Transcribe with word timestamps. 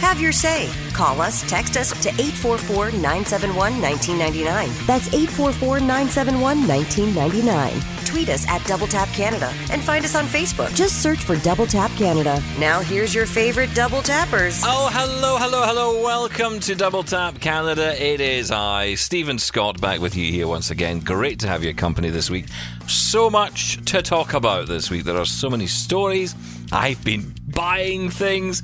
Have 0.00 0.18
your 0.18 0.32
say. 0.32 0.70
Call 0.94 1.20
us, 1.20 1.48
text 1.48 1.76
us 1.76 1.90
to 2.02 2.08
844 2.08 2.92
971 2.92 3.80
1999. 3.80 4.86
That's 4.86 5.08
844 5.08 5.80
971 5.80 6.66
1999. 6.66 8.00
Tweet 8.06 8.30
us 8.30 8.48
at 8.48 8.64
Double 8.66 8.88
Tap 8.88 9.08
Canada 9.10 9.52
and 9.70 9.80
find 9.82 10.04
us 10.04 10.16
on 10.16 10.24
Facebook. 10.24 10.74
Just 10.74 11.00
search 11.00 11.18
for 11.18 11.36
Double 11.36 11.66
Tap 11.66 11.92
Canada. 11.92 12.42
Now, 12.58 12.80
here's 12.80 13.14
your 13.14 13.26
favorite 13.26 13.72
double 13.74 14.02
tappers. 14.02 14.62
Oh, 14.64 14.90
hello, 14.92 15.36
hello, 15.36 15.64
hello. 15.64 16.02
Welcome 16.02 16.58
to 16.60 16.74
Double 16.74 17.04
Tap 17.04 17.38
Canada. 17.38 17.94
It 18.02 18.20
is 18.20 18.50
I, 18.50 18.94
Stephen 18.94 19.38
Scott, 19.38 19.80
back 19.80 20.00
with 20.00 20.16
you 20.16 20.32
here 20.32 20.48
once 20.48 20.70
again. 20.70 21.00
Great 21.00 21.38
to 21.40 21.46
have 21.46 21.62
your 21.62 21.74
company 21.74 22.10
this 22.10 22.30
week. 22.30 22.46
So 22.88 23.30
much 23.30 23.84
to 23.84 24.02
talk 24.02 24.34
about 24.34 24.66
this 24.66 24.90
week. 24.90 25.04
There 25.04 25.16
are 25.16 25.26
so 25.26 25.48
many 25.48 25.68
stories. 25.68 26.34
I've 26.72 27.02
been 27.04 27.34
buying 27.48 28.10
things, 28.10 28.62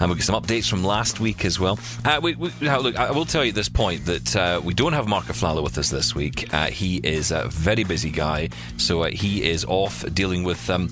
and 0.00 0.08
we've 0.08 0.18
got 0.18 0.24
some 0.24 0.40
updates 0.40 0.68
from 0.68 0.84
last 0.84 1.20
week 1.20 1.44
as 1.44 1.58
well. 1.58 1.78
Uh, 2.04 2.20
we, 2.22 2.34
we, 2.34 2.50
look, 2.60 2.96
I 2.96 3.10
will 3.10 3.24
tell 3.24 3.44
you 3.44 3.50
at 3.50 3.54
this 3.54 3.68
point 3.68 4.04
that 4.06 4.36
uh, 4.36 4.60
we 4.62 4.74
don't 4.74 4.92
have 4.92 5.08
Mark 5.08 5.26
Aflalo 5.26 5.62
with 5.62 5.76
us 5.78 5.90
this 5.90 6.14
week. 6.14 6.52
Uh, 6.54 6.66
he 6.66 6.96
is 6.98 7.30
a 7.30 7.48
very 7.48 7.84
busy 7.84 8.10
guy, 8.10 8.50
so 8.76 9.02
uh, 9.02 9.10
he 9.10 9.42
is 9.48 9.64
off 9.64 10.04
dealing 10.14 10.44
with. 10.44 10.68
Um, 10.70 10.90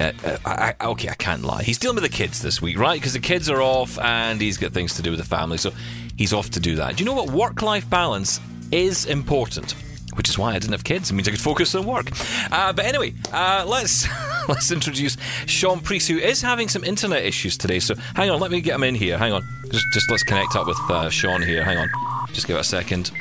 uh, 0.00 0.12
uh, 0.24 0.36
I, 0.44 0.74
okay, 0.88 1.08
I 1.08 1.14
can't 1.14 1.42
lie. 1.42 1.62
He's 1.62 1.78
dealing 1.78 1.96
with 1.96 2.04
the 2.04 2.14
kids 2.14 2.42
this 2.42 2.60
week, 2.60 2.78
right? 2.78 3.00
Because 3.00 3.14
the 3.14 3.20
kids 3.20 3.48
are 3.48 3.62
off 3.62 3.98
and 3.98 4.40
he's 4.40 4.58
got 4.58 4.72
things 4.72 4.94
to 4.94 5.02
do 5.02 5.10
with 5.10 5.18
the 5.18 5.26
family, 5.26 5.56
so 5.56 5.72
he's 6.16 6.34
off 6.34 6.50
to 6.50 6.60
do 6.60 6.76
that. 6.76 6.96
Do 6.96 7.02
you 7.02 7.08
know 7.08 7.14
what? 7.14 7.30
Work 7.30 7.62
life 7.62 7.88
balance 7.88 8.38
is 8.70 9.06
important. 9.06 9.74
Which 10.18 10.28
is 10.28 10.36
why 10.36 10.50
I 10.50 10.58
didn't 10.58 10.72
have 10.72 10.82
kids. 10.82 11.10
It 11.10 11.14
means 11.14 11.28
I 11.28 11.30
could 11.30 11.40
focus 11.40 11.76
on 11.76 11.86
work. 11.86 12.10
Uh, 12.50 12.72
but 12.72 12.84
anyway, 12.84 13.14
uh, 13.32 13.64
let's 13.66 14.06
let's 14.48 14.72
introduce 14.72 15.16
Sean 15.46 15.78
Priest, 15.78 16.08
who 16.08 16.18
is 16.18 16.42
having 16.42 16.68
some 16.68 16.82
internet 16.82 17.24
issues 17.24 17.56
today. 17.56 17.78
So 17.78 17.94
hang 18.16 18.28
on, 18.28 18.40
let 18.40 18.50
me 18.50 18.60
get 18.60 18.74
him 18.74 18.82
in 18.82 18.96
here. 18.96 19.16
Hang 19.16 19.32
on, 19.32 19.42
just 19.70 19.86
just 19.94 20.10
let's 20.10 20.24
connect 20.24 20.56
up 20.56 20.66
with 20.66 20.78
uh, 20.90 21.08
Sean 21.08 21.40
here. 21.40 21.62
Hang 21.62 21.78
on, 21.78 21.88
just 22.32 22.48
give 22.48 22.56
it 22.56 22.60
a 22.60 22.64
second. 22.64 23.12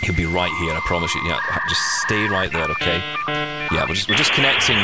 He'll 0.00 0.16
be 0.16 0.24
right 0.24 0.52
here. 0.60 0.72
I 0.72 0.80
promise 0.80 1.14
you. 1.14 1.20
Yeah, 1.26 1.38
just 1.68 1.82
stay 2.02 2.26
right 2.26 2.50
there, 2.50 2.70
okay? 2.70 3.02
Yeah, 3.28 3.84
we're 3.86 3.94
just 3.94 4.08
we're 4.08 4.16
just 4.16 4.32
connecting. 4.32 4.78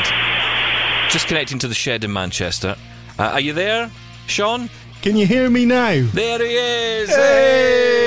Just 1.09 1.27
connecting 1.27 1.59
to 1.59 1.67
the 1.67 1.73
shed 1.73 2.03
in 2.03 2.13
Manchester. 2.13 2.75
Uh, 3.17 3.23
are 3.33 3.41
you 3.41 3.53
there, 3.53 3.91
Sean? 4.27 4.69
Can 5.01 5.17
you 5.17 5.25
hear 5.25 5.49
me 5.49 5.65
now? 5.65 6.07
There 6.13 6.39
he 6.39 6.53
is. 6.53 7.09
Hey! 7.09 7.97
Oh, 7.97 8.00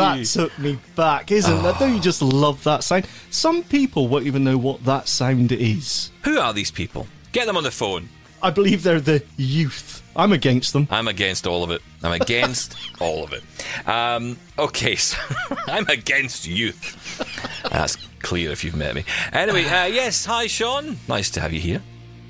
that 0.00 0.24
took 0.24 0.58
me 0.58 0.78
back, 0.96 1.30
isn't 1.30 1.62
that? 1.62 1.78
Don't 1.78 1.94
you 1.94 2.00
just 2.00 2.22
love 2.22 2.62
that 2.64 2.84
sound? 2.84 3.06
Some 3.30 3.62
people 3.62 4.08
won't 4.08 4.26
even 4.26 4.44
know 4.44 4.58
what 4.58 4.84
that 4.84 5.08
sound 5.08 5.52
is. 5.52 6.10
Who 6.24 6.38
are 6.38 6.52
these 6.52 6.70
people? 6.70 7.06
Get 7.32 7.46
them 7.46 7.56
on 7.56 7.62
the 7.64 7.70
phone. 7.70 8.08
I 8.42 8.50
believe 8.50 8.82
they're 8.82 9.00
the 9.00 9.22
youth. 9.36 10.02
I'm 10.16 10.32
against 10.32 10.72
them. 10.72 10.88
I'm 10.90 11.08
against 11.08 11.46
all 11.46 11.62
of 11.62 11.70
it. 11.70 11.82
I'm 12.02 12.12
against 12.12 12.74
all 13.00 13.22
of 13.22 13.32
it. 13.32 13.42
Um, 13.86 14.38
okay, 14.58 14.96
so 14.96 15.18
I'm 15.66 15.86
against 15.88 16.46
youth. 16.46 17.22
That's 17.70 17.96
clear 18.20 18.50
if 18.50 18.64
you've 18.64 18.76
met 18.76 18.94
me. 18.94 19.04
Anyway, 19.32 19.64
uh, 19.64 19.86
yes, 19.86 20.24
hi, 20.24 20.46
Sean. 20.46 20.98
Nice 21.08 21.30
to 21.30 21.40
have 21.40 21.52
you 21.52 21.60
here. 21.60 21.82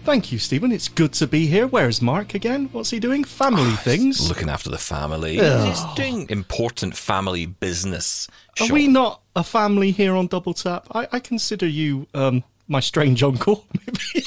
Thank 0.05 0.33
you, 0.33 0.39
Stephen. 0.39 0.73
It's 0.73 0.89
good 0.89 1.13
to 1.15 1.27
be 1.27 1.47
here. 1.47 1.67
Where's 1.67 2.01
Mark 2.01 2.35
again? 2.35 2.69
What's 2.73 2.91
he 2.91 2.99
doing? 2.99 3.23
Family 3.23 3.71
things. 3.73 4.29
Looking 4.29 4.49
after 4.49 4.71
the 4.71 4.79
family. 4.79 5.39
Ugh. 5.39 5.69
He's 5.69 5.85
doing 5.95 6.27
important 6.31 6.97
family 6.97 7.47
business. 7.47 8.27
Are 8.61 8.67
Sean. 8.67 8.75
we 8.75 8.89
not 8.89 9.21
a 9.37 9.45
family 9.45 9.91
here 9.91 10.17
on 10.17 10.27
Double 10.27 10.55
Tap? 10.55 10.87
I, 10.93 11.07
I 11.13 11.21
consider 11.21 11.67
you 11.67 12.07
um, 12.15 12.43
my 12.67 12.81
strange 12.81 13.23
uncle. 13.23 13.67
Maybe. 13.87 14.27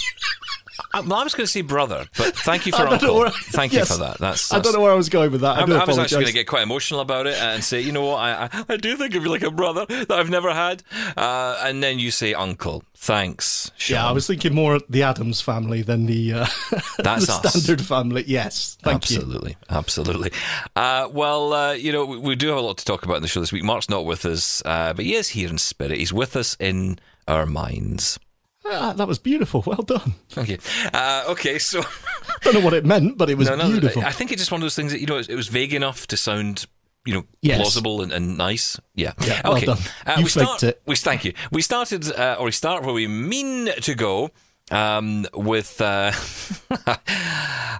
Uh, 0.94 1.02
well, 1.08 1.20
I 1.20 1.24
was 1.24 1.34
going 1.34 1.46
to 1.46 1.52
say 1.52 1.62
brother, 1.62 2.06
but 2.18 2.36
thank 2.38 2.66
you 2.66 2.72
for 2.74 2.88
I 2.88 2.92
uncle. 2.94 3.16
where- 3.18 3.30
Thank 3.30 3.74
Yes. 3.74 3.90
you 3.90 3.96
for 3.96 4.02
that. 4.04 4.20
That's, 4.20 4.54
I 4.54 4.60
don't 4.60 4.74
know 4.74 4.82
where 4.82 4.92
I 4.92 4.96
was 4.96 5.10
going 5.10 5.32
with 5.32 5.42
that. 5.42 5.58
I, 5.58 5.62
I, 5.62 5.80
I 5.82 5.86
was 5.86 5.98
actually 5.98 6.18
going 6.18 6.28
to 6.28 6.34
get 6.34 6.48
quite 6.48 6.64
emotional 6.64 7.00
about 7.00 7.28
it 7.28 7.36
and 7.36 7.64
say, 7.64 7.82
you 7.82 7.92
know 7.92 8.06
what, 8.06 8.18
I, 8.18 8.44
I, 8.52 8.66
I 8.70 8.78
do 8.78 8.96
think 8.96 9.16
of 9.16 9.24
you 9.24 9.30
like 9.30 9.42
a 9.44 9.52
brother 9.52 9.86
that 9.88 10.12
I've 10.12 10.30
never 10.30 10.54
had. 10.54 10.84
Uh, 11.18 11.60
and 11.64 11.82
then 11.82 11.98
you 12.00 12.12
say 12.12 12.34
uncle. 12.34 12.84
Thanks, 12.96 13.70
Sean. 13.76 13.96
Yeah, 13.96 14.08
I 14.08 14.12
was 14.14 14.28
thinking 14.28 14.54
more 14.54 14.76
of 14.76 14.84
the 14.88 15.04
Addams 15.04 15.42
family 15.42 15.82
than 15.82 16.06
the, 16.06 16.32
uh, 16.34 16.46
That's 17.00 17.26
the 17.28 17.50
standard 17.50 17.82
family. 17.86 18.24
Yes, 18.28 18.78
thank 18.82 19.10
you. 19.10 19.18
absolutely, 19.18 19.58
absolutely. 19.70 20.32
Uh, 20.76 21.10
well, 21.12 21.52
uh, 21.52 21.74
you 21.74 21.92
know, 21.92 22.06
we, 22.06 22.18
we 22.18 22.36
do 22.38 22.48
have 22.48 22.58
a 22.58 22.62
lot 22.62 22.78
to 22.78 22.86
talk 22.86 23.04
about 23.04 23.18
in 23.18 23.22
the 23.22 23.28
show 23.28 23.42
this 23.42 23.52
week. 23.52 23.64
Mark's 23.64 23.90
not 23.90 24.06
with 24.06 24.26
us, 24.26 24.62
uh, 24.66 24.94
but 24.94 25.04
he 25.04 25.16
is 25.16 25.30
here 25.30 25.50
in 25.50 25.58
spirit. 25.58 25.98
He's 25.98 26.14
with 26.14 26.38
us 26.38 26.56
in 26.62 26.98
our 27.28 27.46
minds. 27.46 28.18
Ah, 28.66 28.94
that 28.94 29.08
was 29.08 29.20
beautiful. 29.20 29.64
Well 29.66 29.82
done. 29.84 30.16
Thank 30.30 30.50
you. 30.50 30.58
Uh, 30.94 31.26
okay, 31.30 31.60
so 31.60 31.82
I 31.82 31.86
Don't 32.44 32.54
know 32.56 32.60
what 32.62 32.74
it 32.74 32.86
meant, 32.86 33.18
but 33.18 33.30
it 33.30 33.38
was 33.38 33.50
no, 33.50 33.56
no, 33.56 33.70
beautiful. 33.70 34.04
I 34.04 34.12
think 34.12 34.32
it's 34.32 34.42
just 34.42 34.52
one 34.52 34.62
of 34.62 34.64
those 34.64 34.76
things 34.76 34.92
that 34.92 35.00
you 35.02 35.08
know 35.08 35.18
it 35.18 35.36
was 35.36 35.48
vague 35.48 35.74
enough 35.74 36.08
to 36.08 36.18
sound. 36.18 36.66
You 37.06 37.16
know, 37.16 37.26
Yes. 37.42 37.60
plausible 37.60 38.02
and, 38.02 38.14
and 38.14 38.38
nice. 38.38 38.80
Yeah. 38.96 39.12
Yeah, 39.26 39.42
well 39.44 39.58
okay. 39.58 39.66
done. 39.66 39.78
Uh, 40.06 40.22
we 40.24 40.30
start, 40.30 40.64
it. 40.64 40.82
We 40.86 40.96
thank 40.96 41.26
you. 41.26 41.34
We 41.52 41.62
started, 41.62 42.10
uh, 42.10 42.38
or 42.40 42.46
we 42.46 42.52
start 42.52 42.86
where 42.86 42.94
we 42.94 43.08
mean 43.08 43.66
to 43.82 43.94
go. 43.94 44.32
Um, 44.72 45.26
with 45.34 45.82
uh, 45.82 46.14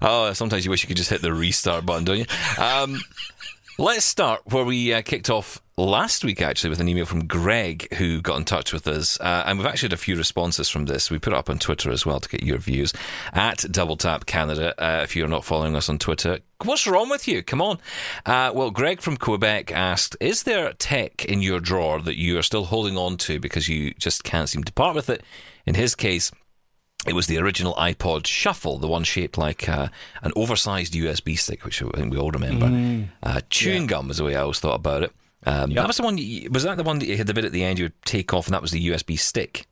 oh, 0.02 0.34
sometimes 0.34 0.66
you 0.66 0.72
wish 0.72 0.84
you 0.84 0.88
could 0.90 0.98
just 0.98 1.10
hit 1.10 1.22
the 1.22 1.34
restart 1.34 1.86
button, 1.86 2.04
don't 2.04 2.18
you? 2.20 2.26
Um, 2.62 3.00
let's 3.80 4.04
start 4.04 4.42
where 4.46 4.66
we 4.66 4.94
uh, 4.94 5.02
kicked 5.02 5.30
off 5.30 5.62
last 5.78 6.24
week, 6.24 6.42
actually, 6.42 6.70
with 6.70 6.80
an 6.80 6.88
email 6.88 7.06
from 7.06 7.26
Greg 7.26 7.92
who 7.96 8.22
got 8.22 8.38
in 8.38 8.46
touch 8.46 8.72
with 8.74 8.88
us, 8.88 9.20
uh, 9.20 9.44
and 9.46 9.58
we've 9.58 9.68
actually 9.68 9.88
had 9.88 9.94
a 9.94 9.98
few 9.98 10.16
responses 10.16 10.70
from 10.70 10.86
this. 10.86 11.10
We 11.10 11.20
put 11.20 11.34
it 11.34 11.40
up 11.40 11.50
on 11.50 11.60
Twitter 11.60 11.92
as 11.92 12.06
well 12.06 12.20
to 12.20 12.30
get 12.30 12.44
your 12.44 12.58
views 12.58 12.94
at 13.34 13.66
Double 13.72 13.98
Tap 13.98 14.26
Canada. 14.26 14.74
Uh, 14.82 15.02
if 15.04 15.16
you're 15.16 15.28
not 15.28 15.46
following 15.46 15.76
us 15.76 15.90
on 15.90 15.98
Twitter, 15.98 16.40
what's 16.64 16.86
wrong 16.88 17.10
with 17.10 17.28
you? 17.28 17.42
Come 17.42 17.62
on. 17.62 17.80
Uh, 18.26 18.52
well, 18.54 18.72
Greg 18.72 19.02
from 19.02 19.18
Quebec 19.18 19.72
asked, 19.72 20.16
"Is 20.20 20.44
there 20.44 20.72
tech 20.74 21.26
in 21.26 21.42
your 21.42 21.60
drawer 21.60 22.02
that 22.02 22.18
you 22.18 22.38
are 22.38 22.44
still 22.44 22.66
holding 22.66 22.98
on 22.98 23.18
to 23.18 23.40
because 23.40 23.68
you 23.68 23.94
just 23.96 24.24
can't 24.24 24.50
seem 24.50 24.64
to 24.64 24.74
part 24.74 24.96
with 24.96 25.10
it?" 25.10 25.24
In 25.66 25.76
his 25.76 25.96
case. 25.96 26.32
It 27.06 27.16
was 27.16 27.28
the 27.28 27.38
original 27.38 27.74
iPod 27.74 28.26
Shuffle, 28.26 28.78
the 28.78 28.88
one 28.88 29.04
shaped 29.04 29.38
like 29.38 29.68
uh, 29.68 29.90
an 30.22 30.32
oversized 30.38 30.94
USB 30.94 31.38
stick, 31.38 31.66
which 31.66 31.84
I 31.84 31.90
think 31.90 32.14
we 32.14 32.18
all 32.18 32.32
remember. 32.32 33.10
Uh, 33.22 33.42
chewing 33.50 33.88
gum 33.88 34.08
was 34.08 34.20
the 34.20 34.24
way 34.24 34.38
I 34.38 34.42
always 34.44 34.62
thought 34.62 34.76
about 34.76 35.04
it. 35.04 35.12
Um, 35.46 35.72
That 35.74 35.88
was 35.88 35.98
the 35.98 36.04
one. 36.04 36.18
you- 36.18 36.50
Was 36.52 36.64
that 36.64 36.78
the 36.78 36.84
one 36.84 37.00
that 37.00 37.06
you 37.08 37.18
had 37.18 37.28
the 37.28 37.34
bit 37.34 37.46
at 37.46 37.52
the 37.52 37.64
end 37.64 37.80
you 37.80 37.86
would 37.86 38.02
take 38.06 38.34
off, 38.34 38.48
and 38.48 38.54
that 38.54 38.62
was 38.62 38.72
the 38.72 38.80
USB 38.88 39.18
stick, 39.18 39.66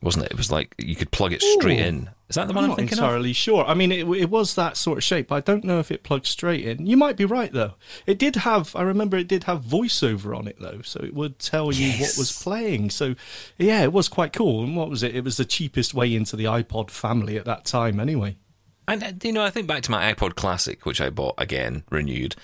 wasn't 0.00 0.24
it? 0.26 0.32
It 0.32 0.36
was 0.36 0.50
like 0.50 0.74
you 0.78 0.94
could 0.96 1.10
plug 1.10 1.32
it 1.32 1.42
straight 1.42 1.80
Ooh. 1.80 1.84
in. 1.84 2.10
Is 2.28 2.36
that 2.36 2.48
the 2.48 2.54
one 2.54 2.64
I'm 2.64 2.64
I'm, 2.64 2.70
not 2.70 2.76
thinking 2.78 2.98
of? 2.98 3.04
entirely 3.04 3.34
sure. 3.34 3.62
I 3.66 3.74
mean, 3.74 3.92
it, 3.92 4.08
it 4.08 4.30
was 4.30 4.54
that 4.54 4.78
sort 4.78 4.96
of 4.96 5.04
shape. 5.04 5.30
I 5.30 5.40
don't 5.40 5.64
know 5.64 5.80
if 5.80 5.90
it 5.90 6.02
plugged 6.02 6.24
straight 6.26 6.64
in. 6.66 6.86
You 6.86 6.96
might 6.96 7.16
be 7.18 7.26
right 7.26 7.52
though. 7.52 7.74
It 8.06 8.18
did 8.18 8.36
have. 8.36 8.74
I 8.74 8.80
remember 8.82 9.18
it 9.18 9.28
did 9.28 9.44
have 9.44 9.60
voiceover 9.62 10.34
on 10.34 10.48
it 10.48 10.56
though, 10.58 10.80
so 10.82 10.98
it 11.04 11.12
would 11.12 11.38
tell 11.38 11.70
you 11.72 11.90
what 12.00 12.16
was 12.16 12.32
playing. 12.42 12.88
So, 12.88 13.16
yeah, 13.58 13.82
it 13.82 13.92
was 13.92 14.08
quite 14.08 14.32
cool. 14.32 14.64
And 14.64 14.74
what 14.76 14.88
was 14.88 15.02
it? 15.02 15.14
It 15.14 15.24
was 15.24 15.36
the 15.36 15.44
cheapest 15.44 15.92
way 15.92 16.14
into 16.14 16.36
the 16.36 16.44
iPod 16.44 16.90
family 16.90 17.36
at 17.36 17.44
that 17.44 17.66
time, 17.66 18.00
anyway. 18.00 18.36
And 18.88 19.04
uh, 19.04 19.12
you 19.22 19.32
know, 19.32 19.44
I 19.44 19.50
think 19.50 19.66
back 19.66 19.82
to 19.82 19.90
my 19.90 20.10
iPod 20.12 20.34
Classic, 20.34 20.86
which 20.86 21.02
I 21.02 21.10
bought 21.10 21.34
again, 21.36 21.84
renewed, 21.90 22.34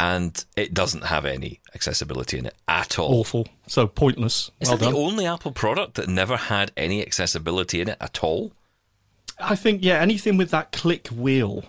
and 0.00 0.44
it 0.56 0.72
doesn't 0.72 1.04
have 1.04 1.26
any 1.26 1.60
accessibility 1.74 2.38
in 2.38 2.46
it 2.46 2.54
at 2.66 2.98
all. 2.98 3.20
Awful. 3.20 3.46
So 3.66 3.86
pointless. 3.86 4.50
Is 4.60 4.68
well 4.68 4.78
that 4.78 4.84
done. 4.86 4.94
the 4.94 4.98
only 4.98 5.26
Apple 5.26 5.52
product 5.52 5.94
that 5.94 6.08
never 6.08 6.36
had 6.36 6.72
any 6.76 7.02
accessibility 7.02 7.80
in 7.82 7.88
it 7.90 7.98
at 8.00 8.24
all? 8.24 8.52
I 9.38 9.56
think 9.56 9.84
yeah, 9.84 9.98
anything 10.00 10.36
with 10.38 10.50
that 10.50 10.72
click 10.72 11.08
wheel. 11.08 11.64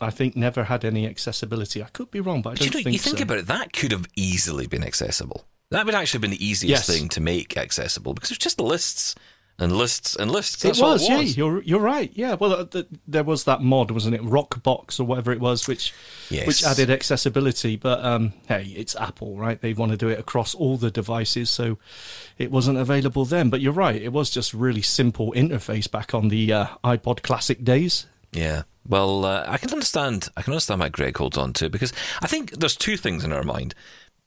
I 0.00 0.10
think 0.10 0.36
never 0.36 0.64
had 0.64 0.84
any 0.84 1.06
accessibility. 1.06 1.82
I 1.82 1.88
could 1.88 2.10
be 2.10 2.20
wrong, 2.20 2.40
but 2.40 2.50
I 2.50 2.52
But 2.52 2.60
you 2.60 2.70
don't 2.70 2.80
know, 2.80 2.84
think 2.84 2.92
you 2.94 2.98
think 3.00 3.18
so. 3.18 3.22
about 3.24 3.38
it, 3.38 3.46
that 3.48 3.72
could 3.72 3.92
have 3.92 4.06
easily 4.16 4.66
been 4.66 4.84
accessible. 4.84 5.44
That 5.70 5.84
would 5.84 5.94
actually 5.94 6.18
have 6.18 6.22
been 6.22 6.30
the 6.38 6.46
easiest 6.46 6.88
Yes. 6.88 6.98
thing 6.98 7.08
to 7.10 7.20
make 7.20 7.56
accessible 7.58 8.14
because 8.14 8.30
it 8.30 8.34
was 8.34 8.38
just 8.38 8.60
lists 8.60 9.14
and 9.60 9.72
lists 9.76 10.14
and 10.14 10.30
lists. 10.30 10.62
That's 10.62 10.78
it 10.78 10.82
was, 10.82 11.08
it 11.08 11.12
was. 11.12 11.36
yeah. 11.36 11.44
You're 11.44 11.62
you're 11.62 11.80
right. 11.80 12.10
Yeah. 12.14 12.34
Well, 12.34 12.52
uh, 12.52 12.64
th- 12.64 12.86
there 13.06 13.24
was 13.24 13.44
that 13.44 13.60
mod, 13.60 13.90
wasn't 13.90 14.14
it? 14.14 14.22
Rockbox 14.22 15.00
or 15.00 15.04
whatever 15.04 15.32
it 15.32 15.40
was, 15.40 15.66
which 15.66 15.92
Yes. 16.30 16.46
which 16.46 16.64
added 16.64 16.90
accessibility. 16.90 17.76
But 17.76 18.04
um, 18.04 18.34
hey, 18.46 18.72
it's 18.76 18.94
Apple, 18.96 19.36
right? 19.36 19.60
They 19.60 19.72
want 19.72 19.90
to 19.92 19.98
do 19.98 20.08
it 20.08 20.18
across 20.18 20.54
all 20.54 20.76
the 20.76 20.90
devices, 20.90 21.50
so 21.50 21.78
it 22.38 22.50
wasn't 22.50 22.78
available 22.78 23.24
then. 23.24 23.50
But 23.50 23.60
you're 23.60 23.72
right. 23.72 24.00
It 24.00 24.12
was 24.12 24.30
just 24.30 24.54
really 24.54 24.82
simple 24.82 25.32
interface 25.32 25.90
back 25.90 26.14
on 26.14 26.28
the 26.28 26.52
uh, 26.52 26.66
iPod 26.84 27.22
Classic 27.22 27.64
days. 27.64 28.06
Yeah. 28.32 28.62
Well, 28.86 29.24
uh, 29.24 29.44
I 29.46 29.58
can 29.58 29.70
understand. 29.70 30.28
I 30.36 30.42
can 30.42 30.52
understand 30.52 30.80
why 30.80 30.88
Greg 30.88 31.16
holds 31.16 31.36
on 31.36 31.52
to 31.54 31.66
it 31.66 31.72
because 31.72 31.92
I 32.22 32.26
think 32.26 32.52
there's 32.52 32.76
two 32.76 32.96
things 32.96 33.24
in 33.24 33.32
our 33.32 33.42
mind. 33.42 33.74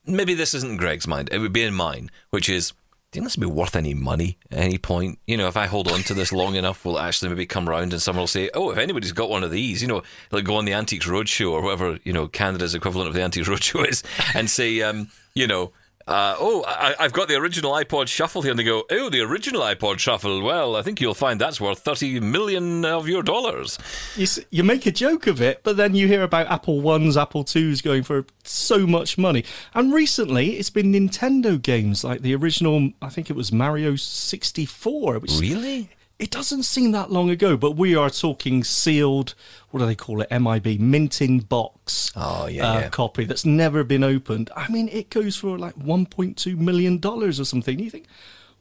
Maybe 0.06 0.34
this 0.34 0.54
isn't 0.56 0.77
Greg's 0.77 1.07
mind. 1.07 1.30
It 1.31 1.38
would 1.39 1.54
be 1.54 1.63
in 1.63 1.74
mine, 1.74 2.10
which 2.31 2.50
is 2.50 2.74
think 3.12 3.25
this 3.25 3.36
will 3.36 3.50
be 3.50 3.54
worth 3.54 3.75
any 3.75 3.94
money 3.94 4.38
at 4.52 4.60
any 4.60 4.78
point? 4.78 5.19
You 5.28 5.38
know, 5.38 5.48
if 5.48 5.58
I 5.58 5.68
hold 5.68 5.92
on 5.92 6.02
to 6.04 6.13
this 6.13 6.31
long 6.31 6.56
enough, 6.56 6.86
will 6.86 6.98
actually 6.98 7.30
maybe 7.30 7.46
come 7.46 7.68
round 7.68 7.92
and 7.92 8.02
someone 8.02 8.22
will 8.22 8.28
say, 8.28 8.50
oh, 8.54 8.72
if 8.72 8.78
anybody's 8.78 9.12
got 9.12 9.30
one 9.30 9.44
of 9.44 9.52
these, 9.52 9.81
you 9.81 9.88
know, 9.88 10.02
like 10.31 10.46
go 10.46 10.56
on 10.56 10.66
the 10.66 10.74
Antiques 10.74 11.08
Roadshow 11.08 11.52
or 11.52 11.62
whatever, 11.62 12.00
you 12.04 12.13
know, 12.13 12.28
Canada's 12.28 12.74
equivalent 12.74 13.10
of 13.10 13.13
the 13.13 13.22
Antiques 13.22 13.50
Roadshow 13.50 13.88
is, 13.88 14.04
and 14.34 14.50
say, 14.50 14.81
um, 14.81 15.10
you 15.34 15.46
know, 15.46 15.72
uh, 16.07 16.36
oh, 16.39 16.63
I, 16.68 16.95
have 17.00 17.13
got 17.13 17.27
the 17.27 17.36
original 17.36 17.71
iPod 17.74 18.07
Shuffle 18.07 18.42
here. 18.42 18.51
And 18.51 18.59
they 18.59 18.63
go, 18.63 18.83
oh, 18.89 19.09
the 19.09 19.21
original 19.21 19.62
iPod 19.62 20.00
Shuffle. 20.00 20.42
Well, 20.42 20.75
I 20.75 20.81
think 20.81 21.00
you'll 21.01 21.13
find 21.13 21.39
that's 21.39 21.62
worth 21.62 21.80
30 21.80 22.19
million 22.19 22.86
of 22.86 23.07
your 23.07 23.24
dollars. 23.24 23.77
You, 24.15 24.27
you 24.50 24.63
make 24.63 24.86
a 24.86 24.92
joke 24.92 25.27
of 25.27 25.42
it, 25.42 25.62
but 25.63 25.77
then 25.77 25.95
you 25.95 26.07
hear 26.07 26.24
about 26.24 26.48
Apple 26.48 26.81
1s, 26.81 27.21
Apple 27.21 27.44
2s 27.44 27.83
going 27.83 28.03
for 28.03 28.25
so 28.44 28.86
much 28.88 29.18
money. 29.18 29.44
And 29.74 29.94
recently, 29.94 30.57
it's 30.57 30.69
been 30.69 30.92
Nintendo 30.92 31.62
games 31.62 32.03
like 32.03 32.21
the 32.21 32.36
original, 32.36 32.92
I 33.01 33.09
think 33.09 33.30
it 33.30 33.36
was 33.36 33.51
Mario 33.51 33.95
64. 33.95 35.19
Which 35.19 35.31
really? 35.39 35.89
It 36.22 36.30
doesn't 36.30 36.64
seem 36.64 36.92
that 36.92 37.12
long 37.12 37.32
ago, 37.32 37.58
but 37.58 37.72
we 37.72 37.96
are 37.96 38.12
talking 38.12 38.64
sealed, 38.64 39.34
what 39.72 39.80
do 39.80 39.88
they 39.88 39.96
call 39.96 40.22
it? 40.22 40.30
MIB, 40.30 40.80
mint 40.80 41.20
in 41.20 41.40
box 41.40 42.12
oh, 42.16 42.46
yeah, 42.46 42.70
uh, 42.70 42.80
yeah. 42.82 42.90
copy 42.90 43.26
that's 43.26 43.44
never 43.44 43.84
been 43.84 44.04
opened. 44.04 44.52
I 44.56 44.70
mean, 44.70 44.88
it 44.90 45.10
goes 45.10 45.36
for 45.36 45.58
like 45.58 45.76
$1.2 45.76 46.58
million 46.58 47.04
or 47.04 47.32
something. 47.32 47.80
You 47.80 47.90
think, 47.90 48.06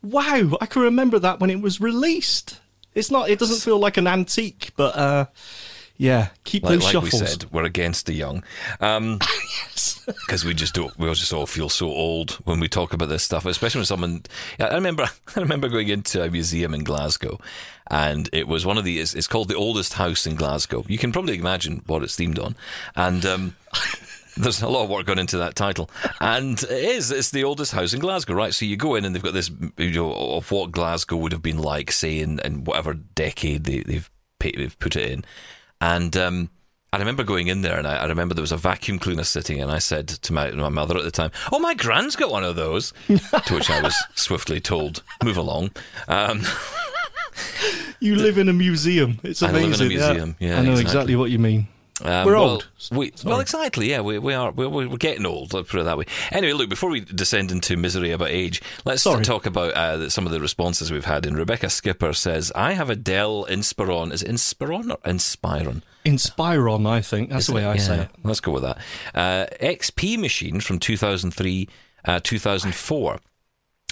wow, 0.03 0.57
I 0.59 0.65
can 0.65 0.81
remember 0.81 1.19
that 1.19 1.39
when 1.39 1.51
it 1.51 1.61
was 1.61 1.83
released. 1.83 2.59
It's 2.95 3.11
not, 3.11 3.29
it 3.29 3.39
doesn't 3.39 3.61
feel 3.61 3.79
like 3.79 3.99
an 3.99 4.07
antique, 4.07 4.71
but 4.75 4.97
uh, 4.97 5.27
yeah, 6.01 6.29
keep 6.45 6.63
like, 6.63 6.73
those 6.73 6.85
like 6.85 6.93
shuffles. 6.93 7.21
we 7.21 7.27
said, 7.27 7.45
we're 7.53 7.65
against 7.65 8.07
the 8.07 8.15
young. 8.15 8.43
Um, 8.81 9.19
because 10.07 10.47
we 10.47 10.55
just 10.55 10.75
don't. 10.75 10.99
We 10.99 11.07
all 11.07 11.15
just 11.15 11.31
all 11.31 11.45
feel 11.45 11.69
so 11.69 11.89
old 11.89 12.33
when 12.45 12.59
we 12.59 12.69
talk 12.69 12.95
about 12.95 13.11
this 13.11 13.23
stuff, 13.23 13.45
especially 13.45 13.81
when 13.81 13.85
someone. 13.85 14.23
I 14.59 14.75
remember. 14.75 15.11
I 15.37 15.41
remember 15.41 15.69
going 15.69 15.89
into 15.89 16.23
a 16.25 16.31
museum 16.31 16.73
in 16.73 16.85
Glasgow, 16.85 17.39
and 17.91 18.31
it 18.33 18.49
was 18.49 18.65
one 18.65 18.79
of 18.79 18.85
the. 18.85 18.99
It's, 18.99 19.15
it's 19.15 19.27
called 19.27 19.49
the 19.49 19.57
oldest 19.57 19.93
house 19.93 20.27
in 20.27 20.37
Glasgow. 20.37 20.87
You 20.89 20.97
can 20.97 21.13
probably 21.13 21.37
imagine 21.37 21.83
what 21.87 22.03
it's 22.03 22.17
themed 22.17 22.43
on, 22.43 22.57
and. 22.97 23.25
Um, 23.27 23.57
there's 24.37 24.63
a 24.63 24.69
lot 24.69 24.85
of 24.85 24.89
work 24.89 25.05
gone 25.05 25.19
into 25.19 25.37
that 25.37 25.55
title, 25.55 25.91
and 26.19 26.63
it 26.63 26.71
is. 26.71 27.11
It's 27.11 27.31
the 27.31 27.45
oldest 27.45 27.73
house 27.73 27.93
in 27.93 28.01
Glasgow, 28.01 28.33
right? 28.33 28.55
So 28.55 28.65
you 28.65 28.79
go 28.79 28.95
in, 28.95 29.05
and 29.05 29.15
they've 29.15 29.23
got 29.23 29.35
this, 29.35 29.51
you 29.77 29.91
know, 29.91 30.15
of 30.15 30.51
what 30.51 30.73
Glasgow 30.73 31.17
would 31.17 31.33
have 31.33 31.43
been 31.43 31.59
like, 31.59 31.93
say, 31.93 32.21
in, 32.21 32.39
in 32.39 32.65
whatever 32.65 32.95
decade 32.95 33.65
they, 33.65 33.81
they've 33.81 34.11
they've 34.39 34.79
put 34.79 34.97
it 34.97 35.11
in, 35.11 35.25
and 35.81 36.17
um, 36.17 36.51
I 36.93 36.99
remember 36.99 37.23
going 37.23 37.47
in 37.47 37.63
there 37.63 37.79
and 37.79 37.87
I, 37.87 37.97
I, 37.99 38.07
remember 38.07 38.35
there 38.35 38.43
was 38.43 38.53
a 38.53 38.57
vacuum 38.57 38.99
cleaner 38.99 39.23
sitting 39.23 39.61
and 39.63 39.71
I 39.71 39.79
said 39.79 40.09
to 40.09 40.33
my, 40.33 40.51
my 40.51 40.69
mother 40.69 40.97
at 40.97 41.05
the 41.05 41.11
time, 41.11 41.31
Oh, 41.53 41.61
my 41.61 41.75
grand's 41.75 42.17
got 42.17 42.33
one 42.33 42.43
of 42.43 42.57
those. 42.57 42.93
to 43.09 43.55
which 43.55 43.71
I 43.71 43.81
was 43.81 43.95
swiftly 44.17 44.61
told, 44.61 45.03
Move 45.23 45.37
along. 45.37 45.71
Um, 46.09 46.43
you 48.01 48.17
live 48.17 48.39
in 48.39 48.49
a 48.49 48.53
museum. 48.53 49.21
It's 49.23 49.41
amazing. 49.41 49.65
I 49.65 49.69
live 49.69 49.81
in 49.81 49.87
a 49.87 49.89
museum. 49.89 50.37
Yeah, 50.41 50.49
yeah 50.49 50.59
I 50.59 50.63
know 50.63 50.73
exactly. 50.73 50.83
exactly 50.83 51.17
what 51.17 51.31
you 51.31 51.39
mean. 51.39 51.69
Um, 52.03 52.27
we're 52.27 52.35
well, 52.35 52.51
old. 52.51 52.69
We, 52.91 53.13
well, 53.25 53.41
exactly. 53.41 53.91
Yeah, 53.91 54.01
we, 54.01 54.19
we 54.19 54.33
are. 54.35 54.51
We're, 54.53 54.69
we're, 54.69 54.97
getting 54.97 55.27
old. 55.27 55.53
Let's 55.53 55.71
put 55.71 55.81
it 55.81 55.85
that 55.85 55.99
way. 55.99 56.07
Anyway, 56.31 56.53
look. 56.53 56.69
Before 56.69 56.91
we 56.91 57.01
descend 57.01 57.53
into 57.53 57.77
misery 57.77 58.11
about 58.13 58.31
age, 58.31 58.63
let's 58.85 59.03
Sorry. 59.03 59.25
talk 59.25 59.47
about 59.47 59.73
uh, 59.75 60.09
some 60.09 60.27
of 60.27 60.33
the 60.33 60.41
responses 60.41 60.91
we've 60.91 61.05
had. 61.05 61.27
And 61.27 61.37
Rebecca 61.37 61.69
Skipper 61.69 62.13
says, 62.13 62.53
"I 62.55 62.73
have 62.73 62.91
a 62.91 62.97
Dell 62.97 63.45
Inspiron. 63.47 64.13
Is 64.13 64.23
it 64.23 64.31
Inspiron 64.31 64.91
or 64.91 64.99
Inspiron? 64.99 65.83
Inspiron, 66.05 66.89
I 66.89 67.03
think. 67.03 67.31
That's 67.31 67.43
Is 67.43 67.47
the 67.49 67.55
way 67.55 67.65
it? 67.65 67.69
I 67.69 67.75
yeah. 67.75 67.81
say 67.81 68.01
it. 68.03 68.09
Let's 68.23 68.41
go 68.41 68.53
with 68.53 68.63
that. 68.63 68.79
Uh, 69.15 69.47
XP 69.61 70.19
machine 70.19 70.61
from 70.61 70.79
2003, 70.79 71.69
uh, 72.05 72.21
2004." 72.23 73.21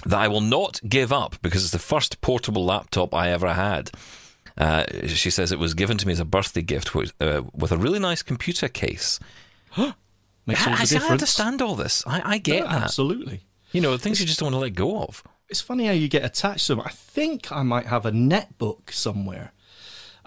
That 0.05 0.19
I 0.19 0.29
will 0.29 0.39
not 0.39 0.79
give 0.87 1.11
up 1.11 1.41
because 1.41 1.63
it's 1.63 1.73
the 1.73 1.77
first 1.77 2.21
portable 2.21 2.63
laptop 2.63 3.13
I 3.13 3.31
ever 3.31 3.53
had. 3.53 3.91
Uh, 4.57 4.83
she 5.07 5.29
says 5.29 5.51
it 5.51 5.59
was 5.59 5.73
given 5.73 5.97
to 5.97 6.07
me 6.07 6.13
as 6.13 6.19
a 6.19 6.25
birthday 6.25 6.61
gift 6.61 6.95
with, 6.95 7.13
uh, 7.21 7.43
with 7.53 7.71
a 7.71 7.77
really 7.77 7.99
nice 7.99 8.21
computer 8.21 8.67
case. 8.67 9.19
Makes 9.77 10.65
all 10.65 10.75
the 10.75 10.81
I, 10.81 10.85
difference. 10.85 11.03
I 11.03 11.11
understand 11.11 11.61
all 11.61 11.75
this. 11.75 12.03
I, 12.07 12.21
I 12.33 12.37
get 12.37 12.63
that. 12.63 12.83
Absolutely. 12.83 13.41
You 13.71 13.81
know, 13.81 13.97
things 13.97 14.19
you 14.19 14.25
just 14.25 14.39
don't 14.39 14.47
want 14.47 14.55
to 14.55 14.59
let 14.59 14.73
go 14.73 15.01
of. 15.01 15.23
It's 15.47 15.61
funny 15.61 15.85
how 15.85 15.91
you 15.91 16.07
get 16.07 16.23
attached 16.23 16.67
to 16.67 16.75
them. 16.75 16.83
I 16.85 16.89
think 16.89 17.51
I 17.51 17.63
might 17.63 17.85
have 17.85 18.05
a 18.05 18.11
netbook 18.11 18.91
somewhere 18.91 19.53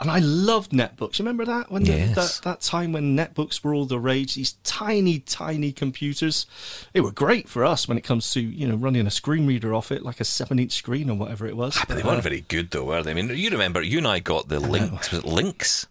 and 0.03 0.11
I 0.11 0.19
loved 0.19 0.73
netbooks. 0.73 1.19
You 1.19 1.25
remember 1.25 1.45
that 1.47 1.71
when 1.71 1.85
yes. 1.85 2.41
that 2.41 2.45
that 2.45 2.61
time 2.61 2.93
when 2.93 3.17
netbooks 3.17 3.65
were 3.65 3.75
all 3.75 3.87
the 3.87 3.99
rage? 3.99 4.35
These 4.35 4.53
tiny, 4.65 5.21
tiny 5.21 5.73
computers. 5.73 6.47
They 6.93 7.01
were 7.01 7.13
great 7.13 7.49
for 7.49 7.65
us 7.65 7.89
when 7.89 7.97
it 7.97 8.03
comes 8.03 8.31
to 8.33 8.41
you 8.41 8.69
know 8.69 8.77
running 8.77 9.07
a 9.07 9.11
screen 9.11 9.47
reader 9.47 9.75
off 9.75 9.91
it, 9.91 10.03
like 10.03 10.21
a 10.21 10.25
seven-inch 10.25 10.73
screen 10.73 11.09
or 11.09 11.17
whatever 11.17 11.47
it 11.47 11.57
was. 11.57 11.77
Ah, 11.79 11.85
but 11.89 11.97
they 11.97 12.03
weren't 12.03 12.23
very 12.23 12.43
good 12.43 12.71
though, 12.71 12.85
were 12.85 13.03
they? 13.03 13.13
I 13.13 13.15
mean, 13.15 13.31
you 13.31 13.51
remember 13.51 13.83
you 13.83 13.99
and 13.99 14.07
I 14.07 14.19
got 14.19 14.49
the 14.49 14.61
Lynx. 14.61 15.13
Was 15.13 15.25
it 15.25 15.27
Lynx? 15.27 15.87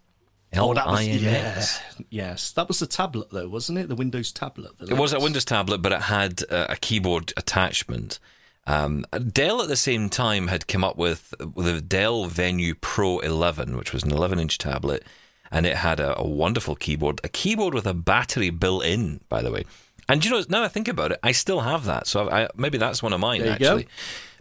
Oh, 0.54 0.74
that 0.74 0.86
was 0.86 1.08
yeah, 1.08 1.66
yes. 2.10 2.52
That 2.52 2.68
was 2.68 2.80
the 2.80 2.88
tablet 2.88 3.30
though, 3.32 3.48
wasn't 3.48 3.78
it? 3.78 3.88
The 3.88 3.96
Windows 3.96 4.32
tablet. 4.32 4.72
It 4.82 4.98
was 4.98 5.14
a 5.14 5.20
Windows 5.20 5.46
tablet, 5.46 5.82
but 5.82 5.94
it 5.94 6.02
had 6.02 6.44
uh, 6.50 6.68
a 6.70 6.76
keyboard 6.76 7.32
attachment. 7.38 8.20
Um, 8.68 9.06
Dell 9.32 9.62
at 9.62 9.68
the 9.68 9.76
same 9.76 10.10
time 10.10 10.48
had 10.48 10.68
come 10.68 10.84
up 10.84 10.98
with, 10.98 11.34
the 11.40 11.82
Dell 11.82 12.26
Venue 12.26 12.76
Pro 12.76 13.20
11, 13.20 13.76
which 13.76 13.92
was 13.92 14.04
an 14.04 14.12
11 14.12 14.40
inch 14.40 14.58
tablet, 14.58 15.04
and 15.50 15.66
it 15.66 15.78
had 15.78 16.00
a, 16.00 16.18
a, 16.18 16.28
wonderful 16.28 16.76
keyboard, 16.76 17.20
a 17.24 17.30
keyboard 17.30 17.74
with 17.74 17.88
a 17.88 17.94
battery 17.94 18.50
built 18.50 18.86
in, 18.86 19.20
by 19.30 19.42
the 19.42 19.52
way. 19.52 19.66
And 20.08 20.24
you 20.24 20.32
know, 20.32 20.44
now 20.48 20.64
I 20.64 20.68
think 20.68 20.88
about 20.88 21.12
it, 21.12 21.20
I 21.24 21.32
still 21.32 21.62
have 21.62 21.86
that. 21.86 22.08
So 22.08 22.30
I, 22.30 22.50
maybe 22.56 22.78
that's 22.78 23.02
one 23.02 23.14
of 23.14 23.20
mine, 23.20 23.42
actually. 23.42 23.84
Go 23.84 23.90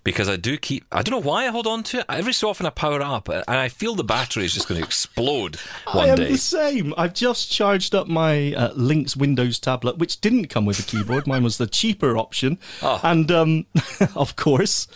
because 0.04 0.28
I 0.28 0.36
do 0.36 0.56
keep. 0.56 0.84
I 0.90 1.02
don't 1.02 1.12
know 1.12 1.28
why 1.28 1.46
I 1.46 1.48
hold 1.48 1.66
on 1.66 1.82
to 1.84 2.00
it. 2.00 2.06
Every 2.08 2.32
so 2.32 2.48
often 2.48 2.66
I 2.66 2.70
power 2.70 3.00
up, 3.02 3.28
and 3.28 3.44
I 3.48 3.68
feel 3.68 3.94
the 3.94 4.04
battery 4.04 4.44
is 4.44 4.54
just 4.54 4.68
going 4.68 4.80
to 4.80 4.86
explode 4.86 5.56
one 5.92 6.08
I 6.08 6.12
am 6.12 6.16
day. 6.16 6.28
the 6.28 6.38
same. 6.38 6.94
I've 6.96 7.14
just 7.14 7.50
charged 7.50 7.94
up 7.94 8.06
my 8.06 8.54
uh, 8.54 8.72
Lynx 8.74 9.16
Windows 9.16 9.58
tablet, 9.58 9.98
which 9.98 10.20
didn't 10.20 10.46
come 10.46 10.64
with 10.64 10.78
a 10.78 10.82
keyboard. 10.82 11.26
Mine 11.26 11.42
was 11.42 11.58
the 11.58 11.66
cheaper 11.66 12.16
option, 12.16 12.58
oh. 12.82 13.00
and 13.02 13.30
um, 13.30 13.66
of 14.14 14.36
course, 14.36 14.86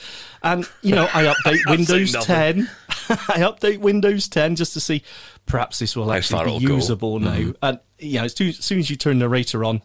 and 0.42 0.68
you 0.82 0.94
know 0.94 1.08
I 1.12 1.24
update 1.24 1.60
Windows 1.68 2.12
10. 2.12 2.70
I 3.08 3.40
update 3.40 3.78
Windows 3.78 4.28
10 4.28 4.56
just 4.56 4.72
to 4.74 4.80
see 4.80 5.02
perhaps 5.46 5.78
this 5.78 5.94
will 5.94 6.10
actually 6.12 6.58
be 6.58 6.64
usable 6.64 7.18
go. 7.18 7.26
now. 7.26 7.36
Mm-hmm. 7.36 7.50
And 7.62 7.80
yeah, 7.98 8.24
as, 8.24 8.40
as 8.40 8.58
soon 8.58 8.78
as 8.78 8.88
you 8.88 8.96
turn 8.96 9.18
narrator 9.18 9.64
on, 9.64 9.82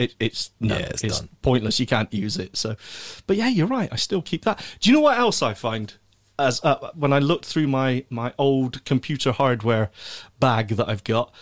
it, 0.00 0.14
it's 0.18 0.50
no, 0.58 0.76
yeah, 0.76 0.86
it's, 0.86 1.04
it's 1.04 1.22
pointless. 1.42 1.78
You 1.78 1.86
can't 1.86 2.12
use 2.12 2.38
it. 2.38 2.56
So, 2.56 2.74
but 3.26 3.36
yeah, 3.36 3.48
you're 3.48 3.66
right. 3.66 3.88
I 3.92 3.96
still 3.96 4.22
keep 4.22 4.44
that. 4.44 4.64
Do 4.80 4.90
you 4.90 4.96
know 4.96 5.02
what 5.02 5.18
else 5.18 5.42
I 5.42 5.54
find? 5.54 5.92
As 6.38 6.64
uh, 6.64 6.90
when 6.94 7.12
I 7.12 7.18
looked 7.18 7.44
through 7.44 7.68
my 7.68 8.04
my 8.08 8.32
old 8.38 8.82
computer 8.86 9.30
hardware 9.30 9.90
bag 10.40 10.68
that 10.68 10.88
I've 10.88 11.04
got, 11.04 11.32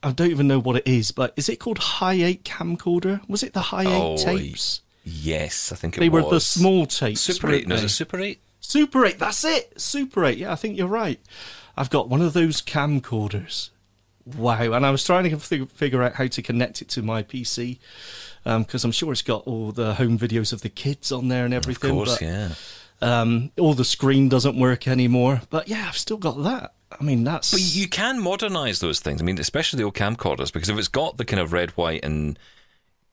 I 0.00 0.12
don't 0.12 0.30
even 0.30 0.46
know 0.46 0.60
what 0.60 0.76
it 0.76 0.86
is, 0.86 1.10
but 1.10 1.32
is 1.36 1.48
it 1.48 1.58
called 1.58 1.78
High 1.78 2.22
Eight 2.22 2.44
camcorder? 2.44 3.28
Was 3.28 3.42
it 3.42 3.52
the 3.52 3.60
Hi8 3.60 3.86
oh, 3.88 4.16
tapes? 4.16 4.80
Yes, 5.02 5.72
I 5.72 5.76
think 5.76 5.96
they 5.96 6.08
was. 6.08 6.24
were 6.24 6.30
the 6.30 6.40
small 6.40 6.86
tapes. 6.86 7.22
Super 7.22 7.50
8, 7.50 7.66
no, 7.66 7.76
it 7.76 7.88
Super 7.88 8.20
8? 8.20 8.38
Super 8.60 9.06
8, 9.06 9.18
that's 9.18 9.44
it. 9.44 9.80
Super 9.80 10.24
8. 10.24 10.36
Yeah, 10.36 10.52
I 10.52 10.54
think 10.54 10.76
you're 10.76 10.86
right. 10.86 11.18
I've 11.76 11.88
got 11.88 12.08
one 12.08 12.20
of 12.20 12.34
those 12.34 12.60
camcorders 12.60 13.70
wow. 14.36 14.72
And 14.72 14.84
I 14.84 14.90
was 14.90 15.04
trying 15.04 15.28
to 15.30 15.66
figure 15.66 16.02
out 16.02 16.14
how 16.14 16.26
to 16.26 16.42
connect 16.42 16.82
it 16.82 16.88
to 16.90 17.02
my 17.02 17.22
PC 17.22 17.78
because 18.44 18.84
um, 18.84 18.88
I'm 18.88 18.92
sure 18.92 19.12
it's 19.12 19.22
got 19.22 19.46
all 19.46 19.72
the 19.72 19.94
home 19.94 20.18
videos 20.18 20.52
of 20.52 20.62
the 20.62 20.68
kids 20.68 21.12
on 21.12 21.28
there 21.28 21.44
and 21.44 21.54
everything. 21.54 21.90
Of 21.90 21.96
course, 21.96 22.18
but, 22.18 22.22
yeah. 22.22 22.54
Um, 23.00 23.52
all 23.58 23.74
the 23.74 23.84
screen 23.84 24.28
doesn't 24.28 24.58
work 24.58 24.88
anymore. 24.88 25.42
But 25.50 25.68
yeah, 25.68 25.86
I've 25.88 25.98
still 25.98 26.16
got 26.16 26.42
that. 26.42 26.74
I 26.90 27.04
mean, 27.04 27.24
that's. 27.24 27.52
But 27.52 27.60
you 27.60 27.88
can 27.88 28.18
modernize 28.18 28.80
those 28.80 29.00
things. 29.00 29.20
I 29.20 29.24
mean, 29.24 29.38
especially 29.38 29.78
the 29.78 29.84
old 29.84 29.94
camcorders, 29.94 30.52
because 30.52 30.68
if 30.68 30.78
it's 30.78 30.88
got 30.88 31.16
the 31.16 31.24
kind 31.24 31.40
of 31.40 31.52
red, 31.52 31.70
white, 31.72 32.04
and 32.04 32.38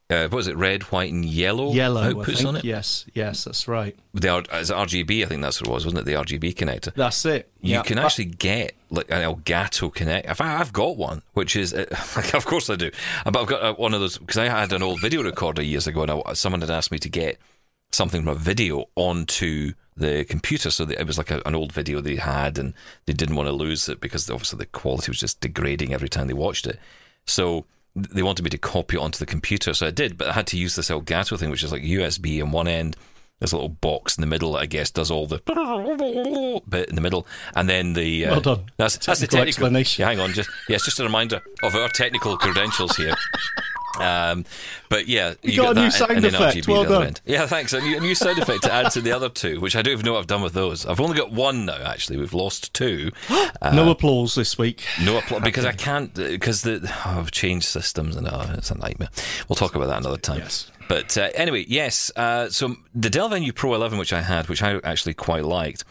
uh, 0.07 0.23
what 0.27 0.33
was 0.33 0.47
it? 0.47 0.55
Red, 0.55 0.83
white, 0.83 1.11
and 1.11 1.25
yellow. 1.25 1.71
Yellow 1.71 2.13
outputs 2.13 2.45
on 2.45 2.55
it. 2.57 2.63
Yes, 2.63 3.05
yes, 3.13 3.45
that's 3.45 3.67
right. 3.67 3.97
The 4.13 4.45
as 4.51 4.69
RGB, 4.69 5.23
I 5.23 5.25
think 5.25 5.41
that's 5.41 5.59
what 5.59 5.69
it 5.69 5.73
was, 5.73 5.85
wasn't 5.85 6.01
it? 6.01 6.05
The 6.05 6.13
RGB 6.13 6.53
connector. 6.53 6.93
That's 6.93 7.25
it. 7.25 7.51
You 7.59 7.75
yeah. 7.75 7.81
can 7.81 7.97
actually 7.97 8.25
get 8.25 8.75
like 8.91 9.09
an 9.09 9.23
Elgato 9.23 9.91
connect. 9.91 10.29
I've, 10.29 10.39
I've 10.41 10.71
got 10.71 10.97
one, 10.97 11.23
which 11.33 11.55
is, 11.55 11.73
uh, 11.73 11.85
of 12.33 12.45
course 12.45 12.69
I 12.69 12.75
do. 12.75 12.91
But 13.23 13.35
I've 13.35 13.47
got 13.47 13.63
uh, 13.63 13.73
one 13.73 13.95
of 13.95 13.99
those 13.99 14.19
because 14.19 14.37
I 14.37 14.47
had 14.47 14.73
an 14.73 14.83
old 14.83 15.01
video 15.01 15.23
recorder 15.23 15.63
years 15.63 15.87
ago, 15.87 16.03
and 16.03 16.11
I, 16.11 16.33
someone 16.33 16.61
had 16.61 16.69
asked 16.69 16.91
me 16.91 16.99
to 16.99 17.09
get 17.09 17.39
something 17.91 18.21
from 18.21 18.29
a 18.29 18.35
video 18.35 18.85
onto 18.95 19.73
the 19.97 20.23
computer. 20.25 20.69
So 20.69 20.85
that 20.85 20.99
it 20.99 21.07
was 21.07 21.17
like 21.17 21.31
a, 21.31 21.41
an 21.47 21.55
old 21.55 21.71
video 21.71 21.99
they 21.99 22.17
had, 22.17 22.59
and 22.59 22.75
they 23.07 23.13
didn't 23.13 23.35
want 23.35 23.47
to 23.47 23.53
lose 23.53 23.89
it 23.89 24.01
because 24.01 24.29
obviously 24.29 24.59
the 24.59 24.67
quality 24.67 25.09
was 25.09 25.19
just 25.19 25.41
degrading 25.41 25.95
every 25.95 26.09
time 26.09 26.27
they 26.27 26.33
watched 26.33 26.67
it. 26.67 26.77
So 27.25 27.65
they 27.95 28.23
wanted 28.23 28.43
me 28.43 28.49
to 28.49 28.57
copy 28.57 28.97
it 28.97 28.99
onto 28.99 29.19
the 29.19 29.25
computer, 29.25 29.73
so 29.73 29.87
I 29.87 29.91
did, 29.91 30.17
but 30.17 30.27
I 30.27 30.33
had 30.33 30.47
to 30.47 30.57
use 30.57 30.75
this 30.75 30.89
Elgato 30.89 31.39
thing, 31.39 31.49
which 31.49 31.63
is 31.63 31.71
like 31.71 31.81
USB 31.81 32.39
in 32.39 32.51
one 32.51 32.67
end, 32.67 32.97
this 33.39 33.53
little 33.53 33.69
box 33.69 34.17
in 34.17 34.21
the 34.21 34.27
middle, 34.27 34.55
I 34.55 34.65
guess, 34.65 34.91
does 34.91 35.11
all 35.11 35.27
the 35.27 35.41
bit 36.67 36.89
in 36.89 36.95
the 36.95 37.01
middle, 37.01 37.25
and 37.55 37.69
then 37.69 37.93
the 37.93 38.25
uh, 38.25 38.31
well 38.31 38.41
done. 38.41 38.65
That's, 38.77 38.97
that's 38.97 39.19
the 39.21 39.27
technical 39.27 39.47
explanation. 39.47 40.01
Yeah, 40.01 40.07
hang 40.07 40.19
on, 40.19 40.33
just 40.33 40.49
yeah, 40.67 40.75
it's 40.75 40.85
just 40.85 40.99
a 40.99 41.03
reminder 41.03 41.41
of 41.63 41.75
our 41.75 41.89
technical 41.89 42.37
credentials 42.37 42.95
here. 42.97 43.15
Um, 44.01 44.45
but 44.89 45.07
yeah, 45.07 45.35
You 45.41 45.57
got 45.57 45.71
a 45.71 45.73
that 45.75 45.81
new 45.81 45.91
sound 45.91 46.11
and 46.11 46.25
effect. 46.25 46.67
Well 46.67 46.85
done. 46.85 47.15
Yeah, 47.25 47.45
thanks. 47.47 47.73
A 47.73 47.81
new, 47.81 47.97
a 47.97 47.99
new 47.99 48.15
sound 48.15 48.39
effect 48.39 48.63
to 48.63 48.73
add 48.73 48.91
to 48.91 49.01
the 49.01 49.11
other 49.11 49.29
two, 49.29 49.59
which 49.59 49.75
I 49.75 49.81
don't 49.81 49.93
even 49.93 50.05
know 50.05 50.13
what 50.13 50.19
I've 50.19 50.27
done 50.27 50.41
with 50.41 50.53
those. 50.53 50.85
I've 50.85 50.99
only 50.99 51.17
got 51.17 51.31
one 51.31 51.65
now. 51.65 51.77
Actually, 51.77 52.17
we've 52.17 52.33
lost 52.33 52.73
two. 52.73 53.11
no 53.61 53.89
applause 53.89 54.35
this 54.35 54.57
week. 54.57 54.83
No 55.03 55.17
applause 55.17 55.41
because 55.43 55.65
I 55.65 55.71
can't 55.71 56.13
because 56.13 56.61
the 56.61 56.81
oh, 57.05 57.19
I've 57.19 57.31
changed 57.31 57.67
systems 57.67 58.15
and 58.15 58.27
oh, 58.27 58.53
it's 58.57 58.71
a 58.71 58.77
nightmare. 58.77 59.09
We'll 59.47 59.55
talk 59.55 59.75
about 59.75 59.87
that 59.87 59.99
another 59.99 60.17
time. 60.17 60.39
Yes. 60.39 60.71
But 60.87 61.17
uh, 61.17 61.29
anyway, 61.33 61.65
yes. 61.67 62.11
Uh, 62.15 62.49
so 62.49 62.75
the 62.93 63.09
Dell 63.09 63.29
Venue 63.29 63.53
Pro 63.53 63.73
11, 63.73 63.97
which 63.97 64.13
I 64.13 64.21
had, 64.21 64.49
which 64.49 64.61
I 64.61 64.79
actually 64.83 65.13
quite 65.13 65.43
liked, 65.43 65.83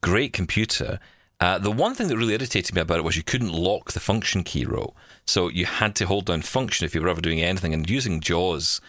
great 0.00 0.32
computer. 0.32 0.98
Uh, 1.42 1.58
the 1.58 1.72
one 1.72 1.92
thing 1.92 2.06
that 2.06 2.16
really 2.16 2.34
irritated 2.34 2.72
me 2.72 2.80
about 2.80 2.98
it 2.98 3.04
was 3.04 3.16
you 3.16 3.22
couldn't 3.24 3.52
lock 3.52 3.90
the 3.90 3.98
function 3.98 4.44
key 4.44 4.64
row, 4.64 4.94
so 5.26 5.48
you 5.48 5.66
had 5.66 5.92
to 5.96 6.06
hold 6.06 6.26
down 6.26 6.40
function 6.40 6.84
if 6.84 6.94
you 6.94 7.02
were 7.02 7.08
ever 7.08 7.20
doing 7.20 7.40
anything. 7.40 7.74
And 7.74 7.90
using 7.90 8.20
JAWS 8.20 8.80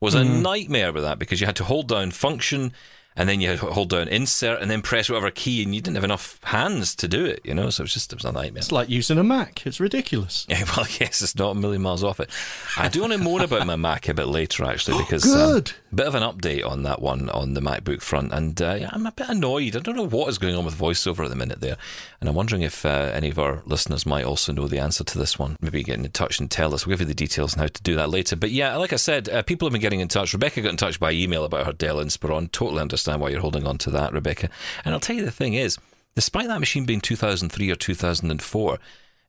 was 0.00 0.16
a 0.16 0.24
nightmare 0.24 0.92
with 0.92 1.04
that 1.04 1.20
because 1.20 1.40
you 1.40 1.46
had 1.46 1.54
to 1.54 1.64
hold 1.64 1.86
down 1.86 2.10
function 2.10 2.72
and 3.20 3.28
then 3.28 3.38
you 3.38 3.54
hold 3.58 3.90
down 3.90 4.08
insert 4.08 4.62
and 4.62 4.70
then 4.70 4.80
press 4.80 5.10
whatever 5.10 5.30
key, 5.30 5.62
and 5.62 5.74
you 5.74 5.82
didn't 5.82 5.96
have 5.96 6.04
enough 6.04 6.40
hands 6.42 6.94
to 6.94 7.06
do 7.06 7.26
it. 7.26 7.42
You 7.44 7.52
know, 7.52 7.68
so 7.68 7.82
it 7.82 7.84
was 7.84 7.92
just 7.92 8.14
it 8.14 8.16
was 8.16 8.24
a 8.24 8.32
nightmare. 8.32 8.60
It's 8.60 8.72
like 8.72 8.88
using 8.88 9.18
a 9.18 9.22
Mac. 9.22 9.66
It's 9.66 9.78
ridiculous. 9.78 10.46
Yeah, 10.60 10.64
well, 10.76 10.86
yes, 10.98 11.22
it's 11.22 11.36
not 11.36 11.50
a 11.50 11.54
million 11.54 11.80
miles 11.82 12.02
off 12.02 12.18
it. 12.18 12.28
I 12.76 12.88
do 12.88 13.02
want 13.02 13.12
to 13.12 13.18
moan 13.18 13.42
about 13.42 13.66
my 13.66 13.76
Mac 13.76 14.08
a 14.08 14.14
bit 14.14 14.26
later, 14.26 14.64
actually, 14.64 14.98
because 15.04 15.24
Good. 15.24 15.68
Um, 15.68 15.96
bit 15.96 16.06
of 16.06 16.14
an 16.14 16.22
update 16.22 16.66
on 16.66 16.82
that 16.82 17.00
one 17.00 17.28
on 17.30 17.54
the 17.54 17.60
MacBook 17.60 18.00
front, 18.00 18.32
and 18.32 18.60
uh, 18.60 18.76
yeah, 18.80 18.90
I'm 18.92 19.06
a 19.06 19.12
bit 19.12 19.28
annoyed. 19.28 19.76
I 19.76 19.80
don't 19.80 19.96
know 19.96 20.06
what 20.06 20.28
is 20.28 20.38
going 20.38 20.56
on 20.56 20.64
with 20.64 20.78
voiceover 20.78 21.24
at 21.24 21.30
the 21.30 21.36
minute 21.36 21.60
there, 21.60 21.76
and 22.20 22.28
I'm 22.28 22.34
wondering 22.34 22.62
if 22.62 22.84
uh, 22.86 23.10
any 23.12 23.30
of 23.30 23.38
our 23.38 23.62
listeners 23.66 24.06
might 24.06 24.24
also 24.24 24.52
know 24.52 24.66
the 24.66 24.78
answer 24.78 25.04
to 25.04 25.18
this 25.18 25.38
one. 25.38 25.56
Maybe 25.60 25.82
get 25.82 25.98
in 25.98 26.10
touch 26.10 26.40
and 26.40 26.50
tell 26.50 26.74
us. 26.74 26.86
We'll 26.86 26.94
give 26.94 27.02
you 27.02 27.06
the 27.06 27.14
details 27.14 27.54
on 27.54 27.60
how 27.60 27.66
to 27.66 27.82
do 27.82 27.94
that 27.96 28.10
later. 28.10 28.34
But 28.34 28.50
yeah, 28.50 28.76
like 28.76 28.92
I 28.92 28.96
said, 28.96 29.28
uh, 29.28 29.42
people 29.42 29.66
have 29.66 29.72
been 29.72 29.82
getting 29.82 30.00
in 30.00 30.08
touch. 30.08 30.32
Rebecca 30.32 30.62
got 30.62 30.70
in 30.70 30.76
touch 30.76 30.98
by 30.98 31.12
email 31.12 31.44
about 31.44 31.66
her 31.66 31.72
Dell 31.72 31.96
Inspiron. 31.96 32.50
Totally 32.52 32.80
understand 32.80 33.09
why 33.18 33.30
you're 33.30 33.40
holding 33.40 33.66
on 33.66 33.78
to 33.78 33.90
that, 33.90 34.12
Rebecca. 34.12 34.48
And 34.84 34.94
I'll 34.94 35.00
tell 35.00 35.16
you 35.16 35.24
the 35.24 35.30
thing 35.30 35.54
is, 35.54 35.78
despite 36.14 36.48
that 36.48 36.60
machine 36.60 36.84
being 36.84 37.00
2003 37.00 37.70
or 37.70 37.76
2004, 37.76 38.78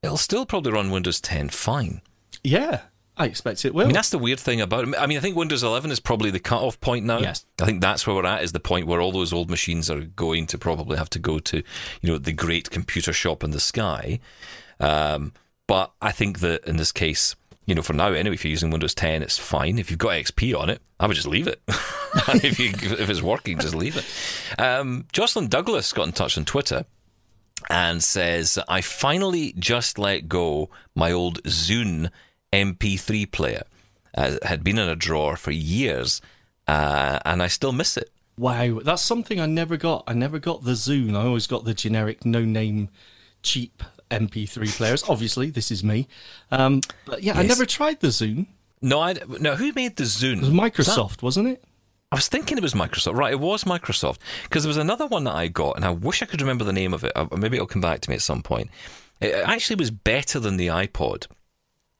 it'll 0.03 0.17
still 0.17 0.45
probably 0.45 0.71
run 0.71 0.91
Windows 0.91 1.21
10 1.21 1.49
fine. 1.49 2.01
Yeah, 2.43 2.81
I 3.17 3.25
expect 3.25 3.65
it 3.65 3.73
will. 3.73 3.83
I 3.83 3.85
mean, 3.85 3.93
that's 3.93 4.09
the 4.09 4.17
weird 4.17 4.39
thing 4.39 4.61
about 4.61 4.87
it. 4.87 4.95
I 4.97 5.05
mean, 5.05 5.17
I 5.17 5.21
think 5.21 5.35
Windows 5.35 5.63
11 5.63 5.91
is 5.91 5.99
probably 5.99 6.31
the 6.31 6.39
cut-off 6.39 6.79
point 6.79 7.05
now. 7.05 7.19
Yes. 7.19 7.45
I 7.61 7.65
think 7.65 7.81
that's 7.81 8.07
where 8.07 8.15
we're 8.15 8.25
at. 8.25 8.43
Is 8.43 8.51
the 8.51 8.59
point 8.59 8.87
where 8.87 9.01
all 9.01 9.11
those 9.11 9.33
old 9.33 9.49
machines 9.49 9.89
are 9.89 10.01
going 10.01 10.47
to 10.47 10.57
probably 10.57 10.97
have 10.97 11.09
to 11.11 11.19
go 11.19 11.39
to, 11.39 11.57
you 11.57 12.09
know, 12.09 12.17
the 12.17 12.31
great 12.31 12.69
computer 12.69 13.13
shop 13.13 13.43
in 13.43 13.51
the 13.51 13.59
sky. 13.59 14.19
Um, 14.79 15.33
but 15.67 15.91
I 16.01 16.11
think 16.11 16.39
that 16.39 16.65
in 16.65 16.77
this 16.77 16.91
case, 16.91 17.35
you 17.65 17.75
know, 17.75 17.81
for 17.81 17.93
now 17.93 18.07
anyway, 18.07 18.33
if 18.33 18.43
you're 18.43 18.49
using 18.49 18.71
Windows 18.71 18.95
10, 18.95 19.21
it's 19.21 19.37
fine. 19.37 19.77
If 19.77 19.89
you've 19.89 19.99
got 19.99 20.11
XP 20.11 20.57
on 20.59 20.69
it, 20.69 20.81
I 20.99 21.07
would 21.07 21.15
just 21.15 21.27
leave 21.27 21.47
it. 21.47 21.61
if 22.43 22.59
you 22.59 22.69
if 22.69 23.09
it's 23.09 23.21
working, 23.21 23.59
just 23.59 23.75
leave 23.75 23.97
it. 23.97 24.61
Um, 24.61 25.05
Jocelyn 25.13 25.47
Douglas 25.47 25.93
got 25.93 26.07
in 26.07 26.13
touch 26.13 26.37
on 26.37 26.45
Twitter 26.45 26.85
and 27.69 28.03
says, 28.03 28.57
I 28.67 28.81
finally 28.81 29.53
just 29.57 29.99
let 29.99 30.27
go 30.27 30.69
my 30.95 31.11
old 31.11 31.41
Zune 31.43 32.09
MP3 32.51 33.31
player. 33.31 33.63
Uh, 34.17 34.37
it 34.41 34.43
had 34.43 34.63
been 34.63 34.77
in 34.79 34.89
a 34.89 34.95
drawer 34.95 35.37
for 35.37 35.51
years, 35.51 36.21
uh, 36.67 37.19
and 37.23 37.41
I 37.41 37.47
still 37.47 37.71
miss 37.71 37.95
it. 37.95 38.09
wow, 38.37 38.79
that's 38.83 39.01
something 39.01 39.39
I 39.39 39.45
never 39.45 39.77
got. 39.77 40.03
I 40.07 40.13
never 40.13 40.39
got 40.39 40.63
the 40.63 40.71
Zune. 40.71 41.15
I 41.15 41.25
always 41.25 41.47
got 41.47 41.63
the 41.63 41.73
generic, 41.73 42.25
no-name, 42.25 42.89
cheap 43.43 43.83
MP3 44.11 44.75
players. 44.77 45.03
Obviously, 45.09 45.49
this 45.49 45.71
is 45.71 45.83
me. 45.83 46.07
Um, 46.51 46.81
but 47.05 47.23
yeah, 47.23 47.37
I 47.37 47.43
never 47.43 47.65
tried 47.65 47.99
the 47.99 48.07
Zune. 48.07 48.47
No, 48.81 48.99
I 48.99 49.15
no. 49.39 49.55
Who 49.55 49.71
made 49.73 49.95
the 49.95 50.03
Zune? 50.03 50.37
It 50.37 50.41
was 50.41 50.49
Microsoft, 50.49 51.21
wasn't 51.21 51.47
it? 51.47 51.63
I 52.11 52.15
was 52.17 52.27
thinking 52.27 52.57
it 52.57 52.63
was 52.63 52.73
Microsoft. 52.73 53.15
Right, 53.15 53.31
it 53.31 53.39
was 53.39 53.63
Microsoft 53.63 54.17
because 54.43 54.63
there 54.63 54.69
was 54.69 54.77
another 54.77 55.07
one 55.07 55.23
that 55.23 55.35
I 55.35 55.47
got, 55.47 55.77
and 55.77 55.85
I 55.85 55.91
wish 55.91 56.21
I 56.21 56.25
could 56.25 56.41
remember 56.41 56.63
the 56.65 56.73
name 56.73 56.93
of 56.93 57.03
it. 57.03 57.13
Uh, 57.15 57.27
Maybe 57.37 57.55
it'll 57.57 57.67
come 57.67 57.81
back 57.81 58.01
to 58.01 58.09
me 58.09 58.15
at 58.15 58.21
some 58.21 58.43
point. 58.43 58.69
It 59.21 59.33
actually 59.45 59.77
was 59.77 59.91
better 59.91 60.39
than 60.39 60.57
the 60.57 60.67
iPod 60.67 61.27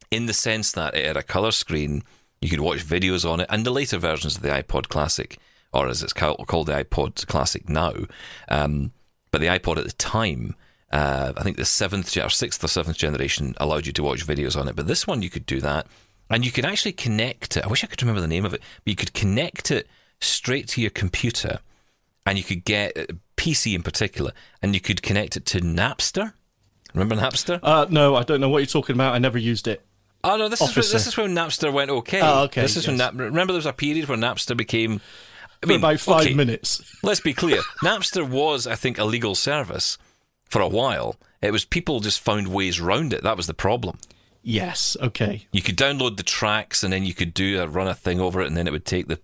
in 0.10 0.26
the 0.26 0.34
sense 0.34 0.72
that 0.74 0.96
it 0.96 1.06
had 1.06 1.18
a 1.18 1.24
color 1.24 1.52
screen. 1.52 2.04
You 2.42 2.50
could 2.50 2.60
watch 2.60 2.86
videos 2.86 3.30
on 3.30 3.40
it, 3.40 3.48
and 3.50 3.66
the 3.66 3.72
later 3.72 4.00
versions 4.00 4.36
of 4.36 4.42
the 4.42 4.50
iPod 4.50 4.90
Classic, 4.90 5.38
or 5.72 5.88
as 5.88 6.02
it's 6.04 6.14
called, 6.14 6.46
called 6.48 6.68
the 6.68 6.84
iPod 6.84 7.26
Classic 7.28 7.70
now, 7.70 7.94
um, 8.50 8.92
but 9.32 9.40
the 9.40 9.48
iPod 9.48 9.78
at 9.78 9.86
the 9.86 9.94
time. 9.94 10.56
Uh, 10.92 11.32
I 11.38 11.44
think 11.44 11.58
the 11.58 11.66
seventh 11.66 12.16
or 12.18 12.30
sixth 12.30 12.64
or 12.64 12.68
seventh 12.68 12.98
generation 12.98 13.56
allowed 13.58 13.86
you 13.86 13.94
to 13.94 14.04
watch 14.04 14.28
videos 14.28 14.60
on 14.60 14.68
it, 14.68 14.76
but 14.76 14.88
this 14.88 15.08
one 15.08 15.22
you 15.22 15.30
could 15.30 15.46
do 15.46 15.62
that, 15.62 15.88
and 16.30 16.46
you 16.46 16.52
could 16.52 16.66
actually 16.66 16.92
connect 16.92 17.56
it. 17.56 17.64
I 17.64 17.68
wish 17.68 17.84
I 17.84 17.88
could 17.88 18.02
remember 18.02 18.22
the 18.22 18.28
name 18.28 18.46
of 18.46 18.54
it, 18.54 18.62
but 18.84 18.92
you 18.92 18.96
could 18.96 19.14
connect 19.14 19.72
it 19.72 19.88
straight 20.20 20.68
to 20.70 20.82
your 20.82 20.90
computer, 20.90 21.60
and 22.26 22.38
you 22.38 22.44
could 22.44 22.66
get 22.66 22.98
uh, 22.98 23.06
PC 23.38 23.74
in 23.74 23.84
particular, 23.84 24.32
and 24.62 24.74
you 24.74 24.82
could 24.82 25.02
connect 25.02 25.38
it 25.38 25.46
to 25.48 25.62
Napster. 25.62 26.34
Remember 26.94 27.16
Napster? 27.16 27.60
Uh, 27.64 27.86
no, 27.90 28.16
I 28.16 28.24
don't 28.24 28.42
know 28.42 28.50
what 28.50 28.60
you're 28.60 28.66
talking 28.66 28.96
about. 28.96 29.14
I 29.14 29.20
never 29.20 29.38
used 29.38 29.70
it. 29.70 29.86
Oh 30.26 30.36
no, 30.36 30.50
this 30.50 30.62
is 30.62 30.76
this 30.76 31.08
is 31.08 31.16
when 31.18 31.34
Napster 31.34 31.72
went 31.72 31.90
okay. 31.90 32.20
Oh, 32.22 32.44
okay, 32.44 32.62
This 32.62 32.76
is 32.76 32.86
when 32.86 32.98
yes. 32.98 33.14
Nap- 33.14 33.20
remember 33.20 33.54
there 33.54 33.60
was 33.60 33.66
a 33.66 33.74
period 33.74 34.08
where 34.08 34.18
Napster 34.18 34.56
became. 34.56 35.02
I 35.64 35.68
For 35.68 35.76
about 35.76 36.00
five 36.00 36.26
okay, 36.26 36.34
minutes. 36.34 36.84
Let's 37.02 37.20
be 37.20 37.34
clear. 37.34 37.62
Napster 37.84 38.28
was, 38.28 38.68
I 38.68 38.76
think, 38.76 38.98
a 38.98 39.06
legal 39.06 39.36
service 39.36 39.98
for 40.52 40.62
a 40.62 40.68
while. 40.68 41.16
It 41.42 41.52
was 41.52 41.66
people 41.66 42.02
just 42.02 42.20
found 42.20 42.50
ways 42.50 42.80
round 42.80 43.14
it. 43.14 43.24
That 43.24 43.38
was 43.38 43.48
the 43.48 43.54
problem. 43.54 43.98
Yes, 44.44 44.98
okay. 45.02 45.48
You 45.52 45.62
could 45.62 45.78
download 45.78 46.18
the 46.18 46.24
tracks 46.24 46.84
and 46.84 46.92
then 46.92 47.04
you 47.06 47.14
could 47.14 47.34
do 47.34 47.62
a 47.62 47.68
run 47.68 47.88
a 47.88 47.96
thing 47.96 48.20
over 48.20 48.42
it, 48.42 48.48
and 48.48 48.58
then 48.58 48.68
it 48.68 48.72
would 48.72 48.86
take 48.86 49.08
the 49.08 49.20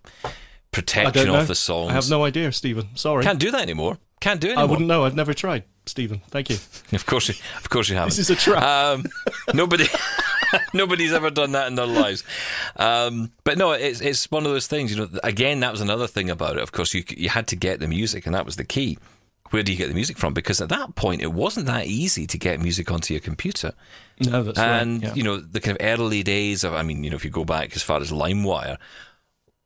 protection 0.72 1.28
off 1.28 1.48
the 1.48 1.54
songs. 1.54 1.90
I 1.90 1.94
have 1.94 2.10
no 2.10 2.24
idea, 2.24 2.50
Stephen. 2.52 2.88
Sorry. 2.94 3.24
Can't 3.24 3.38
do 3.38 3.50
that 3.50 3.62
anymore. 3.62 3.98
Can't 4.20 4.40
do 4.40 4.48
it 4.48 4.58
I 4.58 4.64
wouldn't 4.64 4.88
know. 4.88 5.04
I've 5.04 5.14
never 5.14 5.32
tried, 5.32 5.62
Stephen. 5.86 6.22
Thank 6.28 6.50
you. 6.50 6.56
Of 6.92 7.06
course, 7.06 7.28
you, 7.28 7.34
of 7.58 7.68
course 7.68 7.88
you 7.88 7.96
haven't. 7.96 8.16
This 8.16 8.18
is 8.18 8.30
a 8.30 8.36
trap. 8.36 8.62
Um, 8.62 9.04
nobody, 9.54 9.86
nobody's 10.72 11.12
ever 11.12 11.30
done 11.30 11.52
that 11.52 11.66
in 11.66 11.74
their 11.74 11.86
lives. 11.86 12.24
Um, 12.76 13.30
but 13.44 13.58
no, 13.58 13.72
it's 13.72 14.00
it's 14.00 14.30
one 14.30 14.46
of 14.46 14.52
those 14.52 14.66
things. 14.66 14.90
You 14.90 15.06
know, 15.06 15.18
again, 15.22 15.60
that 15.60 15.70
was 15.70 15.80
another 15.80 16.06
thing 16.06 16.30
about 16.30 16.56
it. 16.56 16.62
Of 16.62 16.72
course, 16.72 16.94
you 16.94 17.04
you 17.10 17.28
had 17.28 17.46
to 17.48 17.56
get 17.56 17.80
the 17.80 17.86
music, 17.88 18.24
and 18.26 18.34
that 18.34 18.46
was 18.46 18.56
the 18.56 18.64
key. 18.64 18.98
Where 19.50 19.62
do 19.62 19.72
you 19.72 19.78
get 19.78 19.88
the 19.88 19.94
music 19.94 20.18
from? 20.18 20.34
Because 20.34 20.60
at 20.60 20.68
that 20.68 20.94
point, 20.94 21.22
it 21.22 21.32
wasn't 21.32 21.66
that 21.66 21.86
easy 21.86 22.26
to 22.26 22.38
get 22.38 22.60
music 22.60 22.90
onto 22.90 23.14
your 23.14 23.20
computer. 23.20 23.72
No, 24.20 24.42
that's 24.42 24.58
and 24.58 25.02
right. 25.02 25.08
yeah. 25.08 25.14
you 25.14 25.22
know, 25.22 25.38
the 25.38 25.60
kind 25.60 25.78
of 25.80 25.86
early 25.86 26.22
days 26.22 26.64
of, 26.64 26.74
I 26.74 26.82
mean, 26.82 27.04
you 27.04 27.10
know, 27.10 27.16
if 27.16 27.24
you 27.24 27.30
go 27.30 27.44
back 27.44 27.74
as 27.74 27.82
far 27.82 28.00
as 28.00 28.10
LimeWire, 28.10 28.76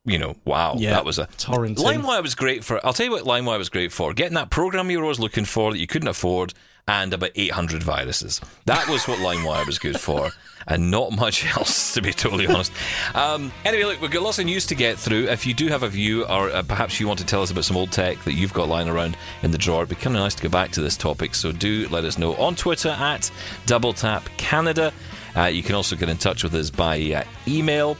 you 0.04 0.18
know, 0.18 0.36
wow, 0.44 0.74
Yeah, 0.76 0.90
that 0.90 1.04
was 1.04 1.18
a 1.18 1.26
torrent. 1.38 1.78
LimeWire 1.78 2.22
was 2.22 2.34
great 2.34 2.64
for. 2.64 2.84
I'll 2.84 2.92
tell 2.92 3.06
you 3.06 3.12
what 3.12 3.24
LimeWire 3.24 3.58
was 3.58 3.68
great 3.68 3.92
for: 3.92 4.12
getting 4.12 4.34
that 4.34 4.50
program 4.50 4.90
you 4.90 4.98
were 4.98 5.04
always 5.04 5.20
looking 5.20 5.44
for 5.44 5.72
that 5.72 5.78
you 5.78 5.86
couldn't 5.86 6.08
afford, 6.08 6.54
and 6.88 7.14
about 7.14 7.30
800 7.34 7.82
viruses. 7.82 8.40
That 8.66 8.88
was 8.88 9.06
what 9.06 9.18
LimeWire 9.18 9.66
was 9.66 9.78
good 9.78 9.98
for, 10.00 10.30
and 10.66 10.90
not 10.90 11.12
much 11.12 11.46
else, 11.56 11.94
to 11.94 12.02
be 12.02 12.12
totally 12.12 12.46
honest. 12.46 12.72
Um, 13.14 13.52
anyway, 13.64 13.84
look, 13.84 14.00
we've 14.00 14.10
got 14.10 14.22
lots 14.22 14.38
of 14.38 14.46
news 14.46 14.66
to 14.66 14.74
get 14.74 14.98
through. 14.98 15.28
If 15.28 15.46
you 15.46 15.54
do 15.54 15.68
have 15.68 15.82
a 15.82 15.88
view, 15.88 16.24
or 16.24 16.50
uh, 16.50 16.62
perhaps 16.62 16.98
you 16.98 17.06
want 17.06 17.20
to 17.20 17.26
tell 17.26 17.42
us 17.42 17.50
about 17.50 17.64
some 17.64 17.76
old 17.76 17.92
tech 17.92 18.18
that 18.24 18.34
you've 18.34 18.52
got 18.52 18.68
lying 18.68 18.88
around 18.88 19.16
in 19.42 19.50
the 19.50 19.58
drawer, 19.58 19.82
it'd 19.82 19.90
be 19.90 19.94
kind 19.96 20.16
of 20.16 20.22
nice 20.22 20.34
to 20.34 20.42
go 20.42 20.48
back 20.48 20.72
to 20.72 20.80
this 20.80 20.96
topic. 20.96 21.34
So 21.34 21.52
do 21.52 21.88
let 21.88 22.04
us 22.04 22.18
know 22.18 22.34
on 22.36 22.56
Twitter 22.56 22.90
at 22.90 23.30
Double 23.66 23.92
Tap 23.92 24.28
Canada. 24.36 24.92
Uh, 25.36 25.44
you 25.44 25.62
can 25.62 25.74
also 25.74 25.96
get 25.96 26.08
in 26.08 26.16
touch 26.16 26.42
with 26.42 26.54
us 26.54 26.70
by 26.70 27.00
uh, 27.12 27.24
email 27.48 27.94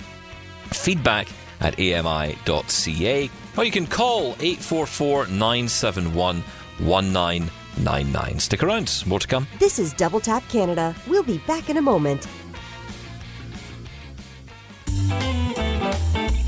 feedback 0.66 1.28
at 1.60 1.78
ami.ca 1.78 3.30
or 3.56 3.64
you 3.64 3.70
can 3.70 3.86
call 3.86 4.32
844 4.40 5.26
971 5.26 6.42
1999. 7.76 8.38
Stick 8.38 8.62
around, 8.62 9.02
more 9.06 9.18
to 9.18 9.26
come. 9.26 9.46
This 9.58 9.78
is 9.78 9.92
Double 9.94 10.20
Tap 10.20 10.46
Canada. 10.48 10.94
We'll 11.06 11.22
be 11.22 11.38
back 11.46 11.70
in 11.70 11.76
a 11.76 11.82
moment. 11.82 12.26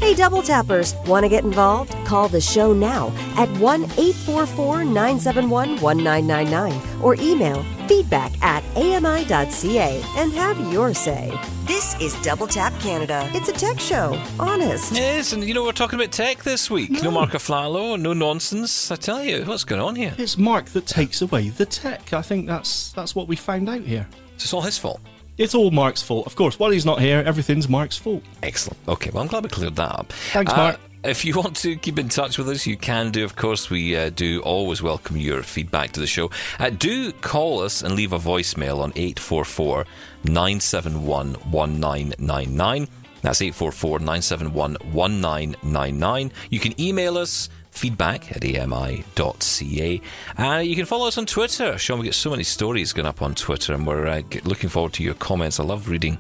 Hey, 0.05 0.13
Double 0.13 0.43
Tappers, 0.43 0.95
want 1.07 1.25
to 1.25 1.31
get 1.31 1.45
involved? 1.45 1.95
Call 2.05 2.29
the 2.29 2.39
show 2.39 2.75
now 2.75 3.07
at 3.39 3.49
1 3.57 3.85
844 3.85 4.85
971 4.85 5.81
1999 5.81 7.03
or 7.03 7.15
email 7.15 7.65
feedback 7.89 8.31
at 8.43 8.63
ami.ca 8.77 10.03
and 10.19 10.31
have 10.35 10.61
your 10.71 10.93
say. 10.93 11.33
This 11.65 11.99
is 12.03 12.15
Double 12.21 12.47
Tap 12.47 12.79
Canada. 12.81 13.31
It's 13.33 13.49
a 13.49 13.55
tech 13.55 13.81
show, 13.81 14.23
honest. 14.39 14.93
Yes, 14.93 15.33
and 15.33 15.43
you 15.43 15.55
know, 15.55 15.65
we're 15.65 15.73
talking 15.73 15.99
about 15.99 16.13
tech 16.13 16.43
this 16.43 16.71
week. 16.71 16.91
No, 17.03 17.11
Mark 17.11 17.31
Aflalo, 17.31 17.99
no 17.99 18.13
nonsense. 18.13 18.91
I 18.91 18.97
tell 18.97 19.25
you, 19.25 19.45
what's 19.45 19.65
going 19.65 19.81
on 19.81 19.97
here? 19.97 20.15
It's 20.19 20.37
Mark 20.37 20.67
that 20.67 20.87
takes 20.87 21.23
away 21.23 21.49
the 21.49 21.65
tech. 21.65 22.13
I 22.13 22.21
think 22.21 22.47
that's 22.47 22.93
that's 22.93 23.15
what 23.15 23.27
we 23.27 23.37
found 23.37 23.71
out 23.71 23.81
here. 23.81 24.07
It's 24.35 24.53
all 24.53 24.61
his 24.61 24.77
fault. 24.77 25.01
It's 25.37 25.55
all 25.55 25.71
Mark's 25.71 26.03
fault. 26.03 26.27
Of 26.27 26.37
course, 26.37 26.59
while 26.59 26.71
he's 26.71 26.87
not 26.87 27.01
here, 27.01 27.23
everything's 27.27 27.69
Mark's 27.69 27.97
fault. 27.97 28.23
Excellent. 28.43 28.79
Okay, 28.89 29.11
well, 29.11 29.23
I'm 29.23 29.29
glad 29.29 29.43
we 29.43 29.49
cleared 29.49 29.77
that 29.77 29.91
up. 29.93 30.13
Thanks, 30.33 30.53
Uh, 30.53 30.57
Mark. 30.57 30.81
If 31.03 31.23
you 31.25 31.35
want 31.37 31.55
to 31.57 31.77
keep 31.77 31.99
in 31.99 32.09
touch 32.09 32.39
with 32.39 32.49
us, 32.49 32.67
you 32.67 32.79
can 32.79 33.11
do. 33.11 33.25
Of 33.25 33.37
course, 33.37 33.69
we 33.69 33.95
uh, 33.95 34.09
do 34.11 34.41
always 34.41 34.81
welcome 34.81 35.19
your 35.19 35.43
feedback 35.43 35.93
to 35.93 36.01
the 36.01 36.07
show. 36.07 36.31
Uh, 36.59 36.71
do 36.71 37.13
call 37.13 37.61
us 37.61 37.83
and 37.83 37.95
leave 37.95 38.13
a 38.15 38.19
voicemail 38.19 38.79
on 38.79 38.91
844 38.97 39.85
971 40.25 41.35
1999. 41.51 42.89
That's 43.21 43.43
844 43.43 43.99
971 43.99 44.77
1999. 44.93 46.33
You 46.51 46.61
can 46.61 46.81
email 46.81 47.19
us 47.19 47.51
feedback 47.75 48.35
at 48.35 48.45
ami.ca. 48.45 50.01
Uh, 50.39 50.59
you 50.59 50.77
can 50.77 50.87
follow 50.87 51.09
us 51.09 51.19
on 51.19 51.27
Twitter. 51.27 51.77
Sean, 51.77 51.99
we 51.99 52.05
get 52.05 52.15
so 52.15 52.31
many 52.31 52.45
stories 52.45 52.93
going 52.93 53.07
up 53.07 53.21
on 53.21 53.35
Twitter, 53.35 53.75
and 53.75 53.87
we're 53.87 54.07
uh, 54.07 54.23
looking 54.45 54.71
forward 54.71 54.93
to 54.95 55.03
your 55.03 55.15
comments. 55.15 55.61
I 55.61 55.65
love 55.65 55.89
reading 55.89 56.19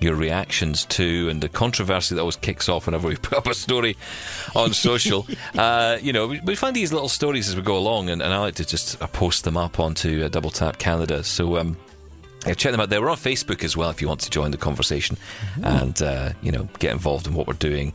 your 0.00 0.14
reactions 0.14 0.84
to 0.84 1.28
and 1.30 1.42
the 1.42 1.48
controversy 1.48 2.14
that 2.14 2.20
always 2.20 2.36
kicks 2.36 2.68
off 2.68 2.84
whenever 2.86 3.08
we 3.08 3.16
put 3.22 3.38
up 3.38 3.46
a 3.46 3.54
story 3.54 3.96
on 4.54 4.74
social. 4.74 5.26
uh, 5.58 5.98
you 6.02 6.12
know, 6.12 6.26
we, 6.26 6.40
we, 6.40 6.54
find 6.54 6.76
these 6.76 6.92
little 6.92 7.08
stories 7.08 7.48
as 7.48 7.56
we 7.56 7.62
go 7.62 7.78
along, 7.78 8.10
and, 8.10 8.20
and 8.20 8.32
I 8.32 8.38
like 8.38 8.56
to 8.56 8.64
just 8.66 9.00
uh, 9.00 9.06
post 9.06 9.44
them 9.44 9.56
up 9.56 9.80
onto 9.80 10.24
uh, 10.24 10.28
Double 10.28 10.50
Tap 10.50 10.78
Canada. 10.78 11.22
So, 11.24 11.56
um, 11.56 11.76
yeah, 12.46 12.54
check 12.54 12.72
them 12.72 12.80
out. 12.80 12.90
They 12.90 12.96
are 12.96 13.08
on 13.08 13.16
Facebook 13.16 13.64
as 13.64 13.76
well 13.76 13.90
if 13.90 14.02
you 14.02 14.08
want 14.08 14.20
to 14.20 14.30
join 14.30 14.50
the 14.50 14.58
conversation 14.58 15.16
mm-hmm. 15.16 15.64
and 15.64 16.02
uh, 16.02 16.32
you 16.42 16.52
know 16.52 16.68
get 16.78 16.92
involved 16.92 17.26
in 17.26 17.34
what 17.34 17.46
we're 17.46 17.54
doing 17.54 17.92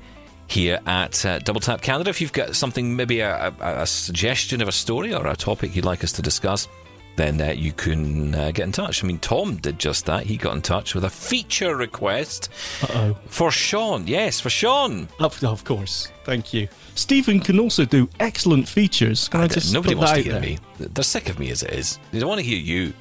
here 0.52 0.80
at 0.86 1.26
uh, 1.26 1.40
Double 1.40 1.62
Tap 1.62 1.82
Canada. 1.82 2.10
If 2.10 2.22
you've 2.22 2.34
got 2.34 2.56
something, 2.56 2.96
maybe 2.96 3.22
a, 3.22 3.54
a, 3.62 3.82
a, 3.82 3.88
suggestion 3.88 4.62
of 4.62 4.68
a 4.68 4.72
story 4.72 5.14
or 5.14 5.26
a 5.28 5.36
topic 5.36 5.76
you'd 5.76 5.86
like 5.86 6.04
us 6.04 6.12
to 6.14 6.22
discuss, 6.22 6.68
then 7.16 7.40
uh, 7.42 7.52
you 7.52 7.72
can 7.72 8.36
uh, 8.36 8.52
get 8.52 8.64
in 8.64 8.72
touch. 8.72 9.04
I 9.04 9.08
mean, 9.08 9.20
Tom 9.20 9.58
did 9.58 9.80
just 9.80 10.06
that. 10.06 10.26
He 10.26 10.38
got 10.38 10.56
in 10.56 10.62
touch 10.62 10.94
with 10.94 11.06
a 11.06 11.10
feature 11.10 11.76
request 11.76 12.50
Uh-oh. 12.84 13.18
for 13.28 13.52
Sean. 13.52 14.08
Yes, 14.08 14.40
for 14.40 14.50
Sean. 14.50 15.08
Of, 15.20 15.44
of 15.44 15.64
course. 15.64 16.12
Thank 16.24 16.54
you. 16.54 16.68
Stephen 16.96 17.40
can 17.40 17.60
also 17.60 17.86
do 17.86 18.10
excellent 18.20 18.68
features. 18.68 19.30
Can 19.30 19.42
I, 19.42 19.44
I 19.46 19.48
just 19.48 19.74
nobody 19.74 19.96
wants 19.96 20.14
to 20.14 20.22
hear 20.22 20.34
there? 20.34 20.42
me. 20.42 20.60
They're 20.80 21.04
sick 21.04 21.30
of 21.30 21.40
me 21.40 21.50
as 21.52 21.64
it 21.64 21.72
is. 21.72 21.98
They 22.12 22.20
don't 22.20 22.30
want 22.30 22.40
to 22.40 22.46
hear 22.46 22.60
you. 22.60 22.94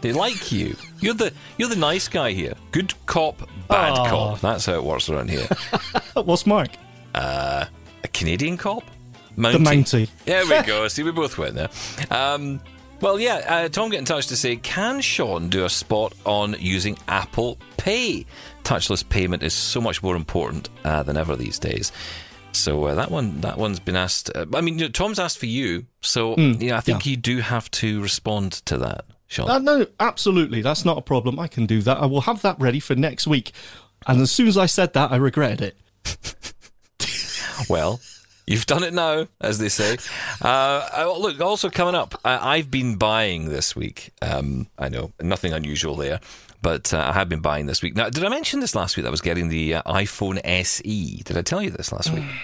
They 0.00 0.12
like 0.12 0.52
you. 0.52 0.76
You're 1.00 1.14
the 1.14 1.32
you're 1.56 1.70
the 1.70 1.76
nice 1.76 2.08
guy 2.08 2.32
here. 2.32 2.52
Good 2.72 2.92
cop, 3.06 3.38
bad 3.68 3.94
Aww. 3.94 4.08
cop. 4.10 4.40
That's 4.40 4.66
how 4.66 4.74
it 4.74 4.84
works 4.84 5.08
around 5.08 5.30
here. 5.30 5.46
What's 6.14 6.46
Mark? 6.46 6.68
Uh, 7.14 7.66
a 8.02 8.08
Canadian 8.08 8.56
cop. 8.56 8.84
Mountie. 9.36 9.52
The 9.52 9.58
Mountie. 9.58 10.10
There 10.24 10.46
we 10.46 10.66
go. 10.66 10.86
See, 10.88 11.02
we 11.02 11.10
both 11.10 11.38
went 11.38 11.54
there. 11.54 11.68
Um, 12.10 12.60
well, 13.00 13.18
yeah, 13.18 13.44
uh, 13.46 13.68
Tom 13.68 13.90
get 13.90 13.98
in 13.98 14.04
touch 14.04 14.28
to 14.28 14.36
say, 14.36 14.56
can 14.56 15.00
Sean 15.00 15.48
do 15.48 15.64
a 15.64 15.68
spot 15.68 16.14
on 16.24 16.56
using 16.58 16.96
Apple 17.08 17.58
Pay? 17.76 18.26
Touchless 18.62 19.06
payment 19.06 19.42
is 19.42 19.52
so 19.52 19.80
much 19.80 20.02
more 20.02 20.16
important 20.16 20.70
uh, 20.84 21.02
than 21.02 21.16
ever 21.16 21.36
these 21.36 21.58
days. 21.58 21.92
So 22.52 22.84
uh, 22.84 22.94
that 22.94 23.10
one, 23.10 23.40
that 23.40 23.58
one's 23.58 23.80
been 23.80 23.96
asked. 23.96 24.30
Uh, 24.34 24.46
I 24.54 24.60
mean, 24.60 24.78
you 24.78 24.86
know, 24.86 24.90
Tom's 24.90 25.18
asked 25.18 25.38
for 25.38 25.46
you, 25.46 25.86
so 26.00 26.36
mm, 26.36 26.62
yeah, 26.62 26.76
I 26.76 26.80
think 26.80 27.04
yeah. 27.04 27.10
you 27.10 27.16
do 27.16 27.38
have 27.38 27.70
to 27.72 28.00
respond 28.00 28.52
to 28.66 28.78
that, 28.78 29.04
Sean. 29.26 29.50
Uh, 29.50 29.58
no, 29.58 29.86
absolutely, 29.98 30.62
that's 30.62 30.84
not 30.84 30.96
a 30.96 31.02
problem. 31.02 31.38
I 31.38 31.48
can 31.48 31.66
do 31.66 31.82
that. 31.82 31.98
I 31.98 32.06
will 32.06 32.22
have 32.22 32.42
that 32.42 32.58
ready 32.60 32.80
for 32.80 32.94
next 32.94 33.26
week. 33.26 33.52
And 34.06 34.20
as 34.20 34.30
soon 34.30 34.48
as 34.48 34.56
I 34.56 34.66
said 34.66 34.92
that, 34.92 35.12
I 35.12 35.16
regretted 35.16 35.60
it. 35.60 35.76
well, 37.68 38.00
You've 38.46 38.66
done 38.66 38.84
it 38.84 38.92
now, 38.92 39.26
as 39.40 39.58
they 39.58 39.70
say. 39.70 39.96
Uh, 40.42 41.14
look, 41.18 41.40
also 41.40 41.70
coming 41.70 41.94
up, 41.94 42.20
I, 42.24 42.58
have 42.58 42.70
been 42.70 42.96
buying 42.96 43.48
this 43.48 43.74
week. 43.74 44.12
Um, 44.20 44.68
I 44.78 44.90
know, 44.90 45.12
nothing 45.20 45.54
unusual 45.54 45.96
there, 45.96 46.20
but 46.60 46.92
uh, 46.92 46.98
I 46.98 47.12
have 47.12 47.28
been 47.28 47.40
buying 47.40 47.66
this 47.66 47.82
week. 47.82 47.96
Now, 47.96 48.10
did 48.10 48.22
I 48.22 48.28
mention 48.28 48.60
this 48.60 48.74
last 48.74 48.96
week 48.96 49.04
that 49.04 49.08
I 49.08 49.10
was 49.10 49.22
getting 49.22 49.48
the 49.48 49.76
uh, 49.76 49.82
iPhone 49.84 50.40
SE? 50.44 51.22
Did 51.24 51.38
I 51.38 51.42
tell 51.42 51.62
you 51.62 51.70
this 51.70 51.90
last 51.90 52.12
week? 52.12 52.24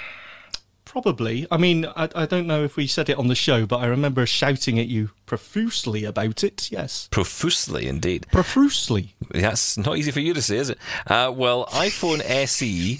Probably. 0.86 1.46
I 1.52 1.56
mean, 1.58 1.84
I, 1.84 2.08
I, 2.16 2.26
don't 2.26 2.48
know 2.48 2.64
if 2.64 2.76
we 2.76 2.88
said 2.88 3.08
it 3.08 3.16
on 3.16 3.28
the 3.28 3.36
show, 3.36 3.64
but 3.64 3.76
I 3.76 3.86
remember 3.86 4.26
shouting 4.26 4.80
at 4.80 4.88
you 4.88 5.10
profusely 5.24 6.04
about 6.04 6.42
it. 6.42 6.72
Yes. 6.72 7.08
Profusely, 7.12 7.86
indeed. 7.86 8.26
Profusely. 8.32 9.14
That's 9.30 9.76
not 9.78 9.98
easy 9.98 10.10
for 10.10 10.18
you 10.18 10.34
to 10.34 10.42
say, 10.42 10.56
is 10.56 10.70
it? 10.70 10.78
Uh, 11.06 11.32
well, 11.32 11.66
iPhone 11.66 12.20
SE. 12.24 12.98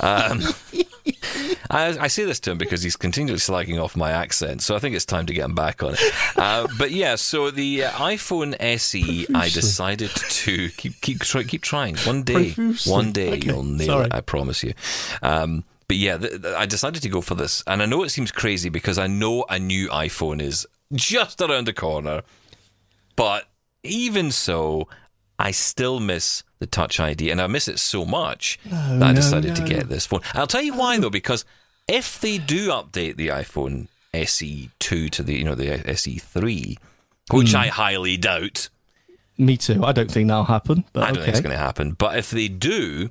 Um, 0.00 0.42
I, 1.70 1.96
I, 1.98 2.06
say 2.06 2.24
this 2.24 2.40
to 2.40 2.52
him 2.52 2.58
because 2.58 2.82
he's 2.82 2.96
continually 2.96 3.38
slagging 3.38 3.82
off 3.82 3.96
my 3.96 4.10
accent, 4.10 4.62
so 4.62 4.76
I 4.76 4.78
think 4.78 4.94
it's 4.94 5.04
time 5.04 5.26
to 5.26 5.34
get 5.34 5.44
him 5.44 5.54
back 5.54 5.82
on 5.82 5.94
it. 5.94 6.00
Uh, 6.36 6.66
but 6.78 6.90
yeah, 6.90 7.16
so 7.16 7.50
the 7.50 7.84
uh, 7.84 7.90
iPhone 7.92 8.54
SE, 8.60 9.00
Profusely. 9.00 9.34
I 9.34 9.48
decided 9.48 10.10
to 10.10 10.68
keep 10.70 11.00
keep 11.00 11.20
try, 11.20 11.42
keep 11.44 11.62
trying. 11.62 11.96
One 11.98 12.22
day, 12.22 12.52
Profusely. 12.52 12.92
one 12.92 13.12
day 13.12 13.32
okay. 13.32 13.46
you'll 13.46 13.62
nail 13.62 13.86
Sorry. 13.86 14.06
it. 14.06 14.14
I 14.14 14.20
promise 14.20 14.62
you. 14.62 14.74
Um, 15.22 15.64
but 15.88 15.96
yeah, 15.96 16.18
th- 16.18 16.42
th- 16.42 16.54
I 16.54 16.66
decided 16.66 17.02
to 17.02 17.08
go 17.08 17.20
for 17.20 17.34
this, 17.34 17.62
and 17.66 17.82
I 17.82 17.86
know 17.86 18.02
it 18.02 18.10
seems 18.10 18.32
crazy 18.32 18.68
because 18.68 18.98
I 18.98 19.06
know 19.06 19.44
a 19.48 19.58
new 19.58 19.88
iPhone 19.88 20.40
is 20.40 20.66
just 20.92 21.40
around 21.40 21.66
the 21.66 21.72
corner, 21.72 22.22
but 23.14 23.48
even 23.82 24.30
so, 24.30 24.88
I 25.38 25.50
still 25.50 26.00
miss 26.00 26.42
the 26.58 26.66
Touch 26.66 26.98
ID, 26.98 27.30
and 27.30 27.40
I 27.40 27.46
miss 27.46 27.68
it 27.68 27.78
so 27.78 28.04
much 28.04 28.58
that 28.64 29.02
I 29.02 29.12
decided 29.12 29.54
no, 29.54 29.60
no. 29.60 29.66
to 29.66 29.74
get 29.74 29.88
this 29.88 30.06
phone. 30.06 30.20
I'll 30.34 30.46
tell 30.46 30.62
you 30.62 30.74
why 30.74 30.98
though, 30.98 31.10
because 31.10 31.44
if 31.88 32.20
they 32.20 32.38
do 32.38 32.68
update 32.68 33.16
the 33.16 33.28
iPhone 33.28 33.88
SE 34.14 34.70
two 34.78 35.08
to 35.10 35.22
the 35.22 35.36
you 35.36 35.44
know 35.44 35.54
the 35.54 35.88
SE 35.90 36.18
three, 36.18 36.78
which 37.30 37.48
mm. 37.48 37.56
I 37.56 37.66
highly 37.68 38.16
doubt. 38.16 38.68
Me 39.38 39.56
too. 39.56 39.84
I 39.84 39.92
don't 39.92 40.10
think 40.10 40.28
that'll 40.28 40.44
happen. 40.44 40.84
But 40.92 41.02
I 41.02 41.06
don't 41.08 41.18
okay. 41.18 41.24
think 41.26 41.36
it's 41.36 41.42
going 41.42 41.56
to 41.56 41.62
happen. 41.62 41.92
But 41.92 42.16
if 42.16 42.30
they 42.30 42.48
do, 42.48 43.10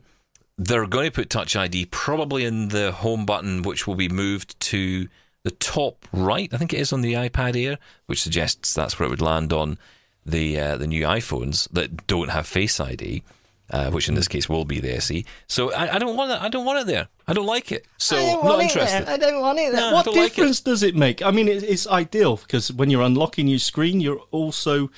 they're 0.58 0.88
going 0.88 1.06
to 1.06 1.12
put 1.12 1.30
Touch 1.30 1.56
ID 1.56 1.86
probably 1.88 2.46
in 2.46 2.70
the 2.70 2.92
home 2.92 3.28
button, 3.28 3.62
which 3.62 3.86
will 3.86 3.96
be 3.96 4.10
moved 4.10 4.60
to 4.62 5.08
the 5.44 5.52
top 5.52 6.08
right. 6.12 6.52
I 6.52 6.58
think 6.58 6.74
it 6.74 6.80
is 6.80 6.92
on 6.92 7.02
the 7.02 7.14
iPad 7.14 7.56
Air, 7.56 7.78
which 8.08 8.24
suggests 8.24 8.74
that's 8.74 9.00
where 9.00 9.06
it 9.06 9.12
would 9.12 9.22
land 9.22 9.54
on 9.54 9.78
the 10.26 10.60
uh, 10.60 10.78
the 10.78 10.88
new 10.88 11.04
iPhones 11.04 11.70
that 11.72 12.08
don't 12.08 12.30
have 12.30 12.48
Face 12.48 12.80
ID. 12.80 13.24
Uh, 13.72 13.90
which 13.90 14.08
in 14.08 14.14
this 14.14 14.28
case 14.28 14.48
will 14.48 14.64
be 14.64 14.80
the 14.80 14.94
SE. 14.98 15.26
So 15.48 15.74
I, 15.74 15.96
I, 15.96 15.98
don't 15.98 16.16
want 16.16 16.32
it. 16.32 16.40
I 16.40 16.50
don't 16.50 16.66
want 16.66 16.82
it 16.82 16.86
there. 16.86 17.08
I 17.28 17.34
don't 17.34 17.48
like 17.48 17.72
it. 17.72 17.88
So 17.98 18.16
I 18.16 18.36
not 18.44 18.62
interested. 18.62 19.10
I 19.10 19.18
don't 19.18 19.42
want 19.42 19.58
it 19.58 19.72
there. 19.72 19.82
No, 19.90 19.94
what 19.96 20.06
difference 20.06 20.38
like 20.38 20.68
it. 20.68 20.70
does 20.70 20.84
it 20.84 20.96
make? 20.96 21.24
I 21.24 21.32
mean, 21.32 21.48
it, 21.48 21.64
it's 21.64 21.88
ideal 21.88 22.38
because 22.38 22.72
when 22.72 22.92
you're 22.92 23.02
unlocking 23.02 23.48
your 23.48 23.58
screen, 23.58 24.02
you're 24.02 24.22
also 24.30 24.92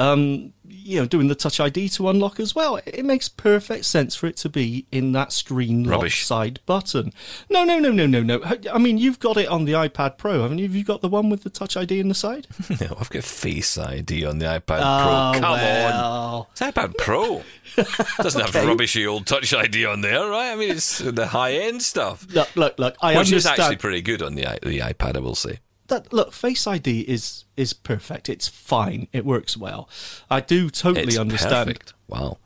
um, 0.00 0.54
you 0.66 0.98
know, 0.98 1.06
doing 1.06 1.28
the 1.28 1.34
Touch 1.34 1.60
ID 1.60 1.90
to 1.90 2.08
unlock 2.08 2.40
as 2.40 2.54
well. 2.54 2.80
It 2.86 3.04
makes 3.04 3.28
perfect 3.28 3.84
sense 3.84 4.16
for 4.16 4.26
it 4.26 4.36
to 4.38 4.48
be 4.48 4.86
in 4.90 5.12
that 5.12 5.30
screen 5.30 5.84
lock 5.84 6.08
side 6.10 6.60
button. 6.64 7.12
No, 7.50 7.64
no, 7.64 7.78
no, 7.78 7.92
no, 7.92 8.06
no, 8.06 8.22
no. 8.22 8.40
I 8.72 8.78
mean, 8.78 8.96
you've 8.96 9.18
got 9.18 9.36
it 9.36 9.48
on 9.48 9.66
the 9.66 9.72
iPad 9.72 10.16
Pro, 10.16 10.40
haven't 10.40 10.58
you? 10.58 10.66
Have 10.66 10.74
you 10.74 10.84
got 10.84 11.02
the 11.02 11.08
one 11.08 11.28
with 11.28 11.42
the 11.42 11.50
Touch 11.50 11.76
ID 11.76 12.00
in 12.00 12.08
the 12.08 12.14
side? 12.14 12.46
no, 12.80 12.96
I've 12.98 13.10
got 13.10 13.24
Face 13.24 13.76
ID 13.76 14.24
on 14.24 14.38
the 14.38 14.46
iPad 14.46 14.80
oh, 14.82 15.32
Pro. 15.32 15.40
Come 15.40 15.52
well. 15.52 16.34
on, 16.34 16.46
it's 16.52 16.60
iPad 16.62 16.96
Pro. 16.96 17.42
Doesn't 18.22 18.40
okay. 18.40 18.58
have 18.58 18.68
rubbishy 18.68 19.06
old 19.06 19.26
Touch 19.26 19.52
ID 19.52 19.84
on 19.84 20.00
there, 20.00 20.26
right? 20.30 20.52
I 20.52 20.56
mean, 20.56 20.70
it's 20.70 20.98
the 20.98 21.26
high 21.26 21.52
end 21.52 21.82
stuff. 21.82 22.26
Look, 22.32 22.56
look, 22.56 22.78
look. 22.78 22.96
I 23.02 23.10
Which 23.10 23.28
understand. 23.28 23.36
is 23.36 23.60
actually 23.60 23.76
pretty 23.76 24.00
good 24.00 24.22
on 24.22 24.34
the 24.34 24.44
the 24.62 24.78
iPad, 24.78 25.16
I 25.16 25.20
will 25.20 25.34
say 25.34 25.60
that 25.90 26.12
look 26.12 26.32
face 26.32 26.66
id 26.66 27.00
is 27.02 27.44
is 27.56 27.72
perfect 27.72 28.28
it's 28.28 28.48
fine 28.48 29.06
it 29.12 29.24
works 29.24 29.56
well 29.56 29.88
i 30.30 30.40
do 30.40 30.70
totally 30.70 31.08
it's 31.08 31.18
understand 31.18 31.68
perfect. 31.68 31.94
wow 32.08 32.38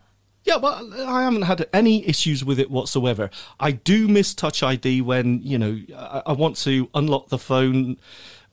yeah 0.43 0.59
but 0.59 0.83
i 1.07 1.23
haven't 1.23 1.43
had 1.43 1.67
any 1.73 2.07
issues 2.07 2.45
with 2.45 2.59
it 2.59 2.71
whatsoever 2.71 3.31
i 3.61 3.71
do 3.71 4.09
miss 4.09 4.35
touch 4.35 4.63
id 4.63 5.01
when 5.03 5.41
you 5.43 5.59
know 5.59 5.79
i, 5.97 6.23
I 6.27 6.33
want 6.33 6.57
to 6.59 6.91
unlock 6.95 7.29
the 7.29 7.39
phone 7.39 7.99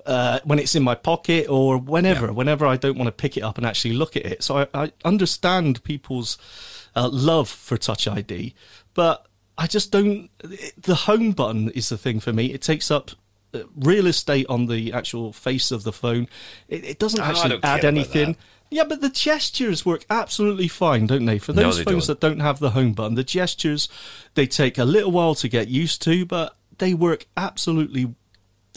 uh, 0.04 0.40
when 0.46 0.58
it's 0.58 0.74
in 0.74 0.82
my 0.82 0.96
pocket 0.96 1.48
or 1.48 1.78
whenever 1.78 2.28
yeah. 2.28 2.32
whenever 2.32 2.66
i 2.66 2.76
don't 2.76 2.98
want 2.98 3.08
to 3.08 3.12
pick 3.12 3.38
it 3.38 3.42
up 3.42 3.58
and 3.58 3.68
actually 3.68 3.94
look 3.94 4.16
at 4.16 4.26
it 4.26 4.44
so 4.44 4.58
i, 4.58 4.68
I 4.74 4.92
understand 5.06 5.84
people's 5.84 6.38
uh, 6.96 7.08
love 7.12 7.50
for 7.50 7.78
touch 7.78 8.08
id 8.08 8.54
but 8.94 9.28
I 9.58 9.68
just 9.68 9.92
don't. 9.92 10.30
The 10.82 10.96
home 10.96 11.34
button 11.34 11.70
is 11.72 11.90
the 11.90 11.98
thing 11.98 12.20
for 12.20 12.34
me. 12.34 12.48
It 12.48 12.64
takes 12.64 12.90
up 12.90 13.12
real 13.76 14.08
estate 14.08 14.46
on 14.50 14.68
the 14.68 14.94
actual 14.94 15.34
face 15.34 15.72
of 15.72 15.84
the 15.84 15.92
phone. 15.92 16.28
It, 16.68 16.84
it 16.86 17.00
doesn't 17.00 17.22
actually 17.22 17.60
add 17.64 17.86
anything. 17.86 18.36
Yeah, 18.70 18.86
but 18.86 19.02
the 19.02 19.10
gestures 19.10 19.86
work 19.86 20.06
absolutely 20.10 20.70
fine, 20.70 21.06
don't 21.06 21.26
they? 21.26 21.40
For 21.40 21.52
those 21.52 21.78
no, 21.78 21.84
they 21.84 21.92
phones 21.92 22.08
don't. 22.08 22.20
that 22.20 22.28
don't 22.28 22.40
have 22.40 22.60
the 22.60 22.72
home 22.72 22.94
button, 22.94 23.16
the 23.16 23.24
gestures 23.24 23.90
they 24.34 24.48
take 24.48 24.78
a 24.78 24.86
little 24.86 25.12
while 25.12 25.36
to 25.36 25.50
get 25.50 25.68
used 25.68 26.02
to, 26.04 26.26
but 26.26 26.56
they 26.78 26.94
work 26.94 27.28
absolutely. 27.36 28.16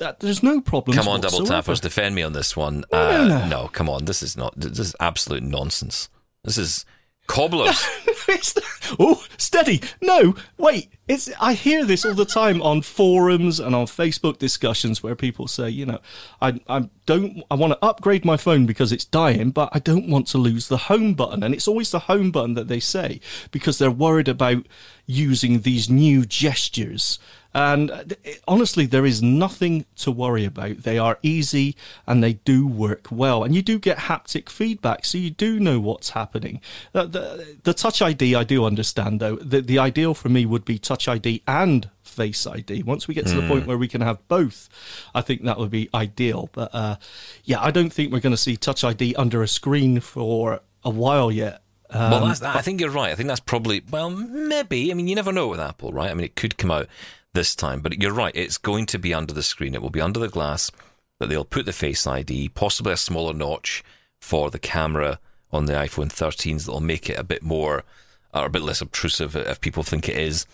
Uh, 0.03 0.13
there's 0.19 0.43
no 0.43 0.61
problem. 0.61 0.97
Come 0.97 1.07
on, 1.07 1.21
whatsoever. 1.21 1.45
double 1.45 1.57
tappers, 1.57 1.81
defend 1.81 2.17
me 2.17 2.23
on 2.25 2.33
this 2.33 2.57
one. 2.57 2.85
No, 2.91 2.99
uh, 2.99 3.11
no, 3.11 3.29
no. 3.29 3.49
no, 3.49 3.69
come 3.69 3.89
on, 3.89 4.07
this 4.07 4.21
is 4.21 4.37
not. 4.37 4.55
This 4.57 4.81
is 4.81 4.97
absolute 4.99 5.45
nonsense. 5.45 6.09
This 6.43 6.59
is 6.59 6.85
Cobblers. 7.27 7.83
oh, 8.99 9.25
steady. 9.39 9.81
No, 10.03 10.35
wait. 10.59 10.91
It's 11.09 11.31
I 11.41 11.55
hear 11.55 11.85
this 11.85 12.05
all 12.05 12.15
the 12.15 12.25
time 12.25 12.63
on 12.63 12.83
forums 12.83 13.61
and 13.61 13.75
on 13.75 13.87
Facebook 13.87 14.39
discussions 14.39 15.03
where 15.03 15.15
people 15.15 15.49
say, 15.49 15.69
you 15.69 15.87
know, 15.87 16.01
I 16.41 16.61
I 16.69 16.89
don't 17.07 17.43
I 17.51 17.55
want 17.55 17.73
to 17.73 17.85
upgrade 17.85 18.25
my 18.25 18.37
phone 18.37 18.67
because 18.67 18.93
it's 18.93 19.05
dying, 19.05 19.51
but 19.51 19.69
I 19.73 19.79
don't 19.79 20.09
want 20.09 20.27
to 20.29 20.39
lose 20.39 20.69
the 20.69 20.77
home 20.77 21.15
button. 21.15 21.43
And 21.43 21.55
it's 21.55 21.69
always 21.69 21.91
the 21.91 22.01
home 22.01 22.31
button 22.31 22.55
that 22.55 22.69
they 22.69 22.81
say 22.81 23.21
because 23.51 23.79
they're 23.79 23.91
worried 23.91 24.29
about 24.29 24.67
using 25.07 25.61
these 25.61 25.91
new 25.91 26.25
gestures 26.25 27.19
And 27.55 27.91
uh, 27.91 28.05
honestly, 28.49 28.87
there 28.87 29.07
is 29.07 29.23
nothing 29.23 29.87
to 29.97 30.11
worry 30.11 30.45
about. 30.45 30.79
They 30.79 30.99
are 30.99 31.19
easy 31.23 31.77
and 32.07 32.23
they 32.23 32.35
do 32.35 32.67
work 32.67 33.07
well. 33.11 33.45
And 33.45 33.55
you 33.55 33.63
do 33.63 33.79
get 33.79 33.99
haptic 33.99 34.49
feedback, 34.49 35.05
so 35.05 35.19
you 35.19 35.31
do 35.31 35.61
know 35.61 35.79
what's 35.79 36.11
happening. 36.11 36.61
Uh, 36.93 37.07
the, 37.07 37.59
the 37.63 37.73
Touch 37.73 38.03
ID, 38.03 38.35
I 38.35 38.43
do 38.43 38.65
understand, 38.65 39.21
though. 39.21 39.37
The, 39.37 39.61
the 39.61 39.79
ideal 39.79 40.15
for 40.15 40.29
me 40.29 40.47
would 40.47 40.65
be 40.65 40.79
Touch 40.79 41.07
ID 41.07 41.43
and 41.47 41.89
Face 42.03 42.47
ID. 42.47 42.83
Once 42.83 43.09
we 43.09 43.15
get 43.15 43.27
to 43.27 43.41
the 43.41 43.49
point 43.49 43.67
where 43.67 43.79
we 43.79 43.89
can 43.89 44.01
have 44.01 44.27
both, 44.29 44.69
I 45.15 45.21
think 45.21 45.43
that 45.45 45.59
would 45.59 45.71
be 45.71 45.89
ideal. 45.95 46.49
But 46.53 46.75
uh, 46.75 46.97
yeah, 47.45 47.61
I 47.61 47.71
don't 47.71 47.93
think 47.93 48.13
we're 48.13 48.21
going 48.21 48.33
to 48.33 48.37
see 48.37 48.57
Touch 48.57 48.85
ID 48.85 49.15
under 49.17 49.43
a 49.43 49.49
screen 49.49 50.01
for 50.01 50.61
a 50.85 50.91
while 50.91 51.33
yet. 51.33 51.63
Um, 51.91 52.11
well, 52.11 52.27
that's, 52.27 52.43
I 52.43 52.61
think 52.61 52.81
you're 52.81 52.91
right. 52.91 53.11
I 53.11 53.15
think 53.15 53.29
that's 53.29 53.41
probably, 53.41 53.83
well, 53.91 54.11
maybe. 54.11 54.91
I 54.91 54.95
mean, 54.95 55.07
you 55.07 55.15
never 55.15 55.33
know 55.33 55.49
with 55.49 55.61
Apple, 55.61 55.93
right? 55.93 56.11
I 56.11 56.15
mean, 56.15 56.25
it 56.25 56.35
could 56.35 56.57
come 56.57 56.71
out 56.71 56.89
this 57.35 57.55
time, 57.55 57.81
but 57.81 58.01
you're 58.01 58.13
right. 58.13 58.35
It's 58.35 58.59
going 58.59 58.87
to 58.87 58.99
be 58.99 59.13
under 59.13 59.35
the 59.35 59.43
screen. 59.43 59.75
It 59.75 59.83
will 59.83 59.91
be 59.91 60.01
under 60.01 60.19
the 60.19 60.29
glass 60.29 60.71
that 61.19 61.29
they'll 61.29 61.45
put 61.45 61.67
the 61.67 61.73
Face 61.73 62.07
ID, 62.07 62.49
possibly 62.51 62.95
a 62.95 62.97
smaller 62.97 63.35
notch 63.35 63.85
for 64.21 64.51
the 64.51 64.59
camera 64.59 65.19
on 65.53 65.67
the 65.67 65.75
iPhone 65.75 66.09
13s 66.09 66.65
that'll 66.65 66.81
make 66.81 67.11
it 67.11 67.19
a 67.19 67.25
bit 67.25 67.43
more 67.43 67.85
or 68.33 68.47
a 68.47 68.51
bit 68.51 68.63
less 68.63 68.81
obtrusive 68.81 69.37
if 69.37 69.61
people 69.61 69.83
think 69.83 70.09
it 70.09 70.17
is. 70.17 70.47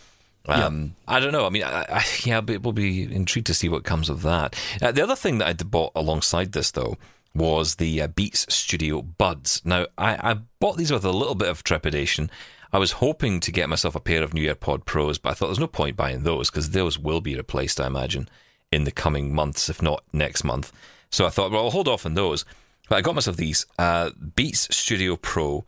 Um, 0.47 0.97
I 1.07 1.21
don't 1.21 1.33
know. 1.33 1.47
I 1.47 1.51
mean, 1.51 1.63
I, 1.63 1.85
I, 1.89 2.05
yeah, 2.25 2.41
but 2.41 2.63
we'll 2.63 2.73
be 2.73 3.03
intrigued 3.03 3.47
to 3.49 3.55
see 3.55 3.69
what 3.69 3.85
comes 3.85 4.09
of 4.09 4.23
that. 4.23 4.55
Uh, 4.83 4.93
the 4.93 5.03
other 5.03 5.17
thing 5.17 5.39
that 5.39 5.49
I 5.49 5.53
bought 5.53 5.93
alongside 5.95 6.53
this, 6.53 6.71
though, 6.71 6.97
was 7.35 7.77
the 7.77 8.03
uh, 8.03 8.09
Beats 8.09 8.53
Studio 8.53 9.03
Buds. 9.03 9.63
Now, 9.65 9.87
I, 9.97 10.33
I 10.33 10.35
bought 10.59 10.77
these 10.77 10.93
with 10.93 11.05
a 11.05 11.13
little 11.13 11.35
bit 11.35 11.49
of 11.49 11.63
trepidation. 11.63 12.31
I 12.73 12.79
was 12.79 12.93
hoping 12.93 13.41
to 13.41 13.53
get 13.53 13.69
myself 13.69 13.95
a 13.95 14.01
pair 14.01 14.23
of 14.23 14.33
new 14.33 14.53
AirPod 14.53 14.85
Pros, 14.85 15.19
but 15.19 15.31
I 15.31 15.35
thought 15.35 15.47
there's 15.47 15.59
no 15.59 15.67
point 15.67 15.97
buying 15.97 16.23
those 16.23 16.51
because 16.51 16.71
those 16.71 16.99
will 16.99 17.21
be 17.21 17.37
replaced, 17.37 17.81
I 17.81 17.87
imagine, 17.87 18.29
in 18.71 18.85
the 18.85 18.93
coming 18.93 19.35
months, 19.35 19.69
if 19.69 19.83
not 19.83 20.05
next 20.13 20.45
month. 20.45 20.73
So 21.11 21.27
I 21.27 21.31
thought, 21.31 21.51
well, 21.51 21.65
I'll 21.65 21.71
hold 21.71 21.89
off 21.89 22.07
on 22.07 22.15
those. 22.15 22.45
But 22.89 22.97
I 22.97 23.01
got 23.01 23.15
myself 23.15 23.37
these 23.37 23.67
uh, 23.79 24.11
Beats 24.37 24.75
Studio 24.75 25.17
Pro. 25.17 25.65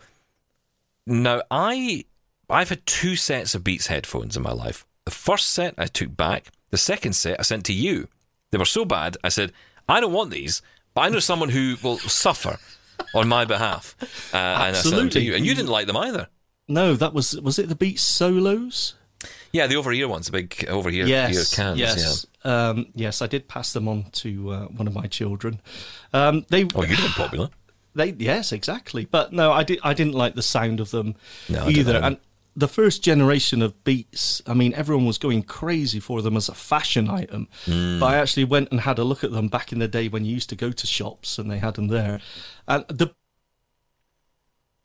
Now, 1.07 1.43
I 1.51 2.05
I've 2.49 2.69
had 2.69 2.87
two 2.87 3.17
sets 3.17 3.55
of 3.55 3.65
Beats 3.65 3.87
headphones 3.87 4.37
in 4.37 4.43
my 4.43 4.53
life. 4.53 4.85
The 5.05 5.11
first 5.11 5.51
set 5.51 5.75
I 5.79 5.87
took 5.87 6.17
back. 6.17 6.51
The 6.71 6.79
second 6.79 7.15
set 7.15 7.39
I 7.39 7.43
sent 7.43 7.65
to 7.67 7.73
you. 7.73 8.09
They 8.51 8.59
were 8.59 8.65
so 8.65 8.85
bad. 8.85 9.17
I 9.25 9.29
said, 9.29 9.53
I 9.89 10.01
don't 10.01 10.13
want 10.13 10.31
these, 10.31 10.63
but 10.95 11.03
I 11.03 11.09
know 11.09 11.19
someone 11.19 11.49
who 11.49 11.77
will 11.83 11.99
suffer 11.99 12.59
on 13.15 13.29
my 13.29 13.45
behalf. 13.45 13.97
Uh, 14.33 14.37
and 14.37 14.77
I 14.77 14.81
sent 14.81 14.95
them 14.97 15.11
to 15.11 15.21
you, 15.21 15.35
and 15.35 15.45
you 15.45 15.55
didn't 15.55 15.71
like 15.71 15.87
them 15.87 15.97
either. 15.97 16.29
No, 16.73 16.95
that 16.95 17.13
was 17.13 17.39
was 17.41 17.59
it 17.59 17.69
the 17.69 17.75
Beats 17.75 18.03
solos? 18.03 18.95
Yeah, 19.53 19.67
the 19.67 19.77
over 19.77 19.93
ear 19.93 20.09
ones, 20.09 20.27
the 20.27 20.33
big 20.33 20.65
over 20.69 20.89
ear 20.89 21.07
yes, 21.07 21.55
cans. 21.55 21.79
Yes, 21.79 22.27
um, 22.45 22.87
yes, 22.95 23.21
I 23.21 23.27
did 23.27 23.47
pass 23.49 23.73
them 23.73 23.87
on 23.87 24.07
to 24.13 24.51
uh, 24.51 24.65
one 24.67 24.87
of 24.87 24.95
my 24.95 25.07
children. 25.07 25.61
Um, 26.13 26.47
they 26.49 26.67
Oh, 26.75 26.83
you'd 26.83 26.99
been 26.99 27.11
popular. 27.11 27.51
They 27.95 28.13
yes, 28.13 28.53
exactly. 28.53 29.05
But 29.05 29.33
no, 29.33 29.53
I 29.53 29.65
did. 29.65 29.79
I 29.83 29.93
didn't 29.93 30.15
like 30.15 30.35
the 30.35 30.43
sound 30.43 30.81
of 30.81 30.91
them 30.91 31.15
No, 31.49 31.69
either. 31.69 31.97
And 31.97 32.17
the 32.57 32.69
first 32.69 33.03
generation 33.03 33.63
of 33.63 33.83
Beats, 33.85 34.43
I 34.47 34.55
mean, 34.55 34.75
everyone 34.75 35.07
was 35.07 35.19
going 35.19 35.43
crazy 35.43 36.01
for 36.01 36.23
them 36.23 36.37
as 36.37 36.49
a 36.49 36.55
fashion 36.55 37.09
item. 37.09 37.49
Hmm. 37.65 38.01
But 38.01 38.07
I 38.07 38.17
actually 38.17 38.45
went 38.45 38.71
and 38.71 38.81
had 38.81 38.99
a 38.99 39.05
look 39.05 39.25
at 39.25 39.33
them 39.33 39.49
back 39.49 39.73
in 39.73 39.79
the 39.79 39.89
day 39.89 40.09
when 40.09 40.25
you 40.25 40.33
used 40.35 40.49
to 40.51 40.57
go 40.57 40.73
to 40.73 40.87
shops 40.87 41.39
and 41.39 41.51
they 41.51 41.59
had 41.59 41.75
them 41.75 41.89
there. 41.89 42.21
And 42.67 42.87
the 42.89 43.15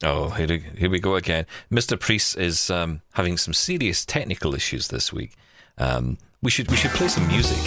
Oh, 0.04 0.30
here, 0.30 0.48
here 0.78 0.90
we 0.90 1.00
go 1.00 1.16
again. 1.16 1.46
Mr. 1.72 2.00
Priest 2.00 2.38
is 2.38 2.70
um, 2.70 3.02
having 3.14 3.36
some 3.38 3.54
serious 3.54 4.06
technical 4.06 4.54
issues 4.54 4.90
this 4.90 5.12
week. 5.12 5.34
Um, 5.80 6.18
we 6.44 6.52
should 6.52 6.70
we 6.70 6.78
should 6.78 6.92
play 6.92 7.08
some 7.08 7.28
music. 7.28 7.58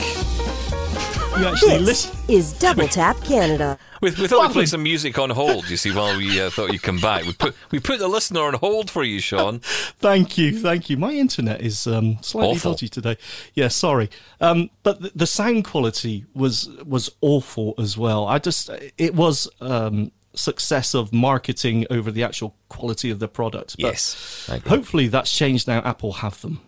you 1.38 1.44
actually 1.46 1.78
This 1.78 2.06
listen. 2.06 2.16
is 2.28 2.52
Double 2.52 2.86
Tap 2.86 3.20
Canada. 3.24 3.76
We, 4.00 4.10
we 4.12 4.28
thought 4.28 4.46
we'd 4.46 4.52
play 4.52 4.66
some 4.66 4.82
music 4.84 5.18
on 5.18 5.30
hold. 5.30 5.68
You 5.68 5.76
see, 5.76 5.90
while 5.92 6.16
we 6.16 6.40
uh, 6.40 6.50
thought 6.50 6.72
you'd 6.72 6.82
come 6.84 6.98
back, 7.00 7.24
we 7.24 7.32
put 7.32 7.56
we 7.72 7.80
put 7.80 7.98
the 7.98 8.06
listener 8.06 8.42
on 8.42 8.54
hold 8.54 8.90
for 8.90 9.02
you, 9.02 9.18
Sean. 9.20 9.58
Thank 9.98 10.38
you, 10.38 10.56
thank 10.56 10.88
you. 10.88 10.96
My 10.96 11.12
internet 11.12 11.60
is 11.60 11.86
um, 11.88 12.18
slightly 12.22 12.52
Awful. 12.56 12.72
dodgy 12.72 12.88
today. 12.88 13.16
Yeah, 13.54 13.68
sorry. 13.68 14.08
Um, 14.40 14.70
but 14.84 15.00
the, 15.02 15.10
the 15.16 15.26
sound 15.26 15.64
quality 15.64 16.26
was 16.32 16.68
was 16.86 17.10
awful 17.20 17.74
as 17.76 17.98
well. 17.98 18.26
I 18.28 18.38
just 18.38 18.70
it 18.96 19.14
was 19.16 19.48
um, 19.60 20.12
success 20.34 20.94
of 20.94 21.12
marketing 21.12 21.86
over 21.90 22.10
the 22.10 22.22
actual 22.24 22.54
quality 22.68 23.10
of 23.10 23.18
the 23.18 23.28
product. 23.28 23.76
But 23.78 23.84
Yes, 23.86 24.48
hopefully 24.66 25.08
that's 25.08 25.34
changed 25.36 25.66
now. 25.68 25.78
Apple 25.80 26.12
have 26.14 26.40
them. 26.40 26.60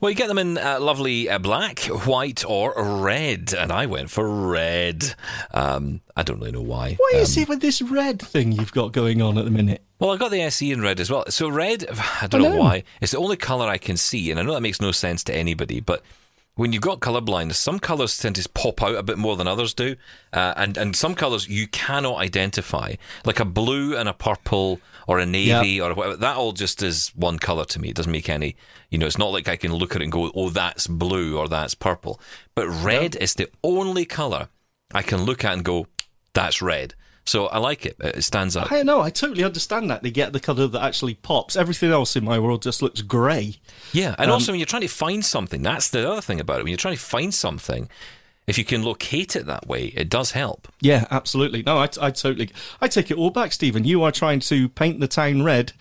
Well, 0.00 0.10
you 0.10 0.16
get 0.16 0.28
them 0.28 0.38
in 0.38 0.56
uh, 0.56 0.78
lovely 0.80 1.28
uh, 1.28 1.38
black, 1.40 1.80
white, 1.80 2.44
or 2.44 2.72
red, 3.02 3.52
and 3.56 3.72
I 3.72 3.86
went 3.86 4.08
for 4.10 4.28
red. 4.28 5.14
Um, 5.52 6.00
I 6.16 6.22
don't 6.22 6.38
really 6.38 6.52
know 6.52 6.62
why. 6.62 6.94
What 6.94 7.14
Um, 7.16 7.20
is 7.22 7.36
it 7.36 7.48
with 7.48 7.60
this 7.60 7.82
red 7.82 8.20
thing 8.22 8.52
you've 8.52 8.72
got 8.72 8.92
going 8.92 9.20
on 9.20 9.38
at 9.38 9.44
the 9.44 9.50
minute? 9.50 9.82
Well, 9.98 10.10
I 10.10 10.16
got 10.16 10.30
the 10.30 10.42
SE 10.42 10.70
in 10.70 10.80
red 10.80 11.00
as 11.00 11.10
well. 11.10 11.24
So 11.28 11.48
red, 11.48 11.84
I 12.20 12.28
don't 12.28 12.40
I 12.40 12.44
know 12.48 12.54
know. 12.54 12.60
why. 12.60 12.84
It's 13.00 13.12
the 13.12 13.18
only 13.18 13.36
color 13.36 13.66
I 13.66 13.78
can 13.78 13.96
see, 13.96 14.30
and 14.30 14.38
I 14.38 14.44
know 14.44 14.54
that 14.54 14.60
makes 14.60 14.80
no 14.80 14.92
sense 14.92 15.24
to 15.24 15.34
anybody. 15.34 15.80
But 15.80 16.02
when 16.54 16.72
you've 16.72 16.82
got 16.82 17.00
color 17.00 17.20
blindness, 17.20 17.58
some 17.58 17.78
colors 17.78 18.18
tend 18.18 18.36
to 18.36 18.48
pop 18.50 18.82
out 18.82 18.96
a 18.96 19.02
bit 19.02 19.16
more 19.16 19.36
than 19.36 19.48
others 19.48 19.72
do, 19.72 19.96
uh, 20.32 20.52
and 20.56 20.76
and 20.76 20.94
some 20.94 21.14
colors 21.14 21.48
you 21.48 21.66
cannot 21.66 22.18
identify, 22.18 22.94
like 23.24 23.40
a 23.40 23.44
blue 23.44 23.96
and 23.96 24.08
a 24.08 24.12
purple 24.12 24.80
or 25.08 25.18
a 25.18 25.26
navy 25.26 25.80
or 25.80 25.94
whatever. 25.94 26.16
That 26.16 26.36
all 26.36 26.52
just 26.52 26.82
is 26.82 27.08
one 27.14 27.38
color 27.38 27.64
to 27.66 27.78
me. 27.80 27.88
It 27.88 27.96
doesn't 27.96 28.12
make 28.12 28.28
any. 28.28 28.56
You 28.90 28.98
know, 28.98 29.06
it's 29.06 29.18
not 29.18 29.32
like 29.32 29.48
I 29.48 29.56
can 29.56 29.72
look 29.72 29.94
at 29.94 30.02
it 30.02 30.04
and 30.04 30.12
go, 30.12 30.30
"Oh, 30.34 30.50
that's 30.50 30.86
blue" 30.86 31.38
or 31.38 31.48
"That's 31.48 31.74
purple." 31.74 32.20
But 32.54 32.68
red 32.68 33.16
is 33.16 33.34
the 33.34 33.48
only 33.64 34.04
color 34.04 34.48
I 34.92 35.02
can 35.02 35.22
look 35.22 35.44
at 35.44 35.54
and 35.54 35.64
go, 35.64 35.86
"That's 36.34 36.60
red." 36.60 36.94
So 37.24 37.46
I 37.46 37.58
like 37.58 37.86
it. 37.86 37.96
It 38.00 38.22
stands 38.24 38.56
out. 38.56 38.72
I 38.72 38.82
know. 38.82 39.00
I 39.00 39.10
totally 39.10 39.44
understand 39.44 39.88
that. 39.90 40.02
They 40.02 40.10
get 40.10 40.32
the 40.32 40.40
colour 40.40 40.66
that 40.66 40.82
actually 40.82 41.14
pops. 41.14 41.54
Everything 41.56 41.92
else 41.92 42.16
in 42.16 42.24
my 42.24 42.38
world 42.38 42.62
just 42.62 42.82
looks 42.82 43.00
grey. 43.00 43.56
Yeah, 43.92 44.14
and 44.18 44.28
Um, 44.28 44.32
also 44.34 44.52
when 44.52 44.58
you're 44.58 44.66
trying 44.66 44.82
to 44.82 44.88
find 44.88 45.24
something, 45.24 45.62
that's 45.62 45.88
the 45.90 46.10
other 46.10 46.20
thing 46.20 46.40
about 46.40 46.58
it. 46.58 46.64
When 46.64 46.70
you're 46.70 46.76
trying 46.78 46.96
to 46.96 47.00
find 47.00 47.32
something, 47.32 47.88
if 48.48 48.58
you 48.58 48.64
can 48.64 48.82
locate 48.82 49.36
it 49.36 49.46
that 49.46 49.68
way, 49.68 49.92
it 49.94 50.08
does 50.08 50.32
help. 50.32 50.66
Yeah, 50.80 51.06
absolutely. 51.12 51.62
No, 51.62 51.78
I, 51.78 51.84
I 52.00 52.10
totally, 52.10 52.50
I 52.80 52.88
take 52.88 53.08
it 53.12 53.16
all 53.16 53.30
back, 53.30 53.52
Stephen. 53.52 53.84
You 53.84 54.02
are 54.02 54.10
trying 54.10 54.40
to 54.40 54.68
paint 54.68 54.98
the 54.98 55.06
town 55.06 55.44
red. 55.44 55.72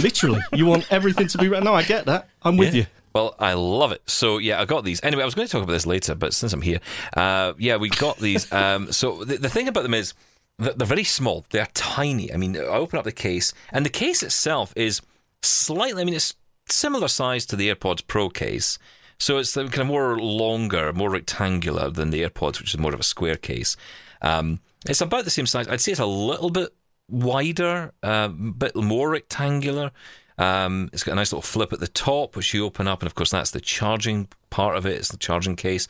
Literally, 0.00 0.40
you 0.52 0.66
want 0.66 0.90
everything 0.92 1.28
to 1.28 1.38
be 1.38 1.46
red. 1.48 1.62
No, 1.62 1.74
I 1.74 1.84
get 1.84 2.06
that. 2.06 2.28
I'm 2.42 2.56
with 2.56 2.74
Yeah. 2.74 2.80
you. 2.82 2.86
Well, 3.14 3.34
I 3.38 3.54
love 3.54 3.92
it. 3.92 4.02
So 4.06 4.38
yeah, 4.38 4.60
I 4.60 4.64
got 4.64 4.84
these. 4.84 5.00
Anyway, 5.02 5.22
I 5.22 5.24
was 5.24 5.34
going 5.34 5.46
to 5.48 5.52
talk 5.52 5.62
about 5.62 5.72
this 5.72 5.86
later, 5.86 6.14
but 6.14 6.34
since 6.34 6.52
I'm 6.52 6.60
here, 6.60 6.80
uh, 7.16 7.52
yeah, 7.58 7.76
we 7.76 7.88
got 7.88 8.18
these. 8.18 8.50
Um, 8.58 8.92
so 8.92 9.24
the, 9.24 9.38
the 9.38 9.48
thing 9.48 9.66
about 9.68 9.82
them 9.84 9.94
is 9.94 10.12
they're 10.58 10.86
very 10.86 11.04
small. 11.04 11.46
They're 11.50 11.68
tiny. 11.74 12.32
I 12.32 12.36
mean, 12.36 12.56
I 12.56 12.60
open 12.60 12.98
up 12.98 13.04
the 13.04 13.12
case, 13.12 13.52
and 13.72 13.84
the 13.84 13.90
case 13.90 14.22
itself 14.22 14.72
is 14.76 15.00
slightly. 15.42 16.02
I 16.02 16.04
mean, 16.04 16.14
it's 16.14 16.34
similar 16.68 17.08
size 17.08 17.46
to 17.46 17.56
the 17.56 17.72
AirPods 17.72 18.06
Pro 18.06 18.28
case. 18.28 18.78
So 19.20 19.38
it's 19.38 19.54
kind 19.54 19.78
of 19.78 19.86
more 19.86 20.18
longer, 20.18 20.92
more 20.92 21.10
rectangular 21.10 21.90
than 21.90 22.10
the 22.10 22.22
AirPods, 22.22 22.60
which 22.60 22.72
is 22.74 22.78
more 22.78 22.94
of 22.94 23.00
a 23.00 23.04
square 23.04 23.36
case. 23.36 23.76
Um, 24.22 24.60
it's 24.86 25.00
about 25.00 25.24
the 25.24 25.30
same 25.30 25.46
size. 25.46 25.66
I'd 25.66 25.80
say 25.80 25.92
it's 25.92 26.00
a 26.00 26.06
little 26.06 26.50
bit 26.50 26.72
wider, 27.08 27.92
a 28.02 28.28
bit 28.28 28.76
more 28.76 29.10
rectangular. 29.10 29.90
Um, 30.38 30.88
it's 30.92 31.02
got 31.02 31.12
a 31.12 31.16
nice 31.16 31.32
little 31.32 31.42
flip 31.42 31.72
at 31.72 31.80
the 31.80 31.88
top, 31.88 32.36
which 32.36 32.54
you 32.54 32.64
open 32.64 32.86
up, 32.86 33.02
and 33.02 33.08
of 33.08 33.16
course, 33.16 33.32
that's 33.32 33.50
the 33.50 33.60
charging 33.60 34.28
part 34.50 34.76
of 34.76 34.86
it. 34.86 34.96
It's 34.96 35.10
the 35.10 35.16
charging 35.16 35.56
case. 35.56 35.88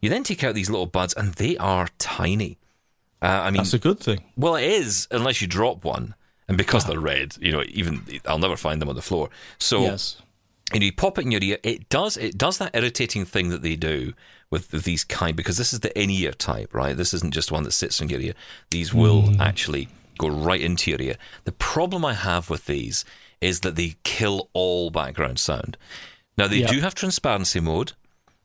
You 0.00 0.08
then 0.08 0.22
take 0.22 0.44
out 0.44 0.54
these 0.54 0.70
little 0.70 0.86
buds, 0.86 1.14
and 1.14 1.34
they 1.34 1.56
are 1.56 1.88
tiny. 1.98 2.58
Uh, 3.22 3.26
I 3.26 3.50
mean, 3.50 3.58
That's 3.58 3.74
a 3.74 3.78
good 3.78 3.98
thing. 4.00 4.22
well, 4.36 4.54
it 4.56 4.64
is 4.64 5.08
unless 5.10 5.40
you 5.40 5.46
drop 5.48 5.84
one, 5.84 6.14
and 6.46 6.56
because 6.56 6.84
they're 6.84 7.00
red, 7.00 7.36
you 7.40 7.52
know, 7.52 7.62
even 7.68 8.02
I'll 8.26 8.38
never 8.38 8.56
find 8.56 8.80
them 8.80 8.88
on 8.88 8.94
the 8.94 9.02
floor. 9.02 9.28
So 9.58 9.82
Yes. 9.82 10.16
and 10.72 10.82
you 10.82 10.92
pop 10.92 11.18
it 11.18 11.24
in 11.24 11.32
your 11.32 11.42
ear, 11.42 11.58
it 11.62 11.88
does 11.88 12.16
it 12.16 12.38
does 12.38 12.58
that 12.58 12.70
irritating 12.74 13.24
thing 13.24 13.48
that 13.50 13.62
they 13.62 13.76
do 13.76 14.12
with 14.50 14.70
these 14.70 15.04
kind 15.04 15.36
because 15.36 15.56
this 15.58 15.72
is 15.72 15.80
the 15.80 16.00
in 16.00 16.10
ear 16.10 16.32
type, 16.32 16.72
right? 16.72 16.96
This 16.96 17.12
isn't 17.12 17.34
just 17.34 17.52
one 17.52 17.64
that 17.64 17.72
sits 17.72 18.00
in 18.00 18.08
your 18.08 18.20
ear. 18.20 18.34
These 18.70 18.94
will 18.94 19.40
actually 19.42 19.88
go 20.16 20.28
right 20.28 20.60
into 20.60 20.90
your 20.90 21.00
ear. 21.02 21.16
The 21.44 21.52
problem 21.52 22.04
I 22.04 22.14
have 22.14 22.48
with 22.50 22.66
these 22.66 23.04
is 23.40 23.60
that 23.60 23.76
they 23.76 23.96
kill 24.04 24.48
all 24.52 24.90
background 24.90 25.38
sound. 25.38 25.76
Now 26.36 26.46
they 26.48 26.58
Yeah. 26.60 26.68
do 26.68 26.80
have 26.80 26.94
transparency 26.94 27.60
mode, 27.60 27.92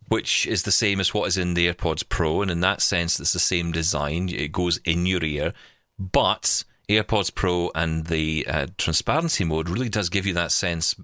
which 0.08 0.46
is 0.48 0.64
the 0.64 0.72
same 0.72 1.00
as 1.00 1.14
what 1.14 1.28
is 1.28 1.38
in 1.38 1.54
the 1.54 1.72
AirPods 1.72 2.08
Pro, 2.08 2.42
and 2.42 2.52
in 2.52 2.60
that 2.62 2.82
sense, 2.82 3.20
it's 3.20 3.34
the 3.34 3.40
same 3.40 3.72
design. 3.72 4.30
It 4.30 4.52
goes 4.52 4.78
in 4.86 5.06
your 5.06 5.24
ear, 5.24 5.54
but 5.98 6.64
AirPods 6.90 7.34
Pro 7.34 7.72
and 7.76 8.08
the 8.08 8.46
uh, 8.48 8.68
transparency 8.78 9.44
mode 9.44 9.70
really 9.70 9.90
does 9.90 10.10
give 10.10 10.26
you 10.26 10.34
that 10.34 10.52
sense, 10.52 10.96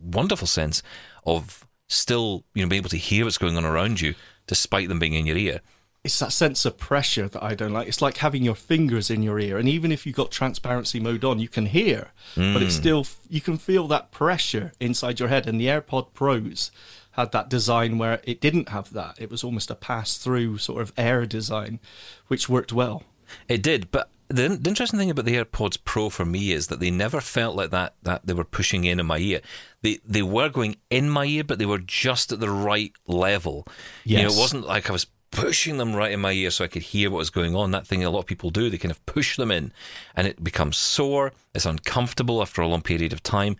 wonderful 0.00 0.46
sense 0.46 0.82
of 1.26 1.66
still, 1.88 2.44
you 2.54 2.62
know, 2.62 2.68
being 2.68 2.80
able 2.80 2.90
to 2.90 2.96
hear 2.96 3.24
what's 3.24 3.38
going 3.38 3.56
on 3.56 3.64
around 3.64 4.00
you, 4.00 4.14
despite 4.46 4.88
them 4.88 4.98
being 4.98 5.14
in 5.14 5.26
your 5.26 5.36
ear. 5.36 5.60
It's 6.04 6.18
that 6.20 6.32
sense 6.32 6.64
of 6.64 6.78
pressure 6.78 7.28
that 7.28 7.42
I 7.42 7.54
don't 7.54 7.72
like. 7.72 7.88
It's 7.88 8.00
like 8.00 8.18
having 8.18 8.42
your 8.42 8.54
fingers 8.54 9.10
in 9.10 9.22
your 9.22 9.38
ear, 9.38 9.58
and 9.58 9.68
even 9.68 9.90
if 9.92 10.06
you've 10.06 10.16
got 10.16 10.30
transparency 10.30 11.00
mode 11.00 11.24
on, 11.24 11.38
you 11.40 11.48
can 11.48 11.66
hear, 11.66 12.12
but 12.34 12.42
Hmm. 12.42 12.56
it's 12.62 12.76
still 12.76 13.06
you 13.28 13.40
can 13.40 13.58
feel 13.58 13.88
that 13.88 14.10
pressure 14.12 14.72
inside 14.80 15.18
your 15.20 15.28
head. 15.28 15.46
And 15.46 15.60
the 15.60 15.66
AirPod 15.66 16.14
Pros 16.14 16.70
had 17.18 17.32
that 17.32 17.50
design 17.50 17.98
where 17.98 18.20
it 18.22 18.40
didn't 18.40 18.68
have 18.68 18.92
that. 18.92 19.16
It 19.20 19.30
was 19.30 19.42
almost 19.42 19.70
a 19.70 19.74
pass 19.74 20.16
through 20.16 20.58
sort 20.58 20.80
of 20.80 20.92
air 20.96 21.26
design, 21.26 21.80
which 22.28 22.48
worked 22.48 22.72
well. 22.72 23.02
It 23.48 23.62
did, 23.62 23.90
but 23.90 24.08
the, 24.28 24.48
the, 24.48 24.68
interesting 24.68 24.98
thing 24.98 25.10
about 25.10 25.24
the 25.24 25.36
AirPods 25.36 25.78
Pro 25.84 26.10
for 26.10 26.24
me 26.24 26.52
is 26.52 26.68
that 26.68 26.80
they 26.80 26.90
never 26.90 27.20
felt 27.20 27.56
like 27.56 27.70
that 27.70 27.94
that 28.02 28.26
they 28.26 28.34
were 28.34 28.44
pushing 28.44 28.84
in 28.84 29.00
in 29.00 29.06
my 29.06 29.18
ear. 29.18 29.40
They 29.82 29.98
they 30.04 30.22
were 30.22 30.48
going 30.48 30.76
in 30.90 31.10
my 31.10 31.24
ear, 31.24 31.44
but 31.44 31.58
they 31.58 31.66
were 31.66 31.78
just 31.78 32.30
at 32.32 32.40
the 32.40 32.50
right 32.50 32.92
level. 33.06 33.66
Yes. 34.04 34.20
You 34.20 34.28
know, 34.28 34.34
it 34.34 34.38
wasn't 34.38 34.66
like 34.66 34.88
I 34.88 34.92
was 34.92 35.06
pushing 35.30 35.76
them 35.78 35.94
right 35.94 36.12
in 36.12 36.20
my 36.20 36.32
ear 36.32 36.50
so 36.50 36.64
I 36.64 36.68
could 36.68 36.82
hear 36.82 37.10
what 37.10 37.18
was 37.18 37.30
going 37.30 37.54
on. 37.56 37.70
That 37.72 37.86
thing 37.86 38.04
a 38.04 38.10
lot 38.10 38.20
of 38.20 38.26
people 38.26 38.50
do. 38.50 38.70
They 38.70 38.78
kind 38.78 38.92
of 38.92 39.04
push 39.06 39.36
them 39.36 39.50
in, 39.50 39.72
and 40.14 40.26
it 40.26 40.42
becomes 40.44 40.76
sore. 40.76 41.32
It's 41.54 41.66
uncomfortable 41.66 42.40
after 42.40 42.62
a 42.62 42.68
long 42.68 42.82
period 42.82 43.12
of 43.12 43.22
time. 43.22 43.56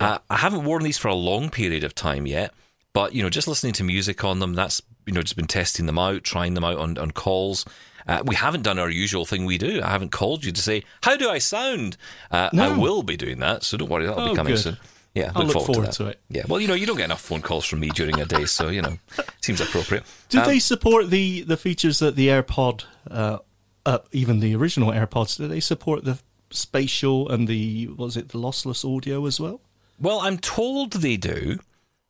Yeah. 0.00 0.10
Uh, 0.10 0.18
I 0.30 0.36
haven't 0.36 0.64
worn 0.64 0.82
these 0.82 0.98
for 0.98 1.08
a 1.08 1.14
long 1.14 1.50
period 1.50 1.84
of 1.84 1.94
time 1.94 2.26
yet, 2.26 2.52
but 2.92 3.14
you 3.14 3.22
know, 3.22 3.30
just 3.30 3.48
listening 3.48 3.72
to 3.74 3.84
music 3.84 4.24
on 4.24 4.38
them, 4.38 4.54
that's 4.54 4.82
you 5.06 5.12
know, 5.12 5.22
just 5.22 5.36
been 5.36 5.46
testing 5.46 5.86
them 5.86 5.98
out, 5.98 6.24
trying 6.24 6.54
them 6.54 6.64
out 6.64 6.78
on 6.78 6.98
on 6.98 7.10
calls. 7.10 7.64
Uh, 8.06 8.22
we 8.24 8.34
haven't 8.34 8.62
done 8.62 8.78
our 8.78 8.88
usual 8.88 9.26
thing 9.26 9.44
we 9.44 9.58
do. 9.58 9.82
I 9.82 9.90
haven't 9.90 10.12
called 10.12 10.42
you 10.42 10.50
to 10.50 10.62
say, 10.62 10.82
How 11.02 11.16
do 11.16 11.28
I 11.28 11.38
sound? 11.38 11.98
Uh, 12.30 12.48
no. 12.54 12.72
I 12.72 12.78
will 12.78 13.02
be 13.02 13.18
doing 13.18 13.38
that, 13.40 13.64
so 13.64 13.76
don't 13.76 13.90
worry, 13.90 14.06
that'll 14.06 14.22
oh, 14.22 14.30
be 14.30 14.36
coming 14.36 14.54
good. 14.54 14.62
soon. 14.62 14.76
Yeah, 15.14 15.32
I'll 15.34 15.44
look, 15.44 15.54
look 15.54 15.66
forward, 15.66 15.74
forward 15.74 15.92
to, 15.92 16.04
to, 16.04 16.06
it. 16.10 16.20
Yeah, 16.30 16.44
well, 16.48 16.60
you 16.60 16.68
know, 16.68 16.74
you 16.74 16.86
don't 16.86 16.96
get 16.96 17.06
enough 17.06 17.20
phone 17.20 17.42
calls 17.42 17.66
from 17.66 17.80
me 17.80 17.90
during 17.90 18.20
a 18.20 18.24
day, 18.24 18.44
so 18.44 18.68
you 18.68 18.82
know, 18.82 18.98
seems 19.40 19.60
appropriate. 19.60 20.04
Do 20.28 20.40
um, 20.40 20.46
they 20.46 20.58
support 20.58 21.10
the 21.10 21.42
the 21.42 21.56
features 21.56 21.98
that 21.98 22.16
the 22.16 22.28
AirPod, 22.28 22.84
uh, 23.10 23.38
uh, 23.84 23.98
even 24.12 24.40
the 24.40 24.54
original 24.54 24.90
AirPods, 24.90 25.36
do 25.36 25.48
they 25.48 25.60
support 25.60 26.04
the 26.04 26.18
spatial 26.50 27.28
and 27.28 27.46
the 27.46 27.88
was 27.88 28.16
it 28.16 28.30
the 28.30 28.38
lossless 28.38 28.84
audio 28.84 29.26
as 29.26 29.38
well? 29.40 29.60
Well, 30.00 30.20
I'm 30.20 30.38
told 30.38 30.92
they 30.92 31.16
do. 31.16 31.58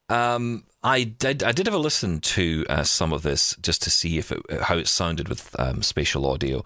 Um, 0.08 0.64
I 0.82 1.04
did. 1.04 1.42
I 1.42 1.52
did 1.52 1.66
have 1.66 1.74
a 1.74 1.78
listen 1.78 2.20
to 2.20 2.64
uh, 2.68 2.84
some 2.84 3.12
of 3.12 3.22
this 3.22 3.56
just 3.60 3.82
to 3.82 3.90
see 3.90 4.18
if 4.18 4.32
it, 4.32 4.40
how 4.62 4.78
it 4.78 4.88
sounded 4.88 5.28
with 5.28 5.54
um, 5.58 5.82
spatial 5.82 6.26
audio. 6.26 6.62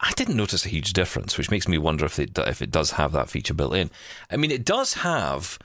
I 0.00 0.12
didn't 0.12 0.36
notice 0.36 0.66
a 0.66 0.68
huge 0.68 0.92
difference, 0.92 1.38
which 1.38 1.50
makes 1.50 1.66
me 1.66 1.78
wonder 1.78 2.04
if 2.04 2.18
it 2.18 2.38
if 2.38 2.60
it 2.60 2.70
does 2.70 2.92
have 2.92 3.12
that 3.12 3.30
feature 3.30 3.54
built 3.54 3.74
in. 3.74 3.90
I 4.30 4.36
mean, 4.36 4.50
it 4.50 4.64
does 4.64 4.94
have 4.94 5.58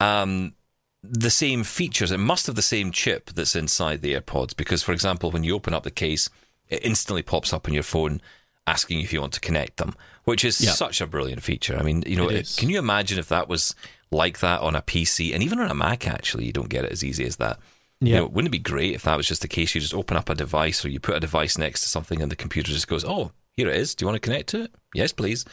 um, 0.00 0.54
the 1.02 1.30
same 1.30 1.62
features. 1.64 2.10
It 2.10 2.18
must 2.18 2.46
have 2.46 2.56
the 2.56 2.62
same 2.62 2.90
chip 2.90 3.30
that's 3.30 3.54
inside 3.54 4.02
the 4.02 4.14
AirPods 4.14 4.56
because, 4.56 4.82
for 4.82 4.92
example, 4.92 5.30
when 5.30 5.44
you 5.44 5.54
open 5.54 5.74
up 5.74 5.84
the 5.84 5.90
case, 5.90 6.28
it 6.68 6.84
instantly 6.84 7.22
pops 7.22 7.52
up 7.52 7.68
on 7.68 7.74
your 7.74 7.82
phone 7.82 8.20
asking 8.66 9.00
if 9.00 9.12
you 9.12 9.20
want 9.20 9.34
to 9.34 9.40
connect 9.40 9.76
them, 9.76 9.94
which 10.24 10.44
is 10.44 10.60
yep. 10.60 10.74
such 10.74 11.00
a 11.00 11.06
brilliant 11.06 11.42
feature. 11.42 11.76
I 11.76 11.82
mean, 11.82 12.02
you 12.06 12.16
know, 12.16 12.28
it, 12.28 12.54
can 12.56 12.70
you 12.70 12.78
imagine 12.78 13.18
if 13.18 13.28
that 13.28 13.48
was 13.48 13.74
like 14.10 14.40
that 14.40 14.60
on 14.60 14.76
a 14.76 14.82
PC 14.82 15.32
and 15.32 15.42
even 15.42 15.60
on 15.60 15.70
a 15.70 15.74
Mac? 15.74 16.06
Actually, 16.06 16.46
you 16.46 16.52
don't 16.52 16.68
get 16.68 16.84
it 16.84 16.92
as 16.92 17.04
easy 17.04 17.24
as 17.24 17.36
that. 17.36 17.58
Yeah. 18.00 18.08
You 18.08 18.20
know, 18.20 18.26
wouldn't 18.26 18.48
it 18.48 18.52
be 18.52 18.58
great 18.58 18.94
if 18.94 19.02
that 19.04 19.16
was 19.16 19.26
just 19.26 19.42
the 19.42 19.48
case? 19.48 19.74
You 19.74 19.80
just 19.80 19.94
open 19.94 20.16
up 20.16 20.28
a 20.28 20.34
device 20.34 20.84
or 20.84 20.88
you 20.88 21.00
put 21.00 21.16
a 21.16 21.20
device 21.20 21.56
next 21.56 21.82
to 21.82 21.88
something 21.88 22.20
and 22.20 22.30
the 22.30 22.36
computer 22.36 22.72
just 22.72 22.88
goes, 22.88 23.04
"Oh, 23.04 23.32
here 23.56 23.68
it 23.68 23.76
is. 23.76 23.94
Do 23.94 24.02
you 24.02 24.06
want 24.08 24.16
to 24.16 24.26
connect 24.26 24.48
to 24.50 24.64
it? 24.64 24.74
Yes, 24.94 25.12
please." 25.12 25.44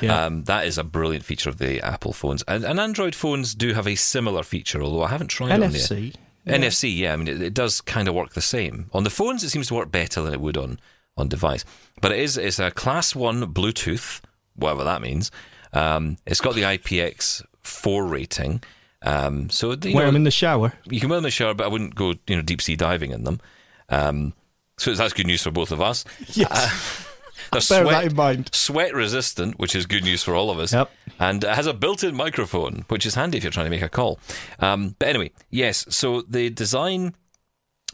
Yeah. 0.00 0.26
Um, 0.26 0.44
that 0.44 0.66
is 0.66 0.78
a 0.78 0.84
brilliant 0.84 1.24
feature 1.24 1.48
of 1.48 1.58
the 1.58 1.80
Apple 1.80 2.12
phones, 2.12 2.44
and, 2.46 2.64
and, 2.64 2.78
Android 2.78 3.14
phones 3.14 3.54
do 3.54 3.72
have 3.72 3.88
a 3.88 3.94
similar 3.94 4.42
feature. 4.42 4.82
Although 4.82 5.02
I 5.02 5.08
haven't 5.08 5.28
tried 5.28 5.50
NFC. 5.50 5.52
it 5.52 5.64
on 5.64 5.72
the 5.72 6.18
yeah. 6.44 6.58
NFC. 6.58 6.96
Yeah, 6.96 7.12
I 7.12 7.16
mean, 7.16 7.28
it, 7.28 7.42
it 7.42 7.54
does 7.54 7.80
kind 7.80 8.08
of 8.08 8.14
work 8.14 8.34
the 8.34 8.42
same 8.42 8.90
on 8.92 9.04
the 9.04 9.10
phones. 9.10 9.42
It 9.42 9.50
seems 9.50 9.68
to 9.68 9.74
work 9.74 9.90
better 9.90 10.22
than 10.22 10.32
it 10.32 10.40
would 10.40 10.56
on 10.56 10.78
on 11.16 11.28
device, 11.28 11.64
but 12.00 12.12
it 12.12 12.18
is 12.18 12.36
it's 12.36 12.58
a 12.58 12.70
class 12.70 13.14
one 13.14 13.52
Bluetooth, 13.52 14.20
whatever 14.54 14.84
that 14.84 15.00
means. 15.00 15.30
Um, 15.72 16.18
it's 16.26 16.40
got 16.40 16.54
the 16.54 16.62
IPX 16.62 17.44
four 17.66 18.06
rating. 18.06 18.62
Um, 19.02 19.50
so 19.50 19.72
you 19.72 19.94
wear 19.94 20.04
know, 20.04 20.06
them 20.06 20.16
in 20.16 20.24
the 20.24 20.30
shower. 20.30 20.72
You 20.88 21.00
can 21.00 21.08
wear 21.08 21.18
them 21.18 21.24
in 21.24 21.28
the 21.28 21.30
shower, 21.30 21.54
but 21.54 21.64
I 21.64 21.68
wouldn't 21.68 21.94
go 21.94 22.14
you 22.26 22.36
know 22.36 22.42
deep 22.42 22.62
sea 22.62 22.76
diving 22.76 23.12
in 23.12 23.24
them. 23.24 23.40
Um, 23.88 24.32
so 24.78 24.94
that's 24.94 25.12
good 25.12 25.26
news 25.26 25.42
for 25.42 25.50
both 25.50 25.72
of 25.72 25.80
us. 25.80 26.04
Yes. 26.34 26.50
Uh, 26.50 27.02
Bear 27.52 27.60
sweat, 27.60 27.86
that 27.88 28.04
in 28.06 28.16
mind. 28.16 28.50
Sweat 28.52 28.94
resistant, 28.94 29.58
which 29.58 29.76
is 29.76 29.86
good 29.86 30.02
news 30.02 30.22
for 30.22 30.34
all 30.34 30.50
of 30.50 30.58
us. 30.58 30.72
Yep. 30.72 30.90
And 31.18 31.44
it 31.44 31.54
has 31.54 31.66
a 31.66 31.74
built 31.74 32.02
in 32.02 32.14
microphone, 32.16 32.84
which 32.88 33.06
is 33.06 33.14
handy 33.14 33.38
if 33.38 33.44
you're 33.44 33.52
trying 33.52 33.66
to 33.66 33.70
make 33.70 33.82
a 33.82 33.88
call. 33.88 34.18
Um, 34.58 34.96
but 34.98 35.08
anyway, 35.08 35.30
yes, 35.50 35.86
so 35.88 36.22
the 36.22 36.50
design, 36.50 37.14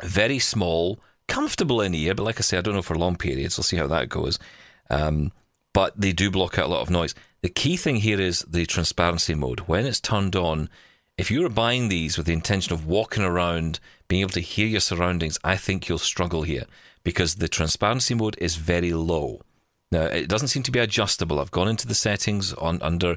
very 0.03 0.39
small, 0.39 1.01
comfortable 1.29 1.81
in 1.83 1.95
ear, 1.95 2.15
but 2.15 2.23
like 2.23 2.39
I 2.39 2.43
say, 2.43 2.57
I 2.57 2.61
don't 2.61 2.75
know 2.75 2.83
for 2.83 2.97
long 2.97 3.17
periods. 3.17 3.59
We'll 3.59 3.65
see 3.65 3.77
how 3.77 3.89
that 3.89 4.09
goes. 4.09 4.39
Um, 4.89 5.33
but 5.73 6.01
they 6.01 6.13
do 6.13 6.31
block 6.31 6.59
out 6.59 6.67
a 6.67 6.69
lot 6.69 6.83
of 6.83 6.91
noise. 6.91 7.15
The 7.43 7.49
key 7.49 7.77
thing 7.77 7.97
here 7.97 8.21
is 8.21 8.43
the 8.43 8.67
transparency 8.67 9.35
mode. 9.35 9.61
When 9.61 9.85
it's 9.85 9.99
turned 9.99 10.37
on, 10.37 10.69
if 11.19 11.29
you 11.29 11.45
are 11.45 11.49
buying 11.49 11.89
these 11.89 12.17
with 12.17 12.27
the 12.27 12.33
intention 12.33 12.73
of 12.73 12.87
walking 12.87 13.25
around, 13.25 13.81
being 14.07 14.21
able 14.21 14.31
to 14.31 14.41
hear 14.41 14.69
your 14.69 14.81
surroundings, 14.81 15.41
I 15.43 15.57
think 15.57 15.89
you'll 15.89 15.99
struggle 15.99 16.45
here 16.45 16.67
because 17.03 17.35
the 17.35 17.49
transparency 17.49 18.15
mode 18.15 18.37
is 18.39 18.55
very 18.55 18.93
low. 18.93 19.41
Now, 19.91 20.05
it 20.05 20.29
doesn't 20.29 20.49
seem 20.49 20.63
to 20.63 20.71
be 20.71 20.79
adjustable. 20.79 21.41
I've 21.41 21.51
gone 21.51 21.67
into 21.67 21.89
the 21.89 21.97
settings 21.97 22.53
on 22.55 22.81
under 22.81 23.17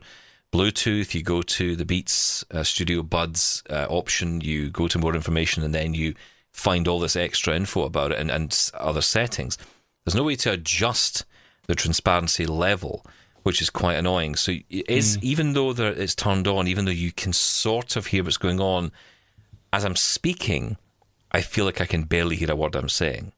Bluetooth. 0.51 1.13
You 1.13 1.21
go 1.21 1.43
to 1.43 1.75
the 1.75 1.85
Beats 1.85 2.43
uh, 2.49 2.63
Studio 2.63 3.03
Buds 3.03 3.61
uh, 3.69 3.85
option. 3.89 4.41
You 4.41 4.71
go 4.71 4.87
to 4.87 4.97
more 4.97 5.13
information, 5.13 5.61
and 5.61 5.73
then 5.73 5.93
you 5.93 6.15
find 6.51 6.87
all 6.87 6.99
this 6.99 7.15
extra 7.15 7.55
info 7.55 7.83
about 7.83 8.11
it 8.11 8.17
and, 8.17 8.31
and 8.31 8.71
other 8.73 9.01
settings. 9.01 9.55
There's 10.03 10.15
no 10.15 10.23
way 10.23 10.35
to 10.37 10.51
adjust 10.51 11.25
the 11.67 11.75
transparency 11.75 12.47
level 12.47 13.05
which 13.45 13.61
is 13.61 13.69
quite 13.69 13.93
annoying. 13.93 14.33
So 14.33 14.53
it 14.53 14.89
is 14.89 15.17
mm. 15.17 15.23
even 15.23 15.53
though 15.53 15.69
it's 15.69 16.15
turned 16.15 16.47
on, 16.47 16.67
even 16.67 16.85
though 16.85 16.91
you 16.91 17.11
can 17.11 17.31
sort 17.31 17.95
of 17.95 18.07
hear 18.07 18.23
what's 18.23 18.37
going 18.37 18.59
on, 18.59 18.91
as 19.71 19.85
I'm 19.85 19.95
speaking, 19.95 20.77
I 21.31 21.41
feel 21.41 21.63
like 21.63 21.79
I 21.79 21.85
can 21.85 22.05
barely 22.05 22.37
hear 22.37 22.51
a 22.51 22.55
word 22.55 22.75
I'm 22.75 22.89
saying. 22.89 23.33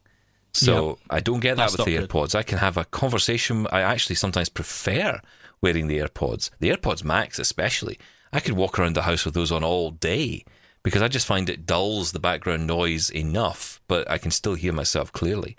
So 0.53 0.87
yep. 0.87 0.97
I 1.09 1.19
don't 1.19 1.41
get 1.41 1.57
that 1.57 1.71
That's 1.71 1.77
with 1.77 1.87
the 1.87 1.97
AirPods. 1.97 2.31
Good. 2.31 2.37
I 2.37 2.43
can 2.43 2.57
have 2.57 2.77
a 2.77 2.85
conversation. 2.85 3.67
I 3.69 3.81
actually 3.81 4.15
sometimes 4.15 4.47
prefer 4.47 5.19
wearing 5.61 5.87
the 5.87 5.99
AirPods. 5.99 6.51
The 6.61 6.69
AirPods 6.69 7.03
Max, 7.03 7.37
especially. 7.37 7.99
I 8.31 8.39
could 8.39 8.53
walk 8.53 8.79
around 8.79 8.95
the 8.95 9.01
house 9.01 9.25
with 9.25 9.33
those 9.33 9.51
on 9.51 9.65
all 9.65 9.91
day 9.91 10.45
because 10.83 11.01
I 11.01 11.09
just 11.09 11.27
find 11.27 11.49
it 11.49 11.65
dulls 11.65 12.13
the 12.13 12.19
background 12.19 12.65
noise 12.65 13.09
enough, 13.09 13.81
but 13.89 14.09
I 14.09 14.17
can 14.17 14.31
still 14.31 14.53
hear 14.53 14.71
myself 14.71 15.11
clearly. 15.11 15.57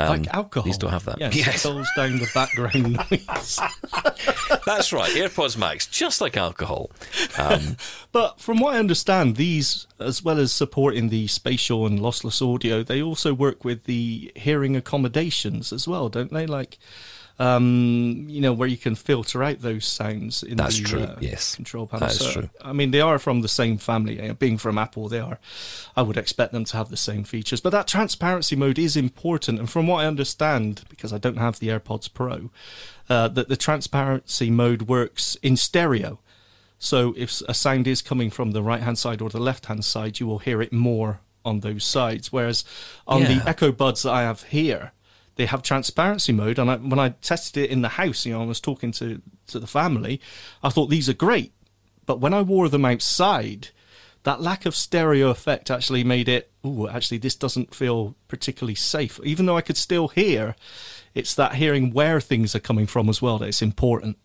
Um, 0.00 0.08
like 0.08 0.34
alcohol. 0.34 0.64
These 0.64 0.78
don't 0.78 0.90
have 0.90 1.04
that. 1.04 1.20
Yes, 1.20 1.36
yes. 1.36 1.64
it 1.66 1.86
down 1.94 2.18
the 2.18 2.30
background 2.32 2.92
noise. 3.10 3.60
That's 4.64 4.94
right. 4.94 5.10
AirPods 5.12 5.58
Max, 5.58 5.86
just 5.86 6.22
like 6.22 6.38
alcohol. 6.38 6.90
Um, 7.36 7.76
but 8.12 8.40
from 8.40 8.60
what 8.60 8.74
I 8.74 8.78
understand, 8.78 9.36
these, 9.36 9.86
as 9.98 10.22
well 10.22 10.38
as 10.38 10.52
supporting 10.52 11.10
the 11.10 11.26
spatial 11.26 11.86
and 11.86 11.98
lossless 11.98 12.40
audio, 12.42 12.82
they 12.82 13.02
also 13.02 13.34
work 13.34 13.62
with 13.62 13.84
the 13.84 14.32
hearing 14.36 14.74
accommodations 14.74 15.70
as 15.70 15.86
well, 15.86 16.08
don't 16.08 16.32
they? 16.32 16.46
Like 16.46 16.78
um, 17.40 18.26
you 18.28 18.42
know, 18.42 18.52
where 18.52 18.68
you 18.68 18.76
can 18.76 18.94
filter 18.94 19.42
out 19.42 19.60
those 19.60 19.86
sounds 19.86 20.42
in 20.42 20.58
That's 20.58 20.78
the 20.78 20.84
true. 20.84 21.00
Uh, 21.00 21.16
yes. 21.20 21.54
control 21.54 21.86
panel. 21.86 22.06
That 22.06 22.12
is 22.12 22.20
so, 22.20 22.32
true. 22.32 22.50
I 22.60 22.74
mean, 22.74 22.90
they 22.90 23.00
are 23.00 23.18
from 23.18 23.40
the 23.40 23.48
same 23.48 23.78
family. 23.78 24.30
Being 24.38 24.58
from 24.58 24.76
Apple, 24.76 25.08
they 25.08 25.20
are. 25.20 25.38
I 25.96 26.02
would 26.02 26.18
expect 26.18 26.52
them 26.52 26.66
to 26.66 26.76
have 26.76 26.90
the 26.90 26.98
same 26.98 27.24
features. 27.24 27.62
But 27.62 27.70
that 27.70 27.88
transparency 27.88 28.56
mode 28.56 28.78
is 28.78 28.94
important. 28.94 29.58
And 29.58 29.70
from 29.70 29.86
what 29.86 30.04
I 30.04 30.06
understand, 30.06 30.82
because 30.90 31.14
I 31.14 31.18
don't 31.18 31.38
have 31.38 31.58
the 31.60 31.68
AirPods 31.68 32.12
Pro, 32.12 32.50
uh, 33.08 33.28
that 33.28 33.48
the 33.48 33.56
transparency 33.56 34.50
mode 34.50 34.82
works 34.82 35.36
in 35.36 35.56
stereo. 35.56 36.20
So 36.78 37.14
if 37.16 37.40
a 37.48 37.54
sound 37.54 37.86
is 37.86 38.02
coming 38.02 38.28
from 38.28 38.50
the 38.50 38.62
right 38.62 38.82
hand 38.82 38.98
side 38.98 39.22
or 39.22 39.30
the 39.30 39.40
left 39.40 39.64
hand 39.66 39.86
side, 39.86 40.20
you 40.20 40.26
will 40.26 40.40
hear 40.40 40.60
it 40.60 40.74
more 40.74 41.20
on 41.42 41.60
those 41.60 41.84
sides. 41.84 42.30
Whereas 42.30 42.66
on 43.06 43.22
yeah. 43.22 43.38
the 43.38 43.48
Echo 43.48 43.72
Buds 43.72 44.02
that 44.02 44.12
I 44.12 44.22
have 44.22 44.42
here, 44.42 44.92
they 45.36 45.46
have 45.46 45.62
transparency 45.62 46.32
mode. 46.32 46.58
And 46.58 46.70
I, 46.70 46.76
when 46.76 46.98
I 46.98 47.10
tested 47.10 47.64
it 47.64 47.70
in 47.70 47.82
the 47.82 47.88
house, 47.90 48.26
you 48.26 48.32
know, 48.32 48.42
I 48.42 48.46
was 48.46 48.60
talking 48.60 48.92
to, 48.92 49.20
to 49.48 49.58
the 49.58 49.66
family, 49.66 50.20
I 50.62 50.70
thought 50.70 50.86
these 50.86 51.08
are 51.08 51.14
great. 51.14 51.52
But 52.06 52.20
when 52.20 52.34
I 52.34 52.42
wore 52.42 52.68
them 52.68 52.84
outside, 52.84 53.68
that 54.24 54.40
lack 54.40 54.66
of 54.66 54.74
stereo 54.74 55.28
effect 55.28 55.70
actually 55.70 56.04
made 56.04 56.28
it, 56.28 56.50
oh, 56.62 56.88
actually, 56.88 57.18
this 57.18 57.36
doesn't 57.36 57.74
feel 57.74 58.14
particularly 58.28 58.74
safe. 58.74 59.18
Even 59.24 59.46
though 59.46 59.56
I 59.56 59.62
could 59.62 59.76
still 59.76 60.08
hear, 60.08 60.56
it's 61.14 61.34
that 61.34 61.54
hearing 61.54 61.92
where 61.92 62.20
things 62.20 62.54
are 62.54 62.60
coming 62.60 62.86
from 62.86 63.08
as 63.08 63.22
well 63.22 63.38
that 63.38 63.48
it's 63.48 63.62
important. 63.62 64.18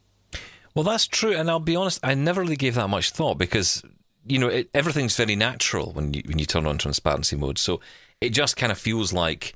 Well, 0.74 0.84
that's 0.84 1.08
true. 1.08 1.34
And 1.34 1.50
I'll 1.50 1.60
be 1.60 1.76
honest, 1.76 2.00
I 2.04 2.14
never 2.16 2.42
really 2.42 2.58
gave 2.58 2.76
that 2.76 2.90
much 2.90 3.12
thought 3.12 3.38
because, 3.38 3.84
you 4.28 4.38
know, 4.38 4.50
it, 4.50 4.70
everything's 4.74 5.16
very 5.16 5.36
natural 5.36 5.94
when 5.94 6.14
you, 6.14 6.22
when 6.26 6.40
you 6.40 6.46
turn 6.46 6.66
on 6.66 6.78
transparency 6.78 7.38
mode. 7.38 7.58
So 7.58 7.80
it 8.20 8.32
just 8.32 8.58
kind 8.58 8.72
of 8.72 8.78
feels 8.78 9.14
like 9.14 9.54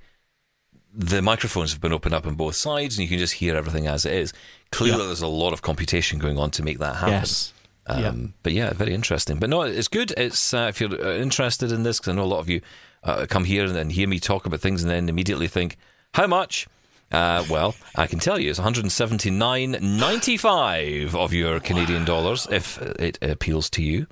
the 0.94 1.22
microphones 1.22 1.72
have 1.72 1.80
been 1.82 1.94
opened 1.94 2.16
up 2.16 2.26
on 2.26 2.34
both 2.36 2.56
sides 2.56 2.98
and 2.98 3.04
you 3.04 3.10
can 3.10 3.20
just 3.20 3.36
hear 3.36 3.56
everything 3.56 3.88
as 3.88 4.06
it 4.06 4.14
is. 4.14 4.34
Clearly, 4.72 5.06
there's 5.06 5.22
a 5.22 5.28
lot 5.28 5.54
of 5.54 5.62
computation 5.62 6.20
going 6.20 6.38
on 6.38 6.52
to 6.52 6.64
make 6.64 6.80
that 6.80 6.98
happen. 6.98 7.14
Yes. 7.14 7.54
Um, 7.88 8.02
yeah. 8.02 8.14
But 8.44 8.54
yeah, 8.54 8.74
very 8.74 8.94
interesting. 8.94 9.40
But 9.40 9.50
no, 9.50 9.62
it's 9.64 9.88
good. 9.88 10.14
It's 10.18 10.54
uh, 10.54 10.68
if 10.70 10.80
you're 10.80 10.94
uh, 10.94 11.16
interested 11.16 11.72
in 11.72 11.82
this, 11.84 12.00
because 12.00 12.12
I 12.12 12.16
know 12.16 12.24
a 12.24 12.26
lot 12.26 12.40
of 12.40 12.50
you 12.50 12.62
uh, 13.04 13.26
come 13.28 13.46
here 13.46 13.66
and, 13.66 13.76
and 13.76 13.92
hear 13.92 14.08
me 14.08 14.20
talk 14.20 14.46
about 14.46 14.62
things 14.62 14.84
and 14.84 14.92
then 14.92 15.10
immediately 15.10 15.48
think, 15.48 15.78
how 16.14 16.28
much? 16.28 16.68
Uh, 17.12 17.44
well, 17.50 17.74
I 17.96 18.06
can 18.06 18.20
tell 18.20 18.40
you 18.40 18.52
it's 18.52 18.60
179.95 18.60 21.16
of 21.16 21.34
your 21.34 21.60
Canadian 21.60 22.06
dollars 22.06 22.48
if 22.52 22.80
it 22.80 23.18
appeals 23.24 23.68
to 23.72 23.82
you. 23.82 24.06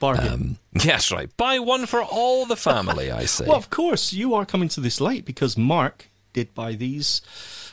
Bargain. 0.00 0.32
Um, 0.32 0.58
yes, 0.84 1.12
right. 1.12 1.30
Buy 1.36 1.60
one 1.60 1.86
for 1.86 2.02
all 2.02 2.46
the 2.46 2.56
family, 2.56 3.12
I 3.12 3.24
say. 3.26 3.46
well, 3.46 3.56
of 3.56 3.70
course, 3.70 4.12
you 4.12 4.34
are 4.34 4.44
coming 4.44 4.68
to 4.70 4.80
this 4.80 5.00
late 5.00 5.24
because 5.24 5.56
Mark 5.56 6.09
did 6.32 6.54
by 6.54 6.72
these 6.72 7.22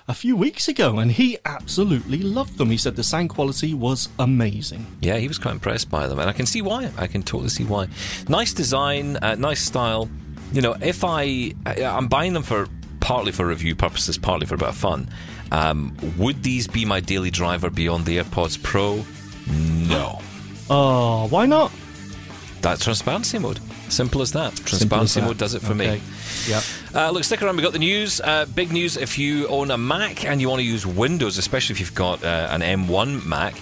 a 0.08 0.14
few 0.14 0.36
weeks 0.36 0.68
ago 0.68 1.00
and 1.00 1.12
he 1.12 1.38
absolutely 1.46 2.20
loved 2.20 2.58
them. 2.58 2.70
He 2.70 2.78
said 2.78 2.96
the 2.96 3.04
sound 3.04 3.30
quality 3.30 3.74
was 3.74 4.10
amazing. 4.20 4.86
Yeah, 5.02 5.18
he 5.18 5.28
was 5.28 5.38
quite 5.38 5.52
impressed 5.52 5.90
by 5.90 6.08
them, 6.08 6.20
and 6.20 6.30
I 6.30 6.34
can 6.34 6.46
see 6.46 6.62
why. 6.62 6.92
I 6.98 7.08
can 7.08 7.24
totally 7.24 7.50
see 7.50 7.64
why. 7.66 7.88
Nice 8.28 8.54
design, 8.54 9.18
uh, 9.18 9.36
nice 9.36 9.62
style. 9.62 10.10
You 10.54 10.62
know, 10.62 10.76
if 10.82 11.04
I, 11.04 11.54
I 11.66 11.84
I'm 11.84 12.08
buying 12.08 12.34
them 12.34 12.44
for 12.44 12.68
partly 13.00 13.32
for 13.32 13.46
review 13.46 13.76
purposes, 13.76 14.18
partly 14.18 14.46
for 14.46 14.56
a 14.56 14.58
bit 14.58 14.70
of 14.70 14.76
fun. 14.76 15.10
Um, 15.52 15.96
would 16.18 16.44
these 16.44 16.68
be 16.68 16.84
my 16.84 17.00
daily 17.00 17.32
driver 17.32 17.70
beyond 17.70 18.06
the 18.06 18.18
AirPods 18.18 18.62
Pro? 18.62 19.06
No. 19.48 20.22
Oh, 20.70 21.30
why 21.30 21.46
not? 21.46 21.72
That's 22.60 22.84
transparency 22.84 23.40
mode. 23.40 23.62
Simple 23.90 24.22
as 24.22 24.32
that. 24.34 24.56
Transparency 24.58 25.20
that. 25.22 25.26
mode 25.28 25.38
does 25.38 25.54
it 25.54 25.62
for 25.62 25.74
Okay. 25.74 25.96
me. 25.96 26.02
Yep. 26.48 26.64
Uh, 26.94 27.10
look, 27.12 27.24
stick 27.24 27.42
around. 27.42 27.56
We've 27.56 27.64
got 27.64 27.74
the 27.74 27.80
news. 27.80 28.20
Uh, 28.22 28.46
big 28.54 28.72
news 28.72 28.98
if 28.98 29.18
you 29.18 29.48
own 29.48 29.72
a 29.72 29.78
Mac 29.78 30.26
and 30.26 30.42
you 30.42 30.50
want 30.50 30.60
to 30.60 30.66
use 30.66 30.86
Windows, 30.86 31.38
especially 31.38 31.74
if 31.74 31.80
you've 31.80 31.96
got 31.96 32.24
uh, 32.24 32.48
an 32.52 32.62
M1 32.62 33.26
Mac. 33.26 33.56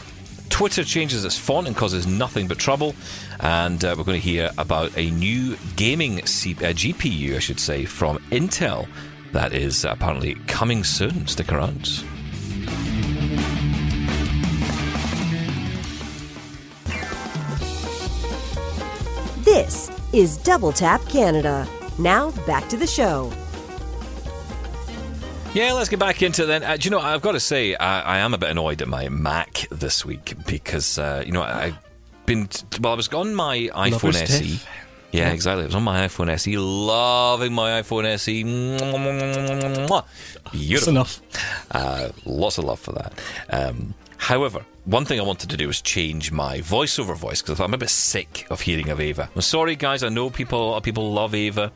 Twitter 0.50 0.84
changes 0.86 1.26
its 1.26 1.38
font 1.38 1.68
and 1.68 1.76
causes 1.76 2.08
nothing 2.08 2.48
but 2.48 2.58
trouble. 2.58 2.96
And 3.42 3.84
uh, 3.84 3.94
we're 3.98 4.04
going 4.06 4.20
to 4.22 4.26
hear 4.28 4.52
about 4.58 4.98
a 4.98 5.10
new 5.12 5.58
gaming 5.76 6.26
C- 6.26 6.54
uh, 6.54 6.72
GPU, 6.74 7.36
I 7.36 7.40
should 7.40 7.60
say, 7.60 7.86
from 7.86 8.20
Intel 8.32 8.88
that 9.34 9.52
is 9.54 9.84
apparently 9.84 10.36
coming 10.48 10.84
soon. 10.86 11.28
Stick 11.28 11.52
around. 11.52 12.04
This 19.44 19.90
is 20.16 20.38
Double 20.38 20.72
Tap 20.72 21.06
Canada. 21.10 21.68
Now 22.00 22.32
back 22.48 22.70
to 22.70 22.78
the 22.78 22.88
show. 22.88 23.30
Yeah, 25.54 25.74
let's 25.74 25.90
get 25.90 26.00
back 26.00 26.22
into 26.22 26.44
it 26.44 26.46
then. 26.46 26.64
Uh, 26.64 26.78
do 26.78 26.86
you 26.86 26.92
know, 26.92 27.00
I've 27.00 27.22
got 27.22 27.34
to 27.34 27.40
say, 27.40 27.76
I, 27.76 28.00
I 28.00 28.18
am 28.20 28.34
a 28.34 28.38
bit 28.38 28.50
annoyed 28.50 28.82
at 28.82 28.88
my 28.88 29.10
Mac 29.10 29.68
this 29.72 30.06
week 30.06 30.34
because, 30.48 30.98
uh, 30.98 31.22
you 31.26 31.34
know, 31.34 31.42
I, 31.42 31.66
I've 31.66 31.78
been, 32.26 32.48
well, 32.80 32.94
I 32.94 32.96
was 32.96 33.10
on 33.10 33.36
my 33.36 33.58
iPhone 33.74 33.92
Lover's 33.92 34.16
SE. 34.18 34.40
tiff. 34.40 34.68
Yeah, 35.12 35.32
exactly. 35.32 35.64
I 35.64 35.66
was 35.68 35.76
on 35.76 35.84
my 35.84 36.08
iPhone 36.08 36.30
SE, 36.30 36.58
loving 36.58 37.54
my 37.54 37.82
iPhone 37.82 38.06
SE. 38.06 38.44
That's 40.74 40.88
enough. 40.88 41.22
Uh, 41.72 42.10
lots 42.26 42.58
of 42.58 42.64
love 42.64 42.80
for 42.80 42.94
that. 42.94 43.22
Um, 43.50 43.94
however, 44.18 44.66
one 44.86 45.06
thing 45.06 45.20
I 45.20 45.24
wanted 45.24 45.50
to 45.50 45.58
do 45.58 45.68
was 45.68 45.82
change 45.82 46.32
my 46.32 46.60
voiceover 46.60 47.16
voice 47.16 47.42
because 47.42 47.60
I'm 47.60 47.74
a 47.74 47.78
bit 47.78 47.90
sick 47.90 48.48
of 48.50 48.62
hearing 48.62 48.90
of 48.90 49.00
Ava. 49.00 49.30
I'm 49.36 49.42
sorry, 49.42 49.76
guys. 49.76 50.04
I 50.04 50.10
know 50.10 50.30
people, 50.30 50.62
a 50.62 50.68
lot 50.72 50.78
of 50.78 50.84
people 50.84 51.12
love 51.12 51.34
Ava, 51.34 51.72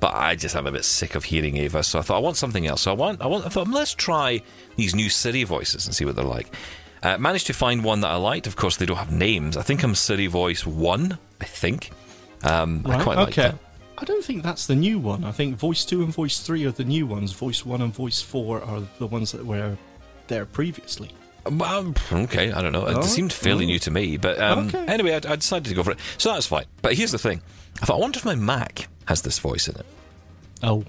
but 0.00 0.14
I 0.14 0.36
just 0.36 0.54
am 0.54 0.66
a 0.66 0.72
bit 0.72 0.84
sick 0.84 1.14
of 1.14 1.24
hearing 1.24 1.56
Ava. 1.56 1.82
So 1.82 1.98
I 1.98 2.02
thought 2.02 2.16
I 2.16 2.20
want 2.20 2.36
something 2.36 2.66
else. 2.66 2.82
So 2.82 2.92
I 2.92 2.94
want, 2.94 3.20
I 3.20 3.26
want. 3.26 3.46
I 3.46 3.48
thought 3.48 3.68
let's 3.68 3.94
try 3.94 4.42
these 4.76 4.94
new 4.94 5.08
Siri 5.08 5.42
voices 5.44 5.86
and 5.86 5.94
see 5.94 6.04
what 6.04 6.16
they're 6.16 6.24
like. 6.24 6.54
Uh, 7.02 7.18
managed 7.18 7.46
to 7.48 7.52
find 7.52 7.84
one 7.84 8.00
that 8.00 8.08
I 8.08 8.16
liked. 8.16 8.46
Of 8.46 8.56
course, 8.56 8.76
they 8.76 8.86
don't 8.86 8.96
have 8.96 9.12
names. 9.12 9.56
I 9.56 9.62
think 9.62 9.82
I'm 9.82 9.94
Siri 9.94 10.26
Voice 10.26 10.66
One. 10.66 11.18
I 11.40 11.44
think. 11.44 11.90
Um, 12.42 12.82
I 12.86 12.90
Right, 12.90 13.02
quite 13.02 13.16
like 13.16 13.28
okay. 13.28 13.42
that. 13.48 13.58
I 13.98 14.04
don't 14.04 14.24
think 14.24 14.42
that's 14.42 14.66
the 14.66 14.76
new 14.76 14.98
one. 14.98 15.24
I 15.24 15.32
think 15.32 15.56
Voice 15.56 15.84
2 15.86 16.02
and 16.02 16.12
Voice 16.12 16.40
3 16.40 16.66
are 16.66 16.70
the 16.70 16.84
new 16.84 17.06
ones. 17.06 17.32
Voice 17.32 17.64
1 17.64 17.80
and 17.80 17.94
Voice 17.94 18.20
4 18.20 18.62
are 18.62 18.82
the 18.98 19.06
ones 19.06 19.32
that 19.32 19.44
were 19.44 19.76
there 20.28 20.44
previously. 20.44 21.10
Well, 21.50 21.94
okay, 22.12 22.52
I 22.52 22.60
don't 22.62 22.72
know. 22.72 22.86
It 22.86 22.96
Oh, 22.96 23.02
seemed 23.02 23.32
fairly 23.32 23.64
oh. 23.64 23.68
new 23.68 23.78
to 23.80 23.90
me, 23.90 24.16
but 24.16 24.38
um, 24.40 24.68
Okay. 24.68 24.84
anyway, 24.86 25.12
I, 25.12 25.32
I 25.32 25.36
decided 25.36 25.68
to 25.68 25.74
go 25.74 25.82
for 25.82 25.92
it. 25.92 25.98
So 26.18 26.32
that's 26.32 26.46
fine. 26.46 26.64
But 26.82 26.94
here's 26.94 27.12
the 27.12 27.18
thing: 27.18 27.40
I 27.82 27.86
thought, 27.86 27.96
I 27.96 28.00
wonder 28.00 28.18
if 28.18 28.24
my 28.24 28.34
Mac 28.34 28.88
has 29.06 29.22
this 29.22 29.38
voice 29.38 29.68
in 29.68 29.76
it, 29.76 29.86
Oh. 30.62 30.84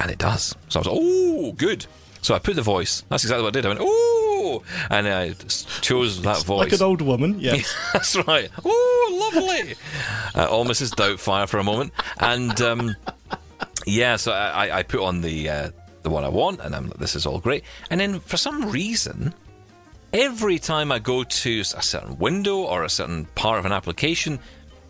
and 0.00 0.10
it 0.10 0.18
does. 0.18 0.54
So 0.68 0.78
I 0.78 0.80
was, 0.80 0.86
like, 0.86 0.96
oh, 1.00 1.52
good. 1.52 1.86
So 2.22 2.34
I 2.34 2.38
put 2.38 2.54
the 2.56 2.62
voice. 2.62 3.02
That's 3.08 3.24
exactly 3.24 3.42
what 3.42 3.48
I 3.56 3.60
did. 3.60 3.66
I 3.66 3.68
went, 3.70 3.80
oh, 3.82 4.62
and 4.90 5.08
I 5.08 5.28
s- 5.44 5.66
chose 5.80 6.22
that 6.22 6.42
voice. 6.44 6.70
Like 6.70 6.80
an 6.80 6.82
old 6.86 7.02
woman, 7.02 7.40
yes. 7.40 7.74
That's 7.92 8.14
right. 8.28 8.48
Oh, 8.64 9.30
lovely. 9.34 9.74
uh, 10.36 10.46
all 10.48 10.64
Mrs. 10.64 10.90
Doubtfire 10.94 11.48
for 11.48 11.58
a 11.58 11.64
moment, 11.64 11.92
and 12.20 12.60
um, 12.60 12.96
yeah, 13.86 14.16
so 14.16 14.32
I, 14.32 14.68
I- 14.68 14.78
I 14.78 14.82
put 14.84 15.00
on 15.00 15.20
the 15.20 15.48
uh, 15.48 15.70
the 16.04 16.10
one 16.10 16.24
I 16.24 16.28
want, 16.28 16.60
and 16.60 16.74
I'm 16.76 16.88
like, 16.88 16.98
this 16.98 17.14
is 17.16 17.26
all 17.26 17.38
great. 17.40 17.64
And 17.90 18.00
then 18.00 18.20
for 18.20 18.36
some 18.36 18.70
reason, 18.70 19.34
every 20.12 20.58
time 20.58 20.92
I 20.92 20.98
go 20.98 21.24
to 21.24 21.60
a 21.60 21.64
certain 21.64 22.18
window 22.18 22.58
or 22.58 22.84
a 22.84 22.90
certain 22.90 23.26
part 23.34 23.58
of 23.58 23.64
an 23.64 23.72
application, 23.72 24.38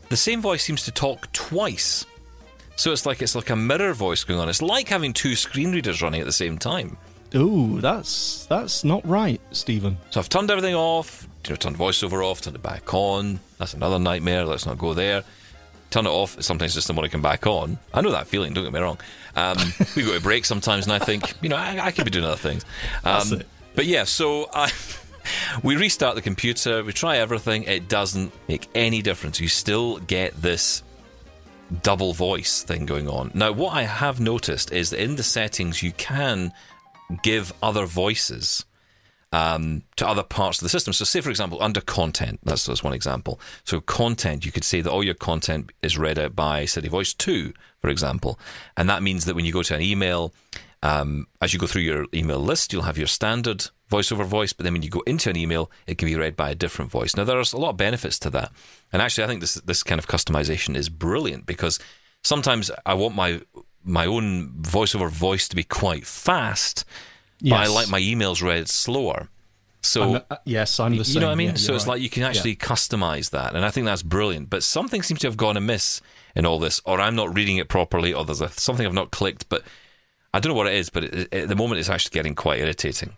the 0.09 0.17
same 0.17 0.41
voice 0.41 0.63
seems 0.63 0.85
to 0.85 0.91
talk 0.91 1.31
twice. 1.33 2.05
So 2.77 2.93
it's 2.93 3.07
like 3.07 3.23
it's 3.23 3.35
like 3.35 3.51
a 3.51 3.57
mirror 3.57 3.93
voice 3.95 4.25
going 4.25 4.41
on. 4.41 4.49
It's 4.49 4.63
like 4.63 4.89
having 4.89 5.13
two 5.13 5.37
screen 5.37 5.73
readers 5.73 6.03
running 6.03 6.21
at 6.21 6.27
the 6.27 6.33
same 6.33 6.59
time. 6.59 6.97
Ooh, 7.35 7.81
that's 7.81 8.47
that's 8.47 8.85
not 8.85 9.07
right, 9.07 9.41
Stephen. 9.53 9.97
So 10.11 10.21
I've 10.21 10.29
turned 10.29 10.51
everything 10.51 10.75
off, 10.75 11.27
you 11.45 11.51
know, 11.51 11.57
turned 11.57 11.77
voiceover 11.77 12.25
off, 12.25 12.41
turned 12.41 12.57
it 12.57 12.63
back 12.63 12.93
on. 12.93 13.41
That's 13.59 13.75
another 13.75 13.99
nightmare. 13.99 14.45
Let's 14.45 14.67
not 14.67 14.79
go 14.79 14.95
there. 14.95 15.23
Turn 15.91 16.07
it 16.07 16.11
off. 16.11 16.43
Sometimes 16.43 16.75
just 16.75 16.91
want 16.91 17.05
to 17.05 17.11
come 17.11 17.23
back 17.23 17.47
on. 17.47 17.79
I 17.93 18.01
know 18.01 18.13
that 18.13 18.27
feeling. 18.27 18.55
Don't 18.55 18.65
get 18.65 18.73
me 18.73 18.81
wrong. 18.81 18.99
Um, 19.37 19.57
we 19.95 20.03
go 20.03 20.15
to 20.15 20.21
break 20.21 20.47
sometimes, 20.47 20.87
and 20.87 20.93
I 20.95 20.99
think, 20.99 21.35
you 21.43 21.51
know, 21.51 21.57
I, 21.57 21.87
I 21.87 21.91
could 21.91 22.07
be 22.07 22.11
doing 22.11 22.25
other 22.25 22.37
things. 22.37 22.65
Um. 23.05 23.43
But 23.75 23.87
yeah, 23.87 24.05
so 24.05 24.49
I, 24.53 24.71
we 25.63 25.77
restart 25.77 26.15
the 26.15 26.23
computer. 26.23 26.83
We 26.83 26.93
try 26.93 27.19
everything. 27.19 27.65
It 27.65 27.89
doesn't 27.89 28.33
make 28.49 28.69
any 28.75 29.03
difference. 29.03 29.41
You 29.41 29.49
still 29.49 29.99
get 29.99 30.41
this 30.41 30.83
double 31.83 32.13
voice 32.13 32.63
thing 32.63 32.87
going 32.87 33.09
on. 33.09 33.31
Now, 33.35 33.53
what 33.53 33.75
I 33.75 33.83
have 33.83 34.21
noticed 34.21 34.73
is 34.73 34.91
that 34.91 35.03
in 35.03 35.17
the 35.17 35.23
settings, 35.23 35.83
you 35.83 35.93
can 35.93 36.53
give 37.23 37.53
other 37.63 37.87
voices 37.87 38.65
um, 39.33 39.83
to 39.97 40.07
other 40.07 40.23
parts 40.23 40.59
of 40.59 40.65
the 40.65 40.69
system. 40.69 40.93
So, 40.93 41.05
say 41.05 41.21
for 41.21 41.31
example, 41.31 41.63
under 41.63 41.81
content, 41.81 42.41
that's, 42.43 42.67
that's 42.67 42.85
one 42.85 42.93
example. 42.93 43.41
So, 43.65 43.81
content, 43.81 44.45
you 44.45 44.53
could 44.53 44.65
say 44.65 44.83
that 44.83 44.91
all 44.91 45.03
your 45.03 45.15
content 45.15 45.73
is 45.83 45.97
read 45.97 46.19
out 46.19 46.37
by 46.37 46.67
Siri 46.67 46.89
Voice 46.89 47.15
2, 47.15 47.53
for 47.81 47.89
example. 47.89 48.39
And 48.77 48.89
that 48.91 49.03
means 49.03 49.25
that 49.25 49.35
when 49.35 49.45
you 49.45 49.53
go 49.53 49.63
to 49.63 49.75
an 49.75 49.81
email, 49.81 50.35
um, 50.83 51.27
as 51.41 51.53
you 51.53 51.59
go 51.59 51.67
through 51.67 51.83
your 51.83 52.07
email 52.13 52.41
list, 52.41 52.73
you'll 52.73 52.83
have 52.83 52.99
your 52.99 53.07
standard 53.07 53.69
voiceover 53.97 54.25
voice, 54.25 54.53
but 54.55 54.65
then 54.65 54.73
when 54.75 54.83
you 54.83 54.91
go 54.91 55.03
into 55.07 55.29
an 55.31 55.37
email, 55.37 55.71
it 55.87 55.99
can 55.99 56.07
be 56.07 56.17
read 56.17 56.35
by 56.37 56.51
a 56.51 56.55
different 56.55 56.91
voice. 56.91 57.15
Now, 57.17 57.25
there's 57.25 57.53
a 57.53 57.59
lot 57.59 57.71
of 57.71 57.77
benefits 57.77 58.19
to 58.21 58.31
that. 58.31 58.51
And 58.93 59.03
actually, 59.03 59.25
I 59.25 59.27
think 59.29 59.41
this, 59.41 59.55
this 59.55 59.83
kind 59.83 59.99
of 59.99 60.07
customization 60.07 60.75
is 60.77 60.89
brilliant 60.89 61.45
because 61.47 61.79
sometimes 62.23 62.71
I 62.87 62.95
want 62.95 63.15
my 63.15 63.41
my 63.85 64.07
own 64.07 64.53
voiceover 64.61 65.11
voice 65.11 65.49
to 65.49 65.57
be 65.57 65.65
quite 65.65 66.07
fast, 66.07 66.85
but 67.43 67.53
I 67.55 67.67
like 67.67 67.89
my 67.89 68.01
emails 68.01 68.41
read 68.43 68.69
slower. 68.69 69.29
So 69.85 70.03
I'm- 70.15 70.23
uh, 70.31 70.37
yes, 70.45 70.79
I'm 70.79 70.97
the 70.97 71.05
same. 71.05 71.15
you 71.15 71.21
know 71.21 71.27
what 71.27 71.33
I 71.33 71.43
mean? 71.45 71.49
Yeah, 71.51 71.55
so 71.57 71.75
it's 71.75 71.85
right. 71.87 71.95
like 71.95 72.03
you 72.03 72.09
can 72.11 72.23
actually 72.23 72.55
customize 72.55 73.31
that, 73.31 73.57
and 73.57 73.65
I 73.65 73.71
think 73.73 73.87
that's 73.87 74.05
brilliant. 74.05 74.49
But 74.51 74.63
something 74.63 75.03
seems 75.03 75.19
to 75.21 75.27
have 75.27 75.37
gone 75.37 75.57
amiss 75.57 76.01
in 76.37 76.47
all 76.47 76.61
this, 76.61 76.81
or 76.85 77.01
I'm 77.01 77.17
not 77.17 77.35
reading 77.35 77.57
it 77.57 77.69
properly, 77.69 78.15
or 78.15 78.25
there's 78.25 78.41
a, 78.41 78.49
something 78.51 78.87
I've 78.87 78.95
not 79.03 79.11
clicked. 79.11 79.49
But 79.49 79.65
I 80.33 80.39
don't 80.39 80.51
know 80.53 80.57
what 80.57 80.69
it 80.69 80.75
is. 80.75 80.89
But 80.89 81.03
it- 81.05 81.35
at 81.35 81.49
the 81.49 81.57
moment, 81.57 81.81
it's 81.81 81.91
actually 81.91 82.15
getting 82.15 82.37
quite 82.37 82.61
irritating. 82.61 83.17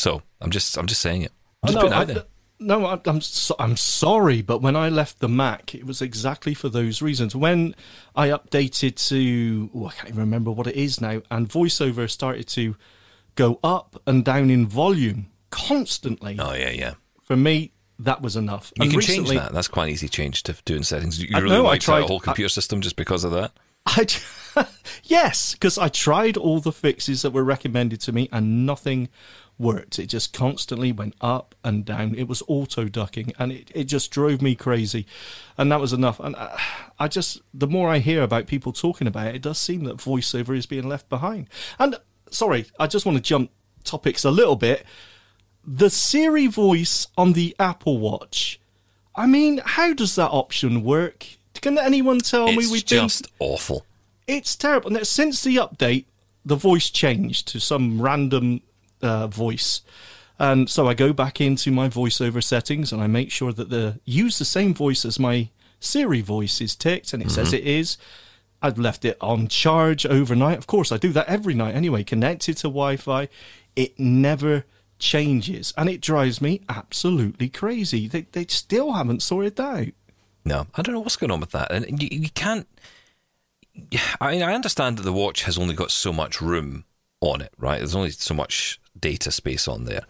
So 0.00 0.22
I'm 0.40 0.50
just 0.50 0.76
I'm 0.78 0.86
just 0.86 1.00
saying 1.02 1.22
it. 1.22 1.32
I'm 1.62 1.72
just 1.72 1.78
Oh, 1.78 1.82
putting 1.88 1.94
I, 1.98 2.04
there. 2.04 2.24
no, 2.58 2.86
I, 2.86 2.98
I'm 3.04 3.20
so, 3.20 3.54
I'm 3.58 3.76
sorry, 3.76 4.40
but 4.40 4.62
when 4.62 4.76
I 4.76 4.88
left 4.88 5.18
the 5.18 5.28
Mac, 5.28 5.74
it 5.74 5.84
was 5.86 6.00
exactly 6.00 6.54
for 6.54 6.68
those 6.70 7.02
reasons. 7.02 7.36
When 7.36 7.74
I 8.16 8.28
updated 8.28 8.96
to, 9.08 9.70
oh, 9.74 9.86
I 9.86 9.92
can't 9.92 10.08
even 10.08 10.20
remember 10.20 10.50
what 10.50 10.66
it 10.66 10.76
is 10.76 11.00
now, 11.02 11.20
and 11.30 11.48
VoiceOver 11.50 12.08
started 12.10 12.48
to 12.48 12.76
go 13.34 13.60
up 13.62 14.00
and 14.06 14.24
down 14.24 14.48
in 14.48 14.66
volume 14.66 15.26
constantly. 15.50 16.36
Oh 16.38 16.54
yeah, 16.54 16.70
yeah. 16.70 16.94
For 17.24 17.36
me, 17.36 17.72
that 17.98 18.22
was 18.22 18.36
enough. 18.36 18.72
You 18.76 18.82
and 18.84 18.90
can 18.92 18.98
recently, 18.98 19.36
change 19.36 19.40
that. 19.40 19.52
That's 19.52 19.68
quite 19.68 19.84
an 19.84 19.90
easy 19.90 20.08
change 20.08 20.42
to 20.44 20.56
do 20.64 20.76
in 20.76 20.82
settings. 20.82 21.20
You 21.22 21.28
I 21.34 21.40
really 21.40 21.54
know, 21.56 21.66
I 21.66 21.74
out 21.74 21.80
tried- 21.82 22.04
a 22.04 22.06
whole 22.06 22.20
I- 22.22 22.24
computer 22.24 22.48
system 22.48 22.80
just 22.80 22.96
because 22.96 23.22
of 23.24 23.32
that. 23.32 23.52
I 23.86 24.06
yes, 25.04 25.52
because 25.54 25.78
I 25.78 25.88
tried 25.88 26.36
all 26.36 26.60
the 26.60 26.72
fixes 26.72 27.22
that 27.22 27.30
were 27.32 27.44
recommended 27.44 28.00
to 28.02 28.12
me 28.12 28.28
and 28.32 28.66
nothing 28.66 29.08
worked. 29.60 29.98
It 29.98 30.06
just 30.06 30.32
constantly 30.32 30.90
went 30.90 31.14
up 31.20 31.54
and 31.62 31.84
down. 31.84 32.14
It 32.16 32.26
was 32.26 32.42
auto 32.48 32.86
ducking 32.88 33.32
and 33.38 33.52
it, 33.52 33.70
it 33.74 33.84
just 33.84 34.10
drove 34.10 34.40
me 34.42 34.54
crazy. 34.54 35.06
And 35.58 35.70
that 35.70 35.80
was 35.80 35.92
enough. 35.92 36.18
And 36.18 36.34
I, 36.34 36.58
I 36.98 37.08
just, 37.08 37.40
the 37.52 37.66
more 37.68 37.88
I 37.88 37.98
hear 37.98 38.22
about 38.22 38.46
people 38.46 38.72
talking 38.72 39.06
about 39.06 39.28
it, 39.28 39.36
it 39.36 39.42
does 39.42 39.58
seem 39.58 39.84
that 39.84 39.98
voiceover 39.98 40.56
is 40.56 40.66
being 40.66 40.88
left 40.88 41.08
behind. 41.08 41.48
And 41.78 41.96
sorry, 42.30 42.66
I 42.78 42.86
just 42.86 43.04
want 43.06 43.16
to 43.18 43.22
jump 43.22 43.50
topics 43.84 44.24
a 44.24 44.30
little 44.30 44.56
bit. 44.56 44.84
The 45.64 45.90
Siri 45.90 46.46
voice 46.46 47.06
on 47.18 47.34
the 47.34 47.54
Apple 47.60 47.98
Watch. 47.98 48.58
I 49.14 49.26
mean, 49.26 49.60
how 49.64 49.92
does 49.92 50.14
that 50.16 50.30
option 50.30 50.82
work? 50.82 51.26
Can 51.60 51.76
anyone 51.78 52.20
tell 52.20 52.46
me 52.46 52.54
It's 52.58 52.70
we've 52.72 52.86
been 52.86 53.08
just 53.08 53.26
awful. 53.38 53.84
it's 54.26 54.56
terrible. 54.56 54.90
Now, 54.90 55.02
since 55.02 55.42
the 55.42 55.56
update, 55.56 56.06
the 56.44 56.56
voice 56.56 56.88
changed 56.88 57.46
to 57.48 57.60
some 57.60 58.00
random 58.00 58.62
uh, 59.02 59.26
voice. 59.26 59.82
And 60.38 60.70
so 60.70 60.88
I 60.88 60.94
go 60.94 61.12
back 61.12 61.40
into 61.40 61.70
my 61.70 61.88
voiceover 61.88 62.42
settings 62.42 62.92
and 62.92 63.02
I 63.02 63.06
make 63.06 63.30
sure 63.30 63.52
that 63.52 63.68
the 63.68 64.00
use 64.04 64.38
the 64.38 64.44
same 64.44 64.72
voice 64.72 65.04
as 65.04 65.18
my 65.18 65.50
Siri 65.80 66.20
voice 66.20 66.60
is 66.60 66.76
ticked, 66.76 67.12
and 67.12 67.22
it 67.22 67.30
says 67.30 67.52
it 67.54 67.66
is. 67.66 67.96
I've 68.62 68.78
left 68.78 69.06
it 69.06 69.16
on 69.20 69.48
charge 69.48 70.04
overnight. 70.04 70.58
Of 70.58 70.66
course, 70.66 70.92
I 70.92 70.98
do 70.98 71.12
that 71.12 71.26
every 71.26 71.54
night 71.54 71.74
anyway, 71.74 72.04
connected 72.04 72.58
to 72.58 72.64
Wi 72.64 72.96
Fi. 72.96 73.28
It 73.74 73.98
never 73.98 74.64
changes, 74.98 75.72
and 75.78 75.88
it 75.88 76.02
drives 76.02 76.42
me 76.42 76.60
absolutely 76.68 77.48
crazy. 77.48 78.06
They, 78.06 78.26
they 78.32 78.44
still 78.46 78.92
haven't 78.92 79.22
sorted 79.22 79.56
that 79.56 79.78
out. 79.78 79.94
No, 80.44 80.66
I 80.74 80.82
don't 80.82 80.94
know 80.94 81.00
what's 81.00 81.16
going 81.16 81.30
on 81.30 81.40
with 81.40 81.52
that, 81.52 81.72
and 81.72 82.02
you, 82.02 82.08
you 82.10 82.30
can't. 82.30 82.68
I 84.20 84.32
mean, 84.32 84.42
I 84.42 84.54
understand 84.54 84.98
that 84.98 85.02
the 85.02 85.12
watch 85.12 85.44
has 85.44 85.56
only 85.56 85.74
got 85.74 85.90
so 85.90 86.12
much 86.12 86.42
room 86.42 86.84
on 87.20 87.40
it, 87.40 87.52
right? 87.56 87.78
There's 87.78 87.94
only 87.94 88.10
so 88.10 88.34
much 88.34 88.79
data 88.98 89.30
space 89.30 89.68
on 89.68 89.84
there. 89.84 90.02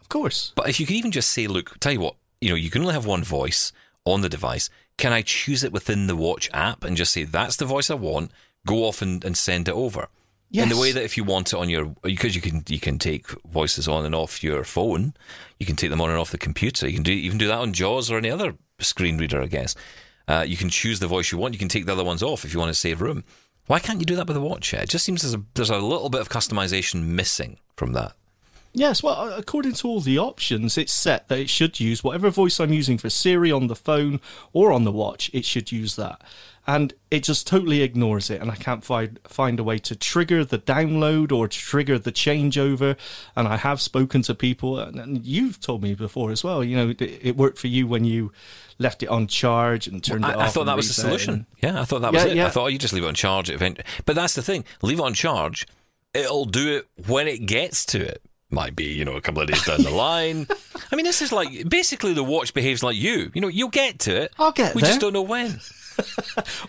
Of 0.00 0.08
course. 0.08 0.52
But 0.54 0.68
if 0.68 0.80
you 0.80 0.86
could 0.86 0.96
even 0.96 1.10
just 1.10 1.30
say, 1.30 1.46
look, 1.46 1.78
tell 1.80 1.92
you 1.92 2.00
what, 2.00 2.16
you 2.40 2.48
know, 2.48 2.54
you 2.54 2.70
can 2.70 2.82
only 2.82 2.94
have 2.94 3.06
one 3.06 3.24
voice 3.24 3.72
on 4.04 4.20
the 4.20 4.28
device. 4.28 4.70
Can 4.96 5.12
I 5.12 5.22
choose 5.22 5.62
it 5.62 5.72
within 5.72 6.06
the 6.06 6.16
watch 6.16 6.48
app 6.52 6.84
and 6.84 6.96
just 6.96 7.12
say 7.12 7.24
that's 7.24 7.56
the 7.56 7.64
voice 7.64 7.90
I 7.90 7.94
want? 7.94 8.30
Go 8.66 8.84
off 8.84 9.02
and, 9.02 9.24
and 9.24 9.36
send 9.36 9.68
it 9.68 9.74
over. 9.74 10.08
In 10.50 10.70
the 10.70 10.78
way 10.78 10.92
that 10.92 11.04
if 11.04 11.16
you 11.16 11.24
want 11.24 11.52
it 11.52 11.58
on 11.58 11.68
your, 11.68 11.94
because 12.02 12.34
you 12.34 12.40
can 12.40 12.64
you 12.68 12.80
can 12.80 12.98
take 12.98 13.28
voices 13.46 13.86
on 13.86 14.06
and 14.06 14.14
off 14.14 14.42
your 14.42 14.64
phone, 14.64 15.12
you 15.58 15.66
can 15.66 15.76
take 15.76 15.90
them 15.90 16.00
on 16.00 16.08
and 16.08 16.18
off 16.18 16.30
the 16.30 16.38
computer. 16.38 16.88
You 16.88 16.94
can 16.94 17.02
do 17.02 17.12
even 17.12 17.36
do 17.36 17.48
that 17.48 17.58
on 17.58 17.74
JAWS 17.74 18.10
or 18.10 18.16
any 18.16 18.30
other 18.30 18.54
screen 18.78 19.18
reader, 19.18 19.42
I 19.42 19.46
guess. 19.46 19.74
Uh, 20.26 20.44
you 20.46 20.56
can 20.56 20.70
choose 20.70 21.00
the 21.00 21.06
voice 21.06 21.32
you 21.32 21.38
want. 21.38 21.52
You 21.52 21.58
can 21.58 21.68
take 21.68 21.84
the 21.84 21.92
other 21.92 22.04
ones 22.04 22.22
off 22.22 22.46
if 22.46 22.54
you 22.54 22.60
want 22.60 22.70
to 22.70 22.74
save 22.74 23.02
room. 23.02 23.24
Why 23.66 23.78
can't 23.78 24.00
you 24.00 24.06
do 24.06 24.16
that 24.16 24.26
with 24.26 24.38
a 24.38 24.40
watch? 24.40 24.72
It 24.72 24.88
just 24.88 25.04
seems 25.04 25.20
there's 25.20 25.34
a, 25.34 25.42
there's 25.52 25.70
a 25.70 25.78
little 25.78 26.08
bit 26.08 26.22
of 26.22 26.30
customization 26.30 27.04
missing 27.04 27.58
from 27.76 27.92
that. 27.92 28.14
Yes, 28.74 29.02
well, 29.02 29.14
uh, 29.18 29.36
according 29.36 29.72
to 29.74 29.88
all 29.88 30.00
the 30.00 30.18
options, 30.18 30.76
it's 30.78 30.92
set 30.92 31.28
that 31.28 31.38
it 31.38 31.50
should 31.50 31.80
use 31.80 32.04
whatever 32.04 32.30
voice 32.30 32.60
I'm 32.60 32.72
using 32.72 32.98
for 32.98 33.10
Siri 33.10 33.50
on 33.50 33.66
the 33.66 33.74
phone 33.76 34.20
or 34.52 34.72
on 34.72 34.84
the 34.84 34.92
watch, 34.92 35.30
it 35.32 35.44
should 35.44 35.72
use 35.72 35.96
that. 35.96 36.22
And 36.66 36.92
it 37.10 37.22
just 37.24 37.46
totally 37.46 37.80
ignores 37.80 38.28
it, 38.28 38.42
and 38.42 38.50
I 38.50 38.54
can't 38.54 38.84
find 38.84 39.18
find 39.24 39.58
a 39.58 39.64
way 39.64 39.78
to 39.78 39.96
trigger 39.96 40.44
the 40.44 40.58
download 40.58 41.32
or 41.32 41.48
to 41.48 41.58
trigger 41.58 41.98
the 41.98 42.12
changeover. 42.12 42.94
And 43.34 43.48
I 43.48 43.56
have 43.56 43.80
spoken 43.80 44.20
to 44.22 44.34
people, 44.34 44.78
and, 44.78 45.00
and 45.00 45.24
you've 45.24 45.60
told 45.60 45.82
me 45.82 45.94
before 45.94 46.30
as 46.30 46.44
well. 46.44 46.62
You 46.62 46.76
know, 46.76 46.88
it, 46.90 47.00
it 47.00 47.36
worked 47.38 47.56
for 47.58 47.68
you 47.68 47.86
when 47.86 48.04
you 48.04 48.32
left 48.78 49.02
it 49.02 49.06
on 49.08 49.28
charge 49.28 49.86
and 49.86 50.04
turned 50.04 50.26
it 50.26 50.30
off. 50.34 50.36
I, 50.36 50.44
I 50.44 50.48
thought 50.50 50.64
that 50.66 50.76
was 50.76 50.88
the 50.88 50.94
solution. 51.00 51.34
and- 51.34 51.46
Yeah, 51.62 51.80
I 51.80 51.84
thought 51.86 52.02
that 52.02 52.12
was 52.12 52.22
Yeah, 52.24 52.30
it. 52.32 52.36
yeah. 52.36 52.46
I 52.46 52.50
thought 52.50 52.64
oh, 52.64 52.66
you 52.68 52.78
just 52.78 52.92
leave 52.92 53.04
it 53.04 53.08
on 53.08 53.14
charge. 53.14 53.50
But 54.04 54.14
that's 54.14 54.34
the 54.34 54.42
thing. 54.42 54.66
Leave 54.82 54.98
it 54.98 55.02
on 55.02 55.14
charge. 55.14 55.66
It'll 56.12 56.44
do 56.44 56.76
it 56.76 56.86
when 57.06 57.28
it 57.28 57.46
gets 57.46 57.86
to 57.86 57.98
it. 58.06 58.20
Might 58.50 58.74
be, 58.74 58.84
you 58.86 59.04
know, 59.04 59.16
a 59.16 59.20
couple 59.20 59.42
of 59.42 59.48
days 59.48 59.62
down 59.64 59.82
the 59.82 59.90
line. 60.08 60.46
I 60.90 60.96
mean, 60.96 61.04
this 61.04 61.20
is 61.20 61.32
like 61.32 61.68
basically 61.68 62.14
the 62.14 62.24
watch 62.24 62.54
behaves 62.54 62.82
like 62.82 62.96
you. 62.96 63.30
You 63.34 63.40
know, 63.42 63.48
you'll 63.48 63.68
get 63.68 63.98
to 64.00 64.16
it. 64.22 64.32
I'll 64.38 64.52
get 64.52 64.74
We 64.74 64.80
there. 64.80 64.88
just 64.90 65.00
don't 65.00 65.12
know 65.12 65.22
when. 65.22 65.60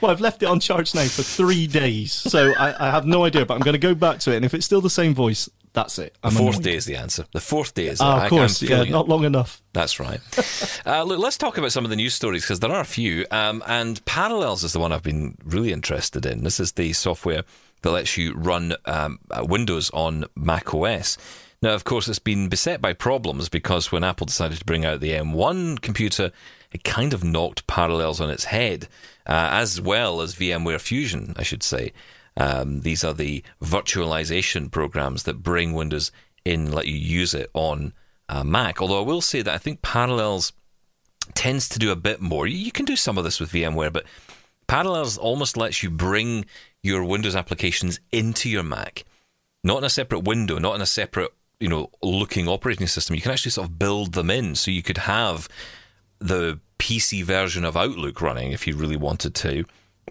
Well, 0.02 0.10
I've 0.10 0.22
left 0.22 0.42
it 0.42 0.48
on 0.48 0.60
charge 0.60 0.96
now 0.96 1.04
for 1.04 1.22
three 1.22 1.68
days, 1.68 2.12
so 2.14 2.52
I, 2.58 2.88
I 2.88 2.90
have 2.90 3.06
no 3.06 3.26
idea. 3.26 3.46
But 3.46 3.54
I'm 3.54 3.60
going 3.60 3.74
to 3.74 3.78
go 3.80 3.94
back 3.94 4.18
to 4.22 4.32
it, 4.32 4.38
and 4.38 4.44
if 4.46 4.56
it's 4.56 4.66
still 4.66 4.82
the 4.82 4.90
same 4.90 5.14
voice, 5.14 5.48
that's 5.74 6.00
it. 6.00 6.14
The 6.24 6.30
I'm 6.30 6.34
fourth 6.34 6.56
annoyed. 6.56 6.64
day 6.64 6.76
is 6.76 6.86
the 6.86 6.96
answer. 6.96 7.26
The 7.32 7.40
fourth 7.40 7.76
day 7.76 7.88
is. 7.90 8.02
I- 8.02 8.18
of 8.18 8.24
I'm 8.24 8.30
course, 8.30 8.60
yeah, 8.64 8.84
not 8.86 9.08
long 9.08 9.26
enough. 9.26 9.62
That's 9.74 10.00
right. 10.00 10.20
uh, 10.88 11.04
look, 11.04 11.20
let's 11.20 11.38
talk 11.38 11.60
about 11.60 11.72
some 11.72 11.84
of 11.84 11.92
the 11.92 11.96
news 11.96 12.16
stories 12.16 12.42
because 12.42 12.60
there 12.60 12.72
are 12.72 12.82
a 12.82 12.86
few. 12.86 13.28
Um, 13.30 13.62
and 13.68 14.04
Parallels 14.06 14.64
is 14.64 14.74
the 14.74 14.80
one 14.80 14.92
I've 14.92 15.04
been 15.04 15.38
really 15.46 15.72
interested 15.72 16.26
in. 16.26 16.44
This 16.44 16.60
is 16.60 16.72
the 16.72 16.92
software 16.94 17.44
that 17.84 17.92
lets 17.92 18.18
you 18.18 18.34
run 18.34 18.74
um, 18.86 19.20
uh, 19.30 19.46
Windows 19.48 19.92
on 19.92 20.26
Mac 20.36 20.74
OS. 20.74 21.20
Now, 21.62 21.74
of 21.74 21.84
course, 21.84 22.08
it's 22.08 22.20
been 22.20 22.48
beset 22.48 22.82
by 22.82 22.94
problems 22.94 23.50
because 23.50 23.92
when 23.92 24.04
Apple 24.04 24.26
decided 24.26 24.60
to 24.60 24.66
bring 24.66 24.86
out 24.86 25.02
the 25.02 25.12
M1 25.12 25.82
computer, 25.82 26.32
it 26.72 26.86
kind 26.86 27.14
of 27.14 27.24
knocked 27.24 27.68
Parallels 27.68 28.22
on 28.22 28.30
its 28.30 28.46
head, 28.46 28.88
uh, 29.26 29.50
as 29.52 29.82
well 29.82 30.22
as 30.22 30.36
VMware 30.36 30.80
Fusion, 30.80 31.34
I 31.36 31.44
should 31.44 31.64
say. 31.64 31.92
Um, 32.38 32.82
these 32.82 33.04
are 33.04 33.14
the 33.14 33.44
virtualization 33.62 34.72
programs 34.72 35.24
that 35.24 35.44
bring 35.44 35.74
Windows 35.74 36.12
in, 36.46 36.72
let 36.72 36.88
you 36.88 36.96
use 36.96 37.34
it 37.34 37.50
on 37.54 37.92
uh, 38.30 38.46
Mac. 38.46 38.82
Although 38.82 39.02
I 39.02 39.06
will 39.06 39.22
say 39.22 39.42
that 39.42 39.54
I 39.54 39.58
think 39.58 39.82
Parallels 39.82 40.54
tends 41.34 41.68
to 41.70 41.80
do 41.80 41.92
a 41.92 41.98
bit 41.98 42.22
more. 42.22 42.48
You 42.48 42.58
you 42.58 42.72
can 42.72 42.86
do 42.86 42.96
some 42.96 43.18
of 43.18 43.26
this 43.26 43.40
with 43.40 43.52
VMware, 43.52 43.92
but 43.92 44.06
Parallels 44.68 45.18
almost 45.18 45.58
lets 45.58 45.84
you 45.84 45.90
bring 45.90 46.46
your 46.82 47.04
Windows 47.04 47.36
applications 47.36 48.00
into 48.12 48.50
your 48.50 48.64
Mac, 48.64 49.04
not 49.64 49.80
in 49.80 49.84
a 49.84 49.90
separate 49.90 50.24
window, 50.24 50.60
not 50.60 50.76
in 50.76 50.82
a 50.82 50.86
separate 50.86 51.34
you 51.60 51.68
know 51.70 51.90
looking 52.02 52.48
operating 52.48 52.88
system. 52.88 53.16
You 53.16 53.22
can 53.22 53.32
actually 53.32 53.52
sort 53.52 53.68
of 53.68 53.78
build 53.80 54.14
them 54.14 54.30
in, 54.30 54.56
so 54.56 54.72
you 54.72 54.84
could 54.84 55.00
have 55.00 55.48
the 56.20 56.60
PC 56.78 57.24
version 57.24 57.66
of 57.66 57.76
Outlook 57.76 58.22
running 58.22 58.52
if 58.52 58.66
you 58.68 58.76
really 58.76 58.98
wanted 58.98 59.36
to. 59.36 59.66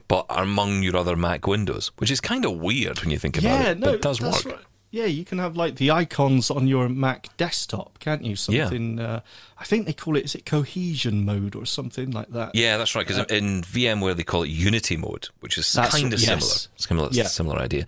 But 0.06 0.26
among 0.28 0.82
your 0.82 0.96
other 0.96 1.16
Mac 1.16 1.46
windows, 1.46 1.90
which 1.98 2.10
is 2.10 2.20
kind 2.20 2.44
of 2.44 2.52
weird 2.58 3.00
when 3.00 3.10
you 3.10 3.18
think 3.18 3.36
about 3.36 3.48
yeah, 3.60 3.70
it, 3.70 3.78
no, 3.78 3.86
but 3.88 3.94
it 3.96 4.02
does 4.02 4.20
work. 4.20 4.44
right. 4.44 4.58
Yeah, 4.90 5.04
you 5.04 5.22
can 5.22 5.36
have 5.38 5.54
like 5.54 5.76
the 5.76 5.90
icons 5.90 6.50
on 6.50 6.66
your 6.66 6.88
Mac 6.88 7.36
desktop, 7.36 7.98
can't 7.98 8.24
you? 8.24 8.36
Yeah. 8.48 8.64
Something. 8.64 9.00
Uh, 9.00 9.20
I 9.58 9.64
think 9.64 9.84
they 9.84 9.92
call 9.92 10.16
it. 10.16 10.24
Is 10.24 10.34
it 10.34 10.46
cohesion 10.46 11.26
mode 11.26 11.54
or 11.54 11.66
something 11.66 12.10
like 12.10 12.28
that? 12.30 12.54
Yeah, 12.54 12.78
that's 12.78 12.94
right. 12.94 13.06
Because 13.06 13.26
in 13.30 13.62
VMware 13.62 14.16
they 14.16 14.22
call 14.22 14.44
it 14.44 14.48
Unity 14.48 14.96
mode, 14.96 15.28
which 15.40 15.58
is 15.58 15.70
kind 15.74 16.14
of 16.14 16.20
yes. 16.20 16.28
similar. 16.28 16.68
It's 16.74 16.86
kind 16.86 17.14
Yeah. 17.14 17.24
similar 17.24 17.58
idea. 17.58 17.86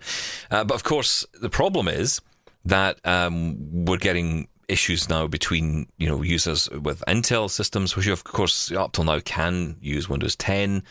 Uh, 0.51 0.63
but 0.63 0.75
of 0.75 0.83
course, 0.83 1.25
the 1.33 1.49
problem 1.49 1.87
is 1.87 2.21
that 2.65 3.05
um, 3.05 3.85
we're 3.85 3.97
getting 3.97 4.47
issues 4.67 5.09
now 5.09 5.27
between 5.27 5.87
you 5.97 6.07
know 6.07 6.21
users 6.21 6.69
with 6.69 7.03
Intel 7.07 7.49
systems, 7.49 7.95
which 7.95 8.07
of 8.07 8.23
course 8.23 8.71
up 8.71 8.93
till 8.93 9.03
now 9.03 9.19
can 9.19 9.77
use 9.81 10.09
Windows 10.09 10.35
10, 10.35 10.83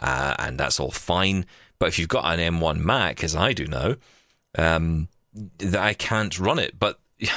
uh, 0.00 0.34
and 0.38 0.58
that's 0.58 0.80
all 0.80 0.90
fine. 0.90 1.46
But 1.78 1.88
if 1.88 1.98
you've 1.98 2.08
got 2.08 2.24
an 2.26 2.54
M1 2.54 2.78
Mac, 2.78 3.24
as 3.24 3.34
I 3.34 3.52
do 3.52 3.66
now, 3.66 3.94
um, 4.58 5.08
that 5.58 5.80
I 5.80 5.94
can't 5.94 6.38
run 6.38 6.58
it. 6.58 6.78
But 6.78 6.98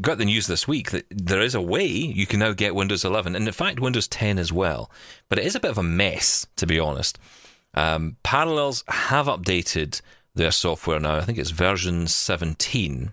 got 0.00 0.18
the 0.18 0.24
news 0.24 0.46
this 0.46 0.66
week 0.66 0.90
that 0.90 1.06
there 1.08 1.40
is 1.40 1.54
a 1.54 1.60
way 1.60 1.86
you 1.86 2.26
can 2.26 2.40
now 2.40 2.52
get 2.52 2.74
Windows 2.74 3.04
11, 3.04 3.36
and 3.36 3.46
in 3.46 3.52
fact 3.52 3.80
Windows 3.80 4.08
10 4.08 4.38
as 4.38 4.52
well. 4.52 4.90
But 5.28 5.38
it 5.38 5.46
is 5.46 5.54
a 5.54 5.60
bit 5.60 5.70
of 5.70 5.78
a 5.78 5.82
mess, 5.82 6.46
to 6.56 6.66
be 6.66 6.78
honest. 6.78 7.18
Um, 7.74 8.16
Parallels 8.22 8.84
have 8.88 9.26
updated 9.26 10.00
their 10.34 10.50
software 10.50 11.00
now. 11.00 11.16
I 11.16 11.22
think 11.22 11.38
it's 11.38 11.50
version 11.50 12.06
17, 12.06 13.12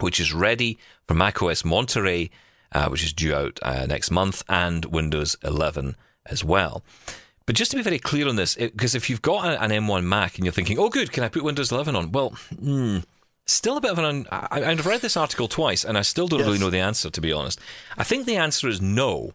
which 0.00 0.20
is 0.20 0.32
ready 0.32 0.78
for 1.06 1.14
macOS 1.14 1.64
Monterey, 1.64 2.30
uh, 2.72 2.88
which 2.88 3.02
is 3.04 3.12
due 3.12 3.34
out 3.34 3.58
uh, 3.62 3.86
next 3.86 4.10
month, 4.10 4.42
and 4.48 4.84
Windows 4.86 5.36
11 5.42 5.96
as 6.26 6.44
well. 6.44 6.82
But 7.46 7.54
just 7.56 7.70
to 7.70 7.76
be 7.76 7.82
very 7.82 7.98
clear 8.00 8.28
on 8.28 8.36
this, 8.36 8.56
because 8.56 8.94
if 8.96 9.08
you've 9.08 9.22
got 9.22 9.44
an 9.62 9.70
M1 9.70 10.02
Mac 10.04 10.36
and 10.36 10.44
you're 10.44 10.52
thinking, 10.52 10.78
"Oh, 10.78 10.88
good, 10.88 11.12
can 11.12 11.22
I 11.22 11.28
put 11.28 11.44
Windows 11.44 11.70
11 11.70 11.94
on?" 11.94 12.10
Well, 12.10 12.30
hmm, 12.60 12.98
still 13.46 13.76
a 13.76 13.80
bit 13.80 13.92
of 13.92 13.98
an. 14.00 14.04
Un- 14.04 14.26
I, 14.32 14.64
I've 14.64 14.84
read 14.84 15.00
this 15.00 15.16
article 15.16 15.46
twice, 15.46 15.84
and 15.84 15.96
I 15.96 16.02
still 16.02 16.26
don't 16.26 16.40
Yes. 16.40 16.46
really 16.46 16.58
know 16.58 16.70
the 16.70 16.80
answer. 16.80 17.08
To 17.08 17.20
be 17.20 17.32
honest, 17.32 17.60
I 17.96 18.02
think 18.02 18.26
the 18.26 18.34
answer 18.36 18.68
is 18.68 18.80
no, 18.80 19.32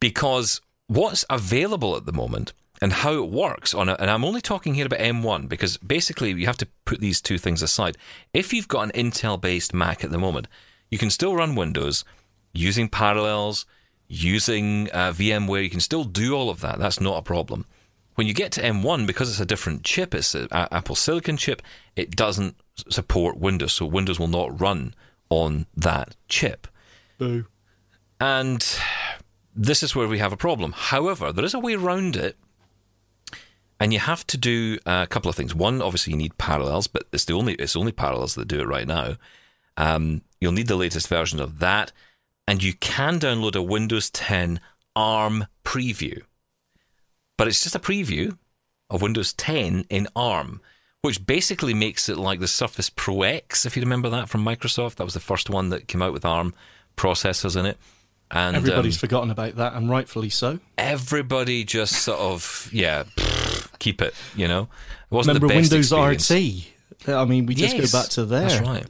because 0.00 0.60
what's 0.86 1.24
available 1.28 1.96
at 1.96 2.06
the 2.06 2.12
moment 2.12 2.52
and 2.80 2.92
how 2.92 3.14
it 3.14 3.30
works 3.30 3.74
on 3.74 3.88
a, 3.88 3.96
and 3.98 4.10
I'm 4.10 4.24
only 4.24 4.40
talking 4.40 4.74
here 4.74 4.86
about 4.86 5.00
M1 5.00 5.48
because 5.48 5.76
basically 5.78 6.32
you 6.32 6.46
have 6.46 6.58
to 6.58 6.68
put 6.84 7.00
these 7.00 7.20
two 7.20 7.38
things 7.38 7.62
aside. 7.62 7.96
If 8.32 8.52
you've 8.52 8.68
got 8.68 8.82
an 8.82 9.10
Intel 9.10 9.40
based 9.40 9.72
Mac 9.72 10.04
at 10.04 10.10
the 10.10 10.18
moment, 10.18 10.48
you 10.90 10.98
can 10.98 11.10
still 11.10 11.34
run 11.34 11.54
Windows 11.54 12.04
using 12.52 12.88
Parallels, 12.88 13.66
using 14.08 14.88
uh, 14.92 15.12
VMware. 15.12 15.64
You 15.64 15.70
can 15.70 15.80
still 15.80 16.04
do 16.04 16.34
all 16.34 16.50
of 16.50 16.60
that. 16.60 16.78
That's 16.78 17.00
not 17.00 17.18
a 17.18 17.22
problem. 17.22 17.66
When 18.14 18.26
you 18.26 18.32
get 18.32 18.52
to 18.52 18.62
M1, 18.62 19.06
because 19.06 19.28
it's 19.28 19.40
a 19.40 19.46
different 19.46 19.84
chip, 19.84 20.14
it's 20.14 20.34
an 20.34 20.48
Apple 20.50 20.94
Silicon 20.94 21.36
chip, 21.36 21.60
it 21.96 22.16
doesn't 22.16 22.56
support 22.88 23.36
Windows, 23.36 23.74
so 23.74 23.84
Windows 23.84 24.18
will 24.18 24.26
not 24.26 24.58
run 24.58 24.94
on 25.28 25.66
that 25.76 26.16
chip. 26.28 26.66
Boo. 27.18 27.44
And 28.18 28.64
this 29.54 29.82
is 29.82 29.94
where 29.94 30.08
we 30.08 30.18
have 30.18 30.32
a 30.32 30.36
problem. 30.36 30.72
However, 30.72 31.30
there 31.30 31.44
is 31.44 31.52
a 31.52 31.58
way 31.58 31.74
around 31.74 32.16
it. 32.16 32.36
And 33.78 33.92
you 33.92 33.98
have 33.98 34.26
to 34.28 34.38
do 34.38 34.78
a 34.86 35.06
couple 35.06 35.28
of 35.28 35.36
things. 35.36 35.54
One, 35.54 35.82
obviously, 35.82 36.12
you 36.12 36.16
need 36.16 36.38
parallels, 36.38 36.86
but 36.86 37.04
it's 37.12 37.26
the 37.26 37.34
only 37.34 37.54
it's 37.54 37.76
only 37.76 37.92
parallels 37.92 38.34
that 38.34 38.48
do 38.48 38.60
it 38.60 38.66
right 38.66 38.86
now. 38.86 39.16
Um, 39.76 40.22
you'll 40.40 40.52
need 40.52 40.68
the 40.68 40.76
latest 40.76 41.08
version 41.08 41.40
of 41.40 41.58
that, 41.58 41.92
and 42.48 42.62
you 42.62 42.72
can 42.72 43.20
download 43.20 43.54
a 43.54 43.62
Windows 43.62 44.08
10 44.10 44.60
ARM 44.94 45.46
preview. 45.64 46.22
But 47.36 47.48
it's 47.48 47.62
just 47.62 47.74
a 47.74 47.80
preview 47.80 48.38
of 48.88 49.02
Windows 49.02 49.34
10 49.34 49.84
in 49.90 50.08
ARM, 50.16 50.62
which 51.02 51.26
basically 51.26 51.74
makes 51.74 52.08
it 52.08 52.16
like 52.16 52.40
the 52.40 52.48
Surface 52.48 52.88
Pro 52.88 53.22
X, 53.22 53.66
if 53.66 53.76
you 53.76 53.82
remember 53.82 54.08
that 54.08 54.30
from 54.30 54.44
Microsoft. 54.44 54.96
That 54.96 55.04
was 55.04 55.14
the 55.14 55.20
first 55.20 55.50
one 55.50 55.68
that 55.68 55.88
came 55.88 56.00
out 56.00 56.14
with 56.14 56.24
ARM 56.24 56.54
processors 56.96 57.58
in 57.58 57.66
it. 57.66 57.78
And 58.30 58.56
Everybody's 58.56 58.96
um, 58.96 59.00
forgotten 59.00 59.30
about 59.30 59.56
that, 59.56 59.74
and 59.74 59.88
rightfully 59.88 60.30
so. 60.30 60.58
everybody 60.76 61.62
just 61.64 62.02
sort 62.02 62.18
of, 62.18 62.68
yeah, 62.72 63.04
keep 63.78 64.02
it, 64.02 64.14
you 64.34 64.48
know? 64.48 64.62
It 64.62 65.14
wasn't 65.14 65.40
Remember 65.40 65.54
the 65.54 65.60
best 65.60 65.72
Windows 65.72 65.92
experience. 66.18 66.68
RT? 67.06 67.14
I 67.14 67.24
mean, 67.24 67.46
we 67.46 67.54
just 67.54 67.76
Yes, 67.76 67.92
go 67.92 68.00
back 68.00 68.08
to 68.10 68.24
there. 68.24 68.48
That's 68.48 68.60
right. 68.66 68.86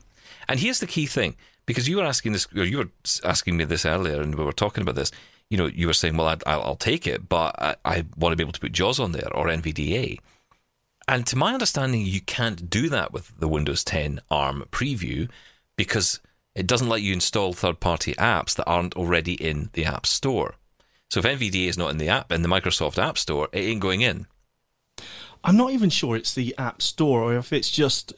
And 0.49 0.59
here's 0.59 0.80
the 0.80 0.87
key 0.87 1.07
thing, 1.07 1.37
because 1.66 1.89
you 1.89 1.99
were 1.99 2.05
asking 2.05 2.32
this, 2.32 2.47
or 2.57 2.64
you 2.64 2.78
were 2.78 2.89
asking 3.24 3.57
me 3.59 3.64
this 3.64 3.84
earlier, 3.84 4.22
and 4.22 4.34
we 4.34 4.45
were 4.45 4.53
talking 4.53 4.82
about 4.82 4.95
this. 4.95 5.11
You 5.51 5.59
know, 5.59 5.66
you 5.66 5.87
were 5.87 5.93
saying, 5.93 6.16
"Well, 6.16 6.28
I'd, 6.28 6.43
I'll, 6.47 6.62
I'll 6.62 6.76
take 6.76 7.07
it, 7.07 7.28
but 7.28 7.55
I, 7.61 7.76
I 7.84 8.05
want 8.16 8.32
to 8.32 8.37
be 8.37 8.43
able 8.43 8.53
to 8.53 8.61
put 8.61 8.72
JAWS 8.72 8.99
on 8.99 9.12
there 9.12 9.28
or 9.34 9.47
NVDA." 9.47 10.18
And 11.09 11.26
to 11.28 11.37
my 11.37 11.53
understanding, 11.53 12.03
you 12.05 12.20
can't 12.20 12.68
do 12.68 12.89
that 12.89 13.12
with 13.12 13.32
the 13.39 13.47
Windows 13.47 13.84
10 13.84 14.20
ARM 14.28 14.64
preview 14.72 15.30
because 15.76 16.20
it 16.57 16.66
doesn't 16.66 16.88
let 16.88 17.02
you 17.02 17.12
install 17.12 17.52
third-party 17.52 18.14
apps 18.14 18.57
that 18.57 18.64
aren't 18.64 18.96
already 18.96 19.34
in 19.34 19.68
the 19.74 19.84
App 19.84 20.07
Store. 20.07 20.54
So 21.11 21.20
if 21.20 21.26
NVDA 21.26 21.68
is 21.68 21.78
not 21.78 21.90
in 21.90 21.98
the 21.98 22.09
app 22.09 22.32
in 22.32 22.42
the 22.42 22.48
Microsoft 22.48 23.00
App 23.00 23.18
Store, 23.18 23.48
it 23.52 23.61
ain't 23.61 23.80
going 23.80 24.00
in. 24.00 24.26
I'm 25.44 25.57
not 25.57 25.70
even 25.70 25.90
sure 25.90 26.16
it's 26.16 26.34
the 26.34 26.54
App 26.59 26.82
Store 26.82 27.22
or 27.22 27.36
if 27.36 27.52
it's 27.52 27.70
just, 27.70 28.14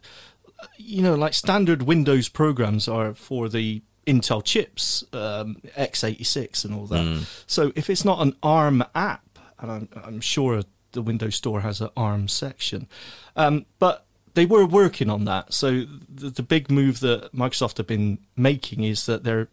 you 0.78 1.02
know, 1.02 1.14
like 1.14 1.34
standard 1.34 1.82
Windows 1.82 2.28
programs 2.30 2.88
are 2.88 3.12
for 3.12 3.48
the 3.50 3.82
Intel 4.06 4.42
chips, 4.42 5.04
um, 5.12 5.60
x86 5.76 6.64
and 6.64 6.74
all 6.74 6.86
that. 6.86 7.26
So 7.46 7.72
if 7.76 7.90
it's 7.90 8.06
not 8.06 8.22
an 8.22 8.34
ARM 8.42 8.82
app, 8.94 9.38
and 9.58 9.70
I'm, 9.70 9.88
I'm 10.02 10.20
sure 10.20 10.62
the 10.92 11.02
Windows 11.02 11.34
Store 11.34 11.60
has 11.60 11.82
an 11.82 11.90
ARM 11.94 12.28
section, 12.28 12.88
um, 13.36 13.66
but 13.78 14.06
they 14.38 14.46
were 14.46 14.64
working 14.64 15.10
on 15.10 15.24
that. 15.24 15.52
So 15.52 15.84
the, 16.08 16.30
the 16.30 16.44
big 16.44 16.70
move 16.70 17.00
that 17.00 17.34
Microsoft 17.34 17.78
have 17.78 17.88
been 17.88 18.18
making 18.36 18.84
is 18.84 19.06
that 19.06 19.24
they're 19.24 19.48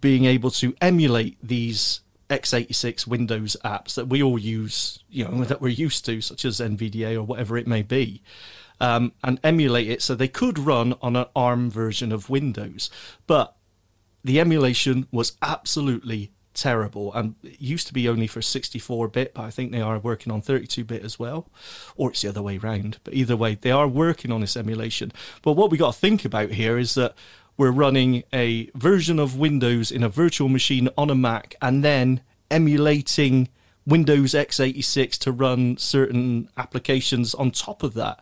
being 0.00 0.24
able 0.24 0.50
to 0.50 0.74
emulate 0.80 1.38
these 1.40 2.00
x86 2.28 3.06
Windows 3.06 3.56
apps 3.64 3.94
that 3.94 4.08
we 4.08 4.20
all 4.20 4.36
use, 4.36 4.98
you 5.08 5.28
know, 5.28 5.44
that 5.44 5.60
we're 5.60 5.68
used 5.68 6.04
to, 6.06 6.20
such 6.20 6.44
as 6.44 6.58
NVDA 6.58 7.14
or 7.14 7.22
whatever 7.22 7.56
it 7.56 7.68
may 7.68 7.82
be, 7.82 8.20
um, 8.80 9.12
and 9.22 9.38
emulate 9.44 9.88
it 9.88 10.02
so 10.02 10.16
they 10.16 10.26
could 10.26 10.58
run 10.58 10.96
on 11.00 11.14
an 11.14 11.26
ARM 11.36 11.70
version 11.70 12.10
of 12.10 12.28
Windows. 12.28 12.90
But 13.28 13.54
the 14.24 14.40
emulation 14.40 15.06
was 15.12 15.36
absolutely 15.40 16.32
terrible 16.54 17.12
and 17.14 17.34
it 17.42 17.60
used 17.60 17.86
to 17.88 17.92
be 17.92 18.08
only 18.08 18.26
for 18.26 18.40
64 18.40 19.08
bit 19.08 19.34
but 19.34 19.42
i 19.42 19.50
think 19.50 19.72
they 19.72 19.80
are 19.80 19.98
working 19.98 20.32
on 20.32 20.40
32 20.40 20.84
bit 20.84 21.04
as 21.04 21.18
well. 21.18 21.48
Or 21.96 22.10
it's 22.10 22.22
the 22.22 22.28
other 22.28 22.42
way 22.42 22.58
round 22.58 22.98
but 23.04 23.12
either 23.14 23.36
way 23.36 23.56
they 23.56 23.70
are 23.72 23.88
working 23.88 24.30
on 24.32 24.40
this 24.40 24.56
emulation. 24.56 25.12
But 25.42 25.52
what 25.52 25.70
we 25.70 25.78
got 25.78 25.94
to 25.94 25.98
think 26.00 26.24
about 26.24 26.50
here 26.52 26.78
is 26.78 26.94
that 26.94 27.14
we're 27.56 27.70
running 27.70 28.22
a 28.32 28.70
version 28.74 29.18
of 29.18 29.36
windows 29.38 29.90
in 29.92 30.02
a 30.02 30.08
virtual 30.08 30.48
machine 30.48 30.88
on 30.96 31.10
a 31.10 31.14
mac 31.14 31.54
and 31.60 31.84
then 31.84 32.20
emulating 32.50 33.48
windows 33.86 34.32
x86 34.32 35.18
to 35.18 35.30
run 35.32 35.76
certain 35.76 36.48
applications 36.56 37.34
on 37.34 37.50
top 37.50 37.82
of 37.82 37.94
that. 37.94 38.18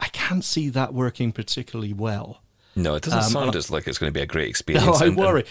I 0.00 0.08
can't 0.08 0.44
see 0.44 0.68
that 0.70 0.94
working 0.94 1.30
particularly 1.32 1.92
well. 1.92 2.40
No, 2.74 2.94
it 2.96 3.02
doesn't 3.04 3.18
Um, 3.20 3.30
sound 3.30 3.56
as 3.56 3.70
like 3.70 3.86
it's 3.86 3.98
going 3.98 4.10
to 4.12 4.18
be 4.18 4.22
a 4.22 4.26
great 4.26 4.48
experience. 4.48 4.86
no 5.00 5.06
i 5.06 5.08
And- 5.08 5.16
worry 5.16 5.44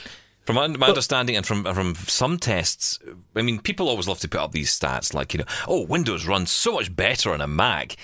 From 0.46 0.56
my, 0.58 0.68
my 0.68 0.88
understanding 0.88 1.38
and 1.38 1.46
from 1.46 1.64
from 1.64 1.96
some 1.96 2.38
tests, 2.38 3.00
I 3.36 3.42
mean, 3.42 3.60
people 3.60 3.88
always 3.88 4.08
love 4.08 4.20
to 4.20 4.28
put 4.28 4.42
up 4.42 4.52
these 4.52 4.78
stats 4.78 5.14
like, 5.14 5.34
you 5.34 5.40
know, 5.40 5.46
oh, 5.68 5.86
Windows 5.86 6.28
runs 6.28 6.52
so 6.52 6.74
much 6.74 6.94
better 6.94 7.34
on 7.34 7.42
a 7.42 7.48
Mac. 7.48 7.96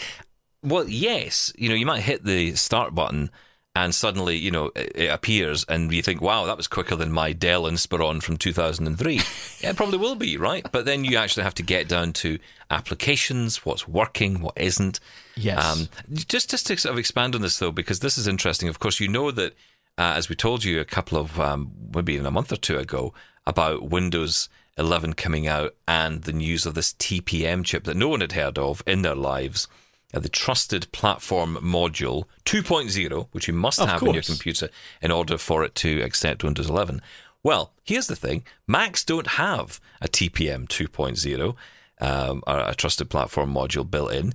Well, 0.63 0.87
yes, 0.87 1.51
you 1.57 1.69
know, 1.69 1.75
you 1.75 1.85
might 1.85 2.01
hit 2.01 2.23
the 2.23 2.55
start 2.55 2.95
button 2.95 3.29
and 3.75 3.93
suddenly, 3.93 4.35
you 4.35 4.51
know, 4.51 4.71
it, 4.75 4.91
it 4.95 5.07
appears 5.07 5.63
and 5.69 5.91
you 5.93 6.01
think, 6.01 6.21
wow, 6.21 6.45
that 6.45 6.57
was 6.57 6.67
quicker 6.67 6.95
than 6.95 7.11
my 7.11 7.33
Dell 7.33 7.63
Inspiron 7.63 8.21
from 8.21 8.37
2003. 8.37 9.13
yeah, 9.59 9.69
it 9.69 9.75
probably 9.75 9.97
will 9.97 10.15
be, 10.15 10.37
right? 10.37 10.65
But 10.71 10.85
then 10.85 11.05
you 11.05 11.17
actually 11.17 11.43
have 11.43 11.53
to 11.55 11.63
get 11.63 11.87
down 11.87 12.13
to 12.13 12.39
applications, 12.71 13.65
what's 13.65 13.87
working, 13.87 14.41
what 14.41 14.57
isn't. 14.57 14.99
Yes. 15.35 15.63
Um, 15.63 15.87
just, 16.11 16.49
just 16.49 16.67
to 16.67 16.77
sort 16.77 16.93
of 16.93 16.99
expand 16.99 17.35
on 17.35 17.41
this, 17.41 17.59
though, 17.59 17.71
because 17.71 17.99
this 17.99 18.17
is 18.17 18.27
interesting. 18.27 18.69
Of 18.69 18.79
course, 18.79 18.99
you 18.99 19.07
know 19.07 19.31
that, 19.31 19.53
uh, 19.99 20.13
as 20.15 20.29
we 20.29 20.35
told 20.35 20.63
you 20.63 20.79
a 20.79 20.85
couple 20.85 21.17
of, 21.17 21.37
um, 21.41 21.73
maybe 21.93 22.13
even 22.13 22.25
a 22.25 22.31
month 22.31 22.53
or 22.53 22.55
two 22.55 22.77
ago, 22.77 23.13
about 23.45 23.89
Windows 23.89 24.47
11 24.77 25.13
coming 25.13 25.45
out 25.45 25.75
and 25.89 26.23
the 26.23 26.31
news 26.31 26.65
of 26.65 26.73
this 26.73 26.93
TPM 26.93 27.65
chip 27.65 27.83
that 27.83 27.97
no 27.97 28.07
one 28.07 28.21
had 28.21 28.31
heard 28.31 28.57
of 28.57 28.81
in 28.87 29.01
their 29.01 29.15
lives. 29.15 29.67
Uh, 30.13 30.19
the 30.19 30.29
Trusted 30.29 30.89
Platform 30.93 31.57
Module 31.61 32.23
2.0, 32.45 33.27
which 33.33 33.49
you 33.49 33.53
must 33.53 33.81
Of 33.81 33.89
have 33.89 34.01
in 34.01 34.13
your 34.13 34.23
computer 34.23 34.69
in 35.01 35.11
order 35.11 35.37
for 35.37 35.65
it 35.65 35.75
to 35.75 36.01
accept 36.01 36.45
Windows 36.45 36.69
11. 36.69 37.01
Well, 37.43 37.73
here's 37.83 38.07
the 38.07 38.15
thing 38.15 38.43
Macs 38.67 39.03
don't 39.03 39.27
have 39.27 39.81
a 40.01 40.07
TPM 40.07 40.67
2.0, 40.67 41.55
um, 41.99 42.41
or 42.47 42.59
a 42.59 42.73
Trusted 42.73 43.09
Platform 43.09 43.53
Module 43.53 43.89
built 43.89 44.13
in, 44.13 44.33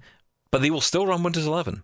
but 0.51 0.61
they 0.61 0.71
will 0.71 0.83
still 0.83 1.07
run 1.07 1.23
Windows 1.23 1.47
11. 1.47 1.83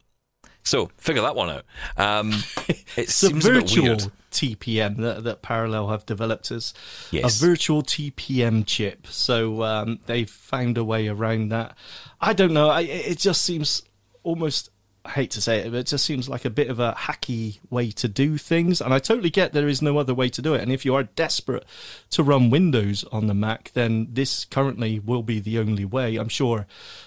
So 0.63 0.91
figure 0.99 1.23
that 1.23 1.35
one 1.37 1.51
out. 1.51 1.65
Um, 1.97 2.31
it 2.69 2.85
It's 2.97 3.23
a 3.23 3.29
seems 3.29 3.45
a 3.47 3.51
bit 3.51 3.63
virtual 3.63 3.85
weird. 3.85 4.07
TPM 4.31 4.97
that, 4.99 5.25
that 5.25 5.43
Parallel 5.43 5.89
have 5.89 6.07
developed 6.07 6.51
as 6.53 6.73
Yes. 7.11 7.41
a 7.43 7.47
virtual 7.47 7.83
TPM 7.83 8.65
chip. 8.67 9.07
So 9.09 9.63
um, 9.65 9.99
they've 10.07 10.31
found 10.31 10.79
a 10.79 10.85
way 10.85 11.09
around 11.09 11.49
that. 11.49 11.77
I 12.21 12.33
don't 12.33 12.53
know. 12.53 12.69
I, 12.69 12.83
it 12.83 13.19
just 13.19 13.43
seems 13.43 13.83
almost. 14.23 14.71
I 15.03 15.13
hate 15.13 15.31
to 15.31 15.41
say 15.41 15.61
it, 15.61 15.71
but 15.71 15.79
it 15.79 15.87
just 15.87 16.05
seems 16.05 16.29
like 16.29 16.45
a 16.45 16.51
bit 16.51 16.69
of 16.69 16.79
a 16.79 16.93
hacky 16.93 17.59
way 17.71 17.91
to 17.93 18.07
do 18.07 18.37
things. 18.37 18.83
And 18.83 18.93
I 18.93 18.99
totally 18.99 19.31
get 19.31 19.55
there 19.55 19.67
is 19.67 19.81
no 19.81 19.97
other 19.97 20.13
way 20.13 20.29
to 20.29 20.43
do 20.43 20.53
it. 20.53 20.61
And 20.61 20.71
if 20.71 20.85
you 20.85 20.95
are 20.95 21.05
desperate 21.05 21.65
to 22.11 22.23
run 22.23 22.51
Windows 22.51 23.03
on 23.11 23.27
the 23.27 23.33
Mac, 23.33 23.71
then 23.73 24.09
this 24.13 24.45
currently 24.45 24.99
will 24.99 25.23
be 25.23 25.41
the 25.41 25.59
only 25.59 25.87
way. 25.87 26.17
I'm 26.17 26.29
sure 26.29 26.67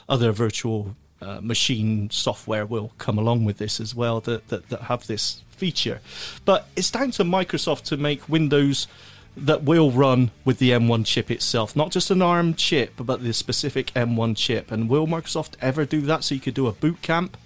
other 0.09 0.31
virtual 0.31 0.95
uh, 1.23 1.41
machine 1.41 2.09
software 2.09 2.65
will 2.65 2.91
come 2.97 3.17
along 3.17 3.45
with 3.45 3.57
this 3.57 3.79
as 3.79 3.95
well 3.95 4.19
that, 4.21 4.47
that, 4.49 4.69
that 4.69 4.81
have 4.83 5.07
this 5.07 5.41
feature. 5.49 6.01
But 6.45 6.67
it's 6.75 6.91
down 6.91 7.11
to 7.11 7.23
Microsoft 7.23 7.83
to 7.83 7.97
make 7.97 8.27
Windows 8.27 8.87
that 9.35 9.63
will 9.63 9.91
run 9.91 10.31
with 10.45 10.59
the 10.59 10.71
M1 10.71 11.05
chip 11.05 11.31
itself, 11.31 11.75
not 11.75 11.91
just 11.91 12.11
an 12.11 12.21
ARM 12.21 12.53
chip, 12.53 12.93
but 12.97 13.23
the 13.23 13.33
specific 13.33 13.87
M1 13.93 14.37
chip. 14.37 14.71
And 14.71 14.89
will 14.89 15.07
Microsoft 15.07 15.55
ever 15.61 15.85
do 15.85 16.01
that 16.01 16.23
so 16.23 16.35
you 16.35 16.41
could 16.41 16.53
do 16.53 16.67
a 16.67 16.71
boot 16.71 17.01
camp? 17.01 17.37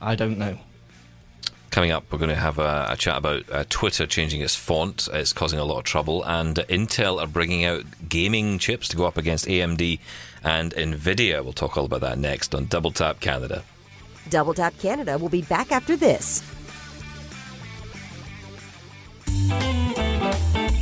I 0.00 0.14
don't 0.14 0.38
know. 0.38 0.58
Coming 1.70 1.90
up, 1.90 2.10
we're 2.10 2.18
going 2.18 2.30
to 2.30 2.34
have 2.34 2.58
a, 2.58 2.88
a 2.90 2.96
chat 2.96 3.18
about 3.18 3.44
uh, 3.52 3.64
Twitter 3.68 4.06
changing 4.06 4.40
its 4.40 4.56
font. 4.56 5.06
It's 5.12 5.32
causing 5.32 5.58
a 5.58 5.64
lot 5.64 5.78
of 5.78 5.84
trouble. 5.84 6.24
And 6.24 6.56
Intel 6.56 7.20
are 7.20 7.26
bringing 7.26 7.64
out 7.64 7.84
gaming 8.08 8.58
chips 8.58 8.88
to 8.88 8.96
go 8.96 9.04
up 9.04 9.18
against 9.18 9.46
AMD 9.46 10.00
and 10.42 10.74
NVIDIA. 10.74 11.42
We'll 11.42 11.52
talk 11.52 11.76
all 11.76 11.84
about 11.84 12.00
that 12.02 12.18
next 12.18 12.54
on 12.54 12.66
Double 12.66 12.90
Tap 12.90 13.20
Canada. 13.20 13.64
Double 14.28 14.54
Tap 14.54 14.78
Canada 14.78 15.18
will 15.18 15.28
be 15.28 15.42
back 15.42 15.72
after 15.72 15.96
this. 15.96 16.42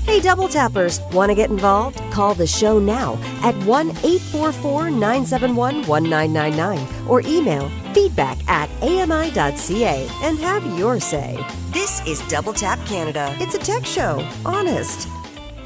Hey, 0.07 0.21
Double 0.21 0.49
Tappers, 0.49 1.01
want 1.13 1.31
to 1.31 1.35
get 1.35 1.51
involved? 1.51 1.99
Call 2.11 2.35
the 2.35 2.47
show 2.47 2.79
now 2.79 3.19
at 3.43 3.55
1 3.67 3.91
844 3.91 4.91
971 4.91 5.87
1999 5.87 7.09
or 7.09 7.21
email 7.23 7.69
feedback 7.93 8.39
at 8.49 8.71
ami.ca 8.83 10.09
and 10.23 10.39
have 10.39 10.65
your 10.79 11.01
say. 11.01 11.45
This 11.71 12.07
is 12.07 12.27
Double 12.29 12.53
Tap 12.53 12.79
Canada. 12.87 13.35
It's 13.41 13.57
a 13.57 13.59
tech 13.59 13.85
show, 13.85 14.27
honest. 14.45 15.09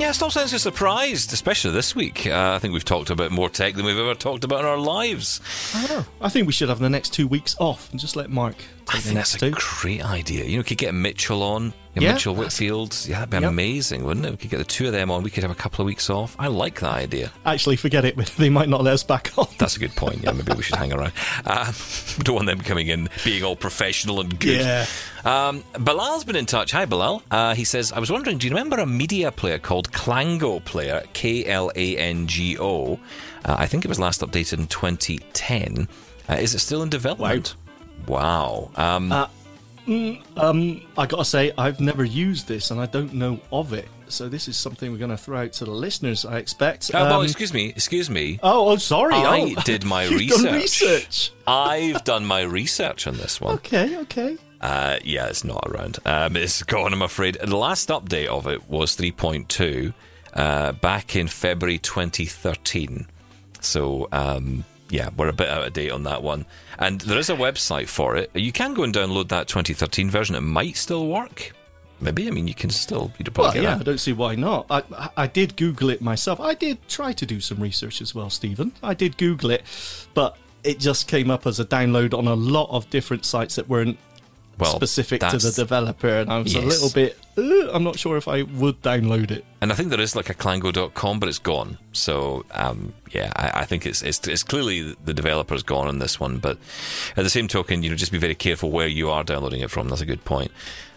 Yeah, 0.01 0.13
stop 0.13 0.33
saying 0.33 0.49
so 0.49 0.57
surprised, 0.57 1.31
especially 1.35 1.73
this 1.73 1.95
week. 1.95 2.27
Uh, 2.27 2.55
I 2.55 2.59
think 2.59 2.73
we've 2.73 2.83
talked 2.83 3.11
about 3.11 3.31
more 3.33 3.51
tech 3.51 3.75
than 3.75 3.85
we've 3.85 3.99
ever 3.99 4.15
talked 4.15 4.45
about 4.45 4.61
in 4.61 4.65
our 4.65 4.79
lives. 4.79 5.43
I 5.75 5.87
know. 5.89 6.07
I 6.23 6.31
think 6.31 6.47
we 6.47 6.55
should 6.55 6.71
have 6.71 6.79
the 6.79 6.89
next 6.89 7.13
two 7.13 7.29
weeks 7.29 7.55
off 7.61 7.91
and 7.91 8.01
just 8.01 8.17
let 8.17 8.31
Mark 8.31 8.55
I 8.89 8.95
take 8.95 9.03
the 9.03 9.09
think 9.09 9.15
next 9.17 9.33
that's 9.33 9.43
a 9.43 9.51
great 9.51 10.03
idea. 10.03 10.45
You 10.47 10.57
know, 10.57 10.63
could 10.63 10.79
get 10.79 10.95
Mitchell 10.95 11.43
on, 11.43 11.75
yeah, 12.01 12.09
Yeah. 12.09 12.13
Mitchell 12.15 12.35
Whitfield. 12.35 12.97
Yeah, 13.07 13.19
that'd 13.21 13.31
be 13.31 13.37
Yep. 13.39 13.49
amazing, 13.51 14.05
wouldn't 14.05 14.27
it? 14.27 14.31
We 14.33 14.37
could 14.39 14.51
get 14.51 14.59
the 14.59 14.65
two 14.65 14.87
of 14.87 14.93
them 14.93 15.11
on. 15.11 15.23
We 15.23 15.31
could 15.31 15.43
have 15.43 15.51
a 15.53 15.55
couple 15.57 15.83
of 15.83 15.87
weeks 15.87 16.09
off. 16.11 16.35
I 16.39 16.47
like 16.49 16.81
that 16.81 16.93
idea. 16.93 17.31
Actually, 17.47 17.77
forget 17.77 18.05
it. 18.05 18.17
They 18.37 18.49
might 18.51 18.69
not 18.69 18.83
let 18.83 18.95
us 18.95 19.03
back 19.03 19.33
on. 19.37 19.47
That's 19.59 19.77
a 19.77 19.81
good 19.81 19.95
point. 19.97 20.23
Yeah, 20.23 20.33
maybe 20.33 20.53
we 20.55 20.63
should 20.63 20.77
hang 20.77 20.93
around. 20.93 21.13
Um, 21.47 21.75
we 22.19 22.25
don't 22.25 22.35
want 22.37 22.47
them 22.47 22.61
coming 22.61 22.89
in 22.89 23.09
being 23.25 23.45
all 23.45 23.57
professional 23.57 24.21
and 24.21 24.39
good. 24.39 24.61
Yeah. 24.61 24.87
Um, 25.25 25.63
Bilal's 25.75 26.25
been 26.25 26.37
in 26.37 26.47
touch. 26.47 26.73
Hi, 26.73 26.87
Bilal. 26.87 27.23
Uh, 27.31 27.55
he 27.55 27.65
says, 27.65 27.93
I 27.93 27.99
was 27.99 28.11
wondering, 28.11 28.39
do 28.39 28.47
you 28.47 28.55
remember 28.55 28.79
a 28.79 28.87
media 28.87 29.31
player 29.31 29.59
called 29.59 29.93
Klango 29.93 30.65
Player? 30.65 31.03
K 31.13 31.45
L 31.45 31.71
A 31.77 31.97
N 31.99 32.27
G 32.27 32.57
O. 32.59 32.95
Uh, 33.45 33.57
I 33.59 33.67
think 33.67 33.85
it 33.85 33.89
was 33.89 33.99
last 34.01 34.21
updated 34.23 34.59
in 34.61 34.67
2010. 34.67 35.89
Uh, 36.29 36.35
is 36.35 36.55
it 36.55 36.61
still 36.61 36.83
in 36.83 36.89
development? 36.89 37.55
Wow. 38.07 38.71
Um, 38.77 39.13
I 39.91 41.07
gotta 41.07 41.25
say, 41.25 41.53
I've 41.59 41.81
never 41.81 42.05
used 42.05 42.47
this 42.49 42.71
and 42.71 42.81
I 42.81 42.87
don't 42.87 43.13
know 43.15 43.41
of 43.53 43.73
it. 43.73 43.89
So 44.09 44.29
this 44.29 44.49
is 44.49 44.57
something 44.57 44.91
we're 44.91 44.99
going 44.99 45.11
to 45.11 45.17
throw 45.17 45.43
out 45.43 45.53
to 45.55 45.65
the 45.65 45.71
listeners. 45.71 46.25
I 46.25 46.39
expect. 46.39 46.91
uh, 46.93 47.07
well, 47.09 47.21
Um, 47.21 47.25
excuse 47.25 47.55
me. 47.55 47.69
Excuse 47.69 48.11
me. 48.11 48.41
oh, 48.43 48.71
oh, 48.71 48.77
sorry. 48.77 49.15
I 49.15 49.55
oh. 49.57 49.61
did 49.65 49.85
my 49.85 50.07
research. 50.09 50.43
Done 50.43 50.55
research. 50.55 51.33
I've 51.47 52.05
done 52.05 52.27
my 52.27 52.43
research 52.43 53.07
on 53.07 53.17
this 53.17 53.41
one. 53.41 53.55
Okay, 53.57 53.97
okay. 53.99 54.37
Uh, 54.61 54.99
yeah, 55.05 55.27
it's 55.27 55.45
not 55.45 55.65
around. 55.69 55.99
Um, 56.05 56.37
it's 56.37 56.63
gone, 56.65 56.93
I'm 56.93 57.03
afraid. 57.03 57.39
The 57.43 57.57
last 57.57 57.89
update 57.89 58.27
of 58.27 58.47
it 58.47 58.69
was 58.69 58.97
3.2 58.97 59.95
uh, 60.35 60.73
back 60.73 61.17
in 61.17 61.29
February 61.29 61.79
2013. 61.79 63.07
So, 63.61 64.09
um, 64.13 64.65
yeah, 64.91 65.11
we're 65.17 65.29
a 65.29 65.33
bit 65.33 65.49
out 65.49 65.67
of 65.67 65.73
date 65.73 65.91
on 65.91 66.03
that 66.05 66.23
one. 66.23 66.47
And 66.79 67.01
there 67.03 67.19
is 67.19 67.31
a 67.31 67.37
website 67.37 67.89
for 67.89 68.17
it. 68.17 68.31
You 68.35 68.53
can 68.53 68.75
go 68.75 68.83
and 68.83 68.95
download 68.95 69.29
that 69.29 69.49
2013 69.49 70.11
version. 70.11 70.35
It 70.35 70.41
might 70.41 70.77
still 70.77 71.07
work. 71.07 71.53
Maybe. 72.01 72.27
I 72.27 72.31
mean, 72.31 72.49
you 72.49 72.55
can 72.55 72.71
still. 72.71 73.13
You'd 73.19 73.29
Well, 73.37 73.47
probably 73.47 73.63
yeah, 73.63 73.75
get 73.75 73.81
I 73.81 73.85
don't 73.85 73.99
see 73.99 74.13
why 74.13 74.35
not. 74.35 74.67
I, 74.71 75.11
I 75.17 75.27
did 75.27 75.57
Google 75.57 75.91
it 75.91 76.01
myself. 76.01 76.41
I 76.41 76.55
did 76.55 76.79
try 76.89 77.13
to 77.13 77.27
do 77.27 77.41
some 77.41 77.61
research 77.61 78.01
as 78.01 78.15
well, 78.15 78.31
Stephen. 78.31 78.73
I 78.83 78.95
did 78.95 79.19
Google 79.19 79.51
it, 79.51 79.63
but 80.15 80.37
it 80.65 80.79
just 80.79 81.09
came 81.09 81.31
up 81.31 81.47
as 81.47 81.61
a 81.61 81.65
download 81.65 82.17
on 82.17 82.27
a 82.27 82.35
lot 82.35 82.69
of 82.71 82.89
different 82.91 83.25
sites 83.25 83.57
that 83.57 83.69
weren't 83.69 83.99
Well, 84.61 84.77
specific 84.77 85.21
to 85.21 85.39
the 85.39 85.53
developer, 85.53 86.09
and 86.09 86.31
I 86.31 86.39
was 86.39 86.55
a 86.55 86.61
little 86.61 86.91
bit. 86.91 87.19
"Uh, 87.37 87.71
I'm 87.73 87.85
not 87.85 87.99
sure 87.99 88.17
if 88.17 88.29
I 88.29 88.43
would 88.43 88.83
download 88.83 89.31
it. 89.31 89.45
And 89.61 89.73
I 89.73 89.75
think 89.75 89.91
there 89.91 90.01
is 90.01 90.15
like 90.15 90.31
a 90.31 90.35
Klango.com, 90.35 91.21
but 91.21 91.29
it's 91.29 91.39
gone. 91.39 91.79
So 91.93 92.45
um, 92.53 92.93
yeah, 93.11 93.33
I, 93.37 93.63
I 93.63 93.65
think 93.65 93.87
it's, 93.87 94.03
it's 94.03 94.27
it's 94.27 94.43
clearly 94.43 94.95
the 95.05 95.15
developer's 95.15 95.63
gone 95.63 95.89
on 95.89 95.99
this 95.99 96.21
one. 96.21 96.39
But 96.39 96.59
at 97.17 97.25
the 97.25 97.31
same 97.31 97.49
token, 97.49 97.83
you 97.83 97.91
know, 97.91 97.97
just 97.97 98.13
be 98.13 98.19
very 98.19 98.35
careful 98.35 98.71
where 98.71 98.89
you 98.89 99.11
are 99.11 99.25
downloading 99.25 99.61
it 99.61 99.71
from. 99.71 99.89
That's 99.89 100.01
a 100.03 100.07
good 100.07 100.25
point. 100.25 100.51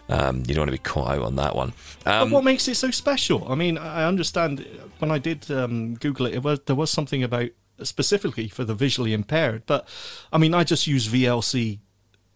Um, 0.10 0.44
you 0.48 0.54
don't 0.54 0.62
want 0.62 0.68
to 0.68 0.74
be 0.74 0.78
caught 0.80 1.12
out 1.12 1.22
on 1.24 1.38
that 1.38 1.56
one. 1.56 1.70
Um, 2.06 2.30
but 2.30 2.32
what 2.32 2.44
makes 2.44 2.68
it 2.68 2.76
so 2.76 2.92
special? 2.92 3.50
I 3.50 3.56
mean, 3.56 3.78
I 3.78 4.06
understand 4.06 4.66
when 5.00 5.12
I 5.12 5.18
did 5.18 5.50
um, 5.50 5.96
Google 5.96 6.26
it, 6.26 6.36
it 6.36 6.44
was, 6.44 6.60
there 6.66 6.76
was 6.76 6.92
something 6.92 7.24
about 7.24 7.50
specifically 7.82 8.48
for 8.48 8.64
the 8.66 8.76
visually 8.76 9.14
impaired. 9.14 9.64
But 9.66 9.88
I 10.32 10.38
mean, 10.38 10.54
I 10.54 10.64
just 10.64 10.88
use 10.88 11.08
VLC 11.08 11.80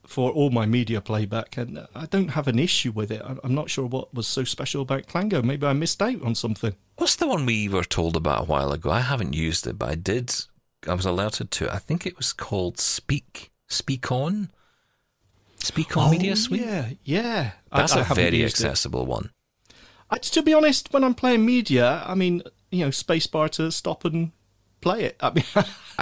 for 0.07 0.31
all 0.31 0.49
my 0.49 0.65
media 0.65 1.01
playback, 1.01 1.57
and 1.57 1.85
I 1.93 2.05
don't 2.05 2.29
have 2.29 2.47
an 2.47 2.57
issue 2.59 2.91
with 2.91 3.11
it. 3.11 3.21
I- 3.21 3.35
I'm 3.43 3.53
not 3.53 3.69
sure 3.69 3.85
what 3.85 4.13
was 4.13 4.25
so 4.27 4.43
special 4.43 4.81
about 4.81 5.05
Klango. 5.07 5.43
Maybe 5.43 5.67
I 5.67 5.73
missed 5.73 6.01
out 6.01 6.21
on 6.23 6.33
something. 6.33 6.75
What's 6.95 7.15
the 7.15 7.27
one 7.27 7.45
we 7.45 7.67
were 7.69 7.83
told 7.83 8.15
about 8.15 8.41
a 8.41 8.45
while 8.45 8.71
ago? 8.71 8.89
I 8.89 9.01
haven't 9.01 9.33
used 9.33 9.67
it, 9.67 9.77
but 9.77 9.89
I 9.89 9.95
did. 9.95 10.33
I 10.87 10.93
was 10.93 11.05
alerted 11.05 11.51
to 11.51 11.65
it. 11.65 11.71
I 11.73 11.77
think 11.79 12.05
it 12.05 12.17
was 12.17 12.33
called 12.33 12.79
Speak. 12.79 13.51
Speak 13.67 14.11
On. 14.11 14.49
Speak 15.57 15.97
On 15.97 16.07
oh, 16.07 16.11
Media 16.11 16.35
Suite. 16.35 16.61
Oh, 16.63 16.65
Yeah, 16.65 16.89
yeah. 17.03 17.51
That's 17.71 17.93
I 17.93 18.01
a 18.01 18.03
haven't 18.03 18.23
very 18.23 18.37
used 18.37 18.59
it. 18.61 18.65
accessible 18.65 19.05
one. 19.05 19.31
I, 20.09 20.17
to 20.19 20.41
be 20.41 20.53
honest, 20.53 20.93
when 20.93 21.03
I'm 21.03 21.15
playing 21.15 21.45
media, 21.45 22.03
I 22.05 22.15
mean, 22.15 22.41
you 22.71 22.85
know, 22.85 22.89
spacebar 22.91 23.49
to 23.51 23.71
stop 23.71 24.05
and 24.05 24.31
play 24.87 25.03
it. 25.05 25.15
I 25.19 25.31
mean, 25.31 25.43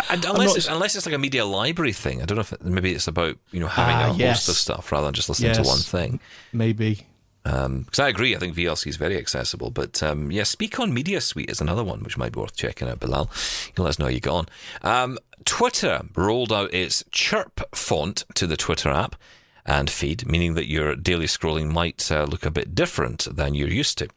unless 0.10 0.48
not- 0.50 0.58
it's, 0.58 0.68
unless 0.68 0.96
it's 0.96 1.06
like 1.06 1.16
a 1.16 1.20
media 1.20 1.46
library 1.46 1.94
thing, 1.94 2.22
I 2.22 2.26
don't 2.26 2.36
know 2.36 2.42
if 2.42 2.54
it, 2.54 2.64
maybe 2.64 2.94
it's 2.94 3.08
about 3.08 3.38
you 3.52 3.60
know 3.60 3.68
having 3.68 3.96
Ah, 3.96 4.10
a 4.26 4.28
host 4.30 4.50
of 4.50 4.56
stuff 4.56 4.92
rather 4.92 5.08
than 5.08 5.14
just 5.14 5.30
listening 5.30 5.54
to 5.54 5.64
one 5.64 5.80
thing. 5.80 6.20
maybe. 6.54 7.06
Because 7.44 8.00
I 8.00 8.10
agree, 8.10 8.36
I 8.36 8.40
think 8.40 8.56
VLC 8.56 8.88
is 8.88 8.96
very 8.96 9.20
accessible. 9.20 9.70
But 9.70 10.02
um, 10.02 10.32
yeah, 10.32 10.42
Speak 10.42 10.80
on 10.80 10.92
Media 10.92 11.22
Suite 11.22 11.48
is 11.50 11.62
another 11.62 11.84
one 11.84 12.02
which 12.02 12.18
might 12.18 12.32
be 12.32 12.40
worth 12.40 12.56
checking 12.58 12.88
out, 12.90 13.00
Bilal. 13.00 13.30
You 13.68 13.74
can 13.74 13.84
let 13.84 13.90
us 13.92 14.00
know 14.00 14.06
how 14.06 14.12
you 14.12 14.20
got 14.20 14.48
on. 14.84 15.04
Um, 15.04 15.20
Twitter 15.46 16.02
rolled 16.16 16.52
out 16.52 16.74
its 16.74 17.04
Chirp 17.12 17.62
font 17.76 18.24
to 18.34 18.48
the 18.48 18.58
Twitter 18.58 18.90
app 18.90 19.16
and 19.64 19.92
feed, 19.92 20.26
meaning 20.28 20.56
that 20.56 20.68
your 20.68 20.96
daily 20.96 21.28
scrolling 21.28 21.72
might 21.72 22.12
uh, 22.12 22.24
look 22.24 22.48
a 22.48 22.52
bit 22.52 22.74
different 22.74 23.28
than 23.36 23.54
you're 23.54 23.68
used 23.70 24.00
to. 24.00 24.08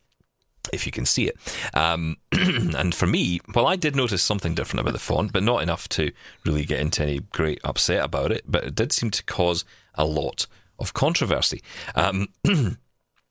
If 0.72 0.86
you 0.86 0.92
can 0.92 1.06
see 1.06 1.28
it. 1.28 1.36
Um, 1.74 2.16
and 2.32 2.94
for 2.94 3.06
me, 3.06 3.40
well, 3.54 3.66
I 3.66 3.76
did 3.76 3.96
notice 3.96 4.22
something 4.22 4.54
different 4.54 4.80
about 4.80 4.92
the 4.92 4.98
font, 4.98 5.32
but 5.32 5.42
not 5.42 5.62
enough 5.62 5.88
to 5.90 6.12
really 6.44 6.64
get 6.64 6.80
into 6.80 7.02
any 7.02 7.20
great 7.32 7.60
upset 7.64 8.04
about 8.04 8.32
it. 8.32 8.44
But 8.46 8.64
it 8.64 8.74
did 8.74 8.92
seem 8.92 9.10
to 9.10 9.24
cause 9.24 9.64
a 9.94 10.04
lot 10.04 10.46
of 10.78 10.94
controversy. 10.94 11.62
Um, 11.94 12.28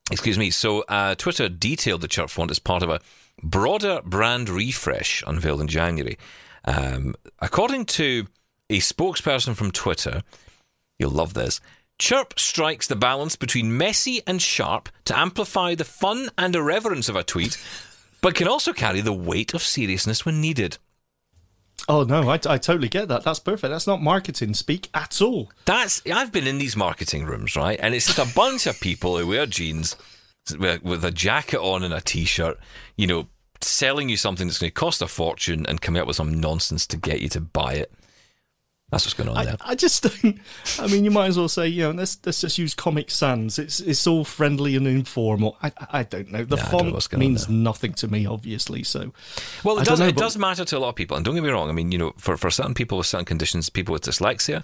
Excuse 0.10 0.38
me. 0.38 0.52
So, 0.52 0.82
uh, 0.88 1.16
Twitter 1.16 1.50
detailed 1.50 2.02
the 2.02 2.08
chirp 2.08 2.30
font 2.30 2.50
as 2.50 2.60
part 2.60 2.82
of 2.82 2.90
a 2.90 3.02
broader 3.44 4.02
brand 4.06 4.50
refresh 4.50 5.24
unveiled 5.28 5.62
in 5.62 5.68
January. 5.68 6.18
Um, 6.64 7.16
according 7.40 7.86
to 7.86 8.28
a 8.70 8.80
spokesperson 8.80 9.56
from 9.56 9.72
Twitter, 9.72 10.24
you'll 10.98 11.12
love 11.12 11.34
this. 11.34 11.60
Chirp 12.00 12.38
strikes 12.38 12.88
the 12.88 12.95
balance 12.95 13.36
between 13.36 13.78
messy 13.78 14.22
and 14.28 14.41
sharp 14.41 14.89
to 15.06 15.18
amplify 15.18 15.76
the 15.76 15.84
fun 15.84 16.30
and 16.38 16.56
irreverence 16.56 17.10
of 17.10 17.16
a 17.16 17.24
tweet, 17.24 17.58
but 18.22 18.36
can 18.36 18.48
also 18.48 18.72
carry 18.74 19.02
the 19.02 19.14
weight 19.14 19.54
of 19.54 19.64
seriousness 19.64 20.26
when 20.26 20.39
needed. 20.39 20.78
Oh 21.89 22.04
no, 22.04 22.30
I, 22.30 22.39
I 22.48 22.58
totally 22.58 22.89
get 22.89 23.08
that. 23.08 23.24
That's 23.24 23.39
perfect. 23.39 23.72
That's 23.72 23.88
not 23.88 24.02
marketing 24.02 24.54
speak 24.54 24.89
at 24.93 25.22
all. 25.22 25.52
That's 25.66 26.02
I've 26.06 26.32
been 26.32 26.48
in 26.48 26.58
these 26.58 26.76
marketing 26.76 27.26
rooms, 27.26 27.56
right? 27.56 27.80
And 27.82 27.95
it's 27.95 28.08
just 28.08 28.20
a 28.20 28.36
bunch 28.36 28.68
of 28.68 28.80
people 28.80 29.18
who 29.18 29.28
wear 29.28 29.45
jeans 29.45 29.95
with, 30.58 31.04
a 31.04 31.12
jacket 31.12 31.60
on 31.60 31.84
and 31.84 31.93
a 31.93 32.02
t-shirt, 32.02 32.58
you 32.95 33.08
know, 33.08 33.28
selling 33.62 34.10
you 34.10 34.18
something 34.18 34.48
that's 34.48 34.60
going 34.60 34.70
to 34.70 34.74
cost 34.74 35.02
a 35.02 35.08
fortune 35.08 35.66
and 35.66 35.82
coming 35.82 36.02
up 36.02 36.08
with 36.08 36.16
some 36.16 36.39
nonsense 36.39 36.86
to 36.88 36.98
get 36.98 37.22
you 37.22 37.30
to 37.30 37.41
buy 37.41 37.74
it. 37.74 37.91
That's 38.90 39.06
what's 39.06 39.16
going 39.16 39.28
on 39.28 39.36
I, 39.36 39.44
there. 39.44 39.58
I 39.60 39.76
just 39.76 40.02
don't. 40.02 40.40
I 40.80 40.88
mean, 40.88 41.04
you 41.04 41.12
might 41.12 41.28
as 41.28 41.38
well 41.38 41.50
say, 41.50 41.68
you 41.68 41.84
know, 41.84 41.92
let's 41.92 42.18
let's 42.26 42.40
just 42.40 42.58
use 42.58 42.74
Comic 42.74 43.12
Sans. 43.12 43.60
It's 43.60 43.82
it's 43.82 44.08
all 44.08 44.24
friendly 44.24 44.78
and 44.78 44.88
informal. 44.88 45.58
I 45.62 45.74
I 45.92 46.04
don't 46.04 46.32
know. 46.32 46.46
The 46.46 46.56
I 46.56 46.60
know 46.60 46.66
font 46.98 47.14
on 47.14 47.20
means 47.20 47.50
nothing 47.50 47.92
to 47.96 48.08
me, 48.08 48.26
obviously. 48.26 48.84
So, 48.84 49.12
Well, 49.66 49.76
it 49.80 49.84
don't 49.84 49.86
does. 49.86 50.00
know, 50.00 50.08
it 50.08 50.16
does 50.16 50.38
matter 50.38 50.64
to 50.64 50.78
a 50.78 50.80
lot 50.80 50.90
of 50.90 50.96
people, 50.96 51.18
and 51.18 51.26
don't 51.26 51.36
get 51.36 51.44
me 51.44 51.50
wrong. 51.50 51.68
I 51.68 51.74
mean, 51.74 51.92
you 51.92 51.98
know, 51.98 52.14
for, 52.18 52.38
for 52.38 52.50
certain 52.50 52.74
people 52.74 52.98
with 52.98 53.08
certain 53.08 53.26
conditions, 53.26 53.70
people 53.70 53.92
with 53.92 54.04
dyslexia, 54.04 54.64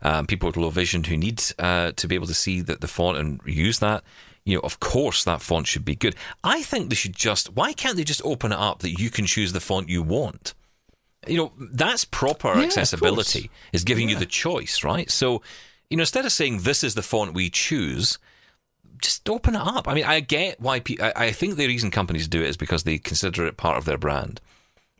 um, 0.00 0.26
people 0.26 0.46
with 0.46 0.56
low 0.56 0.70
vision 0.70 1.04
who 1.04 1.18
need 1.18 1.42
uh, 1.58 1.92
to 1.92 2.08
be 2.08 2.14
able 2.14 2.26
to 2.26 2.34
see 2.34 2.62
the, 2.62 2.76
the 2.76 2.88
font 2.88 3.18
and 3.18 3.38
use 3.44 3.80
that. 3.80 4.02
You 4.46 4.54
know, 4.54 4.60
of 4.60 4.80
course, 4.80 5.24
that 5.24 5.42
font 5.42 5.66
should 5.66 5.84
be 5.84 5.94
good. 5.94 6.16
I 6.42 6.62
think 6.62 6.88
they 6.88 6.94
should 6.96 7.14
just. 7.14 7.54
Why 7.54 7.74
can't 7.74 7.96
they 7.98 8.04
just 8.04 8.22
open 8.24 8.50
it 8.50 8.58
up 8.58 8.78
that 8.78 8.98
you 8.98 9.10
can 9.10 9.26
choose 9.26 9.52
the 9.52 9.60
font 9.60 9.90
you 9.90 10.02
want? 10.02 10.54
You 11.26 11.36
know, 11.36 11.52
that's 11.58 12.04
proper 12.04 12.52
of 12.52 12.58
accessibility. 12.58 13.50
Is 13.72 13.84
giving 13.84 14.08
you 14.08 14.16
the 14.16 14.26
choice, 14.26 14.84
right? 14.84 15.10
So, 15.10 15.42
you 15.90 15.96
know, 15.96 16.02
instead 16.02 16.24
of 16.24 16.32
saying 16.32 16.60
this 16.60 16.84
is 16.84 16.94
the 16.94 17.02
font 17.02 17.34
we 17.34 17.50
choose, 17.50 18.18
just 19.02 19.28
open 19.28 19.54
it 19.54 19.60
up. 19.60 19.88
I 19.88 19.94
mean, 19.94 20.04
I 20.04 20.20
get 20.20 20.60
why 20.60 20.80
pe- 20.80 20.98
I, 21.00 21.12
I 21.26 21.32
think 21.32 21.56
the 21.56 21.66
reason 21.66 21.90
companies 21.90 22.28
do 22.28 22.42
it 22.42 22.48
is 22.48 22.56
because 22.56 22.84
they 22.84 22.98
consider 22.98 23.46
it 23.46 23.56
part 23.56 23.78
of 23.78 23.84
their 23.84 23.98
brand. 23.98 24.40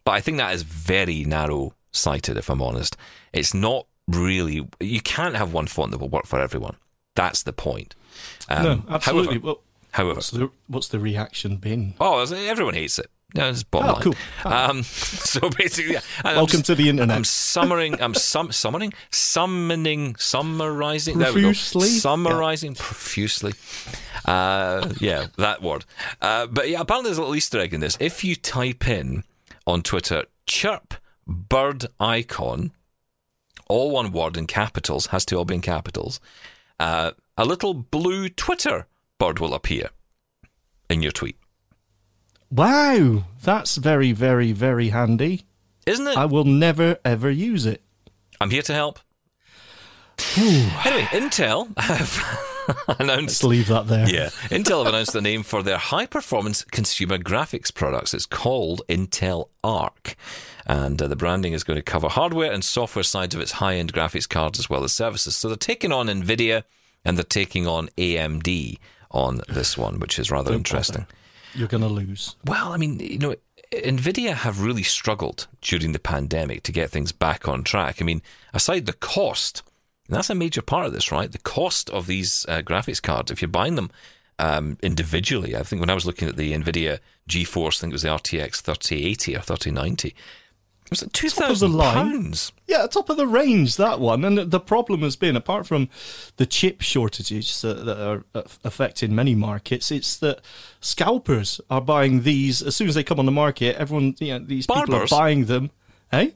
But 0.05 0.13
I 0.13 0.21
think 0.21 0.39
that 0.39 0.55
is 0.55 0.63
very 0.63 1.25
narrow 1.25 1.75
sighted, 1.93 2.37
if 2.37 2.49
I'm 2.49 2.63
honest. 2.63 2.97
It's 3.33 3.55
not 3.55 3.87
really, 4.07 4.67
you 4.81 5.01
can't 5.01 5.37
have 5.37 5.53
one 5.53 5.67
font 5.67 5.93
that 5.93 5.99
will 5.99 6.09
work 6.09 6.27
for 6.27 6.41
everyone. 6.41 6.77
That's 7.15 7.43
the 7.43 7.53
point. 7.53 7.95
Um, 8.49 8.63
no, 8.63 8.83
absolutely. 8.89 9.35
However, 9.35 9.47
well, 9.47 9.61
however 9.93 10.15
what's 10.15 10.31
the 10.31 10.51
what's 10.67 10.89
the 10.89 10.99
reaction 10.99 11.57
been? 11.57 11.95
oh, 12.01 12.21
everyone 12.21 12.75
hates 12.75 12.99
it. 12.99 13.11
No, 13.35 13.51
it's 13.51 13.63
bottom 13.63 13.91
Oh, 13.91 13.93
line. 13.93 14.03
cool. 14.03 14.15
Um, 14.45 14.83
so 14.85 15.51
basically, 15.51 15.93
yeah, 15.95 16.01
I'm 16.25 16.37
Welcome 16.37 16.63
to 16.63 16.75
the 16.75 16.89
internet. 16.89 17.15
I'm 17.17 17.25
summaring. 17.25 18.01
I'm 18.01 18.15
sum, 18.15 18.53
summoning, 18.53 18.95
summoning, 19.11 20.17
summarizing. 20.17 21.19
There 21.19 21.33
we 21.35 21.43
go. 21.43 21.49
Profusely? 21.49 21.89
Summarizing 21.89 22.75
profusely. 22.75 23.53
Uh, 24.25 24.93
yeah, 25.01 25.27
that 25.37 25.63
word. 25.63 25.85
Uh, 26.23 26.47
but 26.47 26.69
yeah, 26.71 26.81
apparently 26.81 27.09
there's 27.11 27.19
a 27.19 27.21
little 27.21 27.37
Easter 27.37 27.61
egg 27.61 27.75
in 27.75 27.81
this. 27.81 27.97
If 28.01 28.25
you 28.25 28.35
type 28.35 28.89
in 28.89 29.25
on 29.67 29.83
Twitter, 29.83 30.25
chirp 30.47 30.95
bird 31.27 31.87
icon, 32.01 32.73
all 33.69 33.91
one 33.91 34.11
word 34.11 34.39
in 34.39 34.47
capitals, 34.47 35.07
has 35.09 35.27
to 35.27 35.37
all 35.37 35.45
be 35.45 35.57
in 35.57 35.61
capitals, 35.61 36.19
uh, 36.81 37.11
a 37.37 37.45
little 37.45 37.75
blue 37.75 38.31
Twitter 38.31 38.87
bird 39.19 39.39
will 39.39 39.53
appear 39.53 39.91
in 40.89 41.03
your 41.03 41.13
tweet. 41.13 41.37
Wow, 42.51 43.25
that's 43.43 43.77
very, 43.77 44.13
very, 44.13 44.53
very 44.53 44.89
handy. 44.89 45.45
Isn't 45.87 46.07
it? 46.07 46.17
I 46.17 46.27
will 46.27 46.45
never 46.45 46.99
ever 47.05 47.31
use 47.31 47.67
it. 47.67 47.83
I'm 48.41 48.51
here 48.51 48.63
to 48.63 48.75
help. 48.75 49.01
anyway, 50.37 51.07
Intel 51.13 51.77
have 51.79 52.99
announced. 52.99 53.43
Let's 53.43 53.45
leave 53.45 53.69
that 53.69 53.87
there. 53.87 54.09
Yeah, 54.09 54.29
Intel 54.49 54.85
have 54.85 54.93
announced 54.93 55.13
the 55.13 55.21
name 55.21 55.43
for 55.43 55.63
their 55.63 55.79
high-performance 55.79 56.65
consumer 56.65 57.19
graphics 57.19 57.73
products. 57.73 58.15
It's 58.15 58.27
called 58.27 58.83
Intel 58.89 59.49
Arc, 59.63 60.17
and 60.67 61.01
uh, 61.01 61.07
the 61.07 61.17
branding 61.17 61.53
is 61.53 61.65
going 61.65 61.79
to 61.79 61.83
cover 61.83 62.09
hardware 62.09 62.51
and 62.53 62.65
software 62.65 63.03
sides 63.03 63.35
of 63.35 63.41
its 63.41 63.53
high-end 63.53 63.93
graphics 63.93 64.29
cards 64.29 64.59
as 64.59 64.69
well 64.69 64.85
as 64.85 64.93
services. 64.93 65.37
So 65.37 65.49
they're 65.49 65.57
taking 65.57 65.93
on 65.93 66.07
Nvidia 66.09 66.65
and 67.05 67.17
they're 67.17 67.25
taking 67.25 67.67
on 67.67 67.89
AMD 67.97 68.79
on 69.11 69.41
this 69.49 69.79
one, 69.79 70.01
which 70.01 70.19
is 70.19 70.31
rather 70.31 70.51
Don't 70.51 70.59
interesting. 70.59 71.03
bother. 71.03 71.18
You're 71.59 71.69
going 71.69 71.83
to 71.83 71.89
lose. 71.89 72.37
Well, 72.45 72.73
I 72.73 72.77
mean, 72.77 73.01
you 73.01 73.19
know, 73.19 73.35
Nvidia 73.73 74.35
have 74.35 74.63
really 74.63 74.85
struggled 74.85 75.49
during 75.61 75.91
the 75.91 75.99
pandemic 75.99 76.63
to 76.63 76.73
get 76.73 76.91
things 76.91 77.11
back 77.11 77.49
on 77.49 77.65
track. 77.65 78.01
I 78.01 78.05
mean, 78.05 78.23
aside 78.55 78.87
the 78.87 78.93
cost, 78.93 79.65
that's 80.09 80.31
a 80.31 80.37
major 80.37 80.63
part 80.63 80.87
of 80.87 80.93
this, 80.93 81.11
right? 81.11 81.31
The 81.31 81.39
cost 81.39 81.91
of 81.91 82.07
these 82.07 82.47
uh, 82.49 82.63
graphics 82.63 83.03
cards, 83.03 83.33
if 83.33 83.43
you're 83.43 83.49
buying 83.49 83.75
them 83.75 83.91
um, 84.39 84.79
individually, 84.83 85.57
I 85.57 85.65
think 85.65 85.81
when 85.81 85.91
I 85.91 85.95
was 85.95 86.07
looking 86.07 86.29
at 86.29 86.37
the 86.37 86.53
Nvidia 86.53 87.01
GeForce, 87.29 87.79
I 87.79 87.81
think 87.81 87.91
it 87.91 87.95
was 87.95 88.03
the 88.03 88.09
RTX 88.09 88.61
3080 88.61 89.37
or 89.37 89.41
3090, 89.41 90.15
it 90.91 91.03
was 91.03 91.09
two 91.13 91.29
thousand 91.29 91.79
pounds. 91.79 92.51
Yeah, 92.67 92.87
top 92.87 93.11
of 93.11 93.17
the 93.19 93.27
range, 93.27 93.77
that 93.77 94.01
one. 94.01 94.25
And 94.25 94.51
the 94.51 94.61
problem 94.61 95.01
has 95.03 95.17
been, 95.17 95.37
apart 95.37 95.67
from 95.67 95.89
the 96.37 96.47
chip 96.47 96.81
shortages 96.81 97.61
that, 97.63 97.85
that 97.85 98.01
are 98.01 98.25
affecting 98.65 99.15
many 99.15 99.35
markets, 99.35 99.91
it's 99.91 100.17
that 100.19 100.41
scalpers 100.81 101.61
are 101.71 101.81
buying 101.83 102.23
these 102.23 102.63
as 102.63 102.75
soon 102.75 102.89
as 102.89 102.95
they 102.95 103.05
come 103.05 103.19
on 103.19 103.27
the 103.27 103.33
market. 103.33 103.77
Everyone, 103.77 104.15
you 104.19 104.39
know, 104.39 104.45
these 104.45 104.67
people 104.67 104.95
are 104.95 105.07
buying 105.07 105.45
them. 105.45 105.71
Hey, 106.11 106.35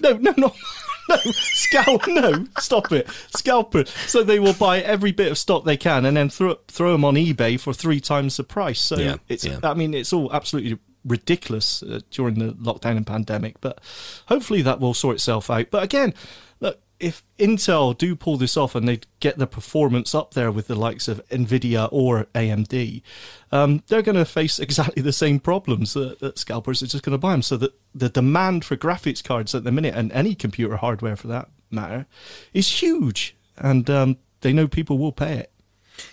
No, 0.00 0.12
no, 0.18 0.34
no. 0.36 0.54
No, 1.08 1.16
scalp. 1.32 2.06
No, 2.06 2.46
stop 2.60 2.92
it, 2.92 3.08
scalper. 3.36 3.84
So 4.06 4.22
they 4.22 4.38
will 4.38 4.52
buy 4.54 4.78
every 4.80 5.10
bit 5.10 5.32
of 5.32 5.36
stock 5.36 5.64
they 5.64 5.76
can 5.76 6.06
and 6.06 6.16
then 6.16 6.28
throw 6.30 6.54
throw 6.68 6.92
them 6.92 7.04
on 7.04 7.14
eBay 7.16 7.58
for 7.58 7.72
three 7.74 7.98
times 8.00 8.36
the 8.36 8.44
price. 8.44 8.80
So 8.80 8.96
Yeah, 8.98 9.16
it's. 9.28 9.44
yeah. 9.44 9.58
I 9.64 9.74
mean, 9.74 9.94
it's 9.94 10.12
all 10.12 10.32
absolutely 10.32 10.78
ridiculous 11.04 11.82
uh, 11.82 12.00
during 12.10 12.34
the 12.34 12.52
lockdown 12.52 12.96
and 12.96 13.06
pandemic. 13.06 13.60
But 13.60 13.80
hopefully 14.26 14.62
that 14.62 14.80
will 14.80 14.94
sort 14.94 15.16
itself 15.16 15.50
out. 15.50 15.70
But 15.70 15.82
again, 15.82 16.14
look, 16.60 16.80
if 17.02 17.24
Intel 17.36 17.98
do 17.98 18.14
pull 18.14 18.36
this 18.36 18.56
off 18.56 18.76
and 18.76 18.88
they 18.88 19.00
get 19.18 19.36
the 19.36 19.46
performance 19.46 20.14
up 20.14 20.34
there 20.34 20.52
with 20.52 20.68
the 20.68 20.76
likes 20.76 21.08
of 21.08 21.26
Nvidia 21.28 21.88
or 21.90 22.26
AMD, 22.34 23.02
um, 23.50 23.82
they're 23.88 24.02
going 24.02 24.16
to 24.16 24.24
face 24.24 24.58
exactly 24.60 25.02
the 25.02 25.12
same 25.12 25.40
problems 25.40 25.94
that, 25.94 26.20
that 26.20 26.38
scalpers 26.38 26.82
are 26.82 26.86
just 26.86 27.04
going 27.04 27.12
to 27.12 27.18
buy 27.18 27.32
them. 27.32 27.42
So 27.42 27.56
that 27.56 27.74
the 27.94 28.08
demand 28.08 28.64
for 28.64 28.76
graphics 28.76 29.22
cards 29.22 29.54
at 29.54 29.64
the 29.64 29.72
minute, 29.72 29.94
and 29.94 30.12
any 30.12 30.34
computer 30.34 30.76
hardware 30.76 31.16
for 31.16 31.26
that 31.28 31.48
matter, 31.70 32.06
is 32.54 32.82
huge, 32.82 33.36
and 33.58 33.90
um, 33.90 34.18
they 34.42 34.52
know 34.52 34.68
people 34.68 34.96
will 34.96 35.12
pay 35.12 35.38
it. 35.38 35.51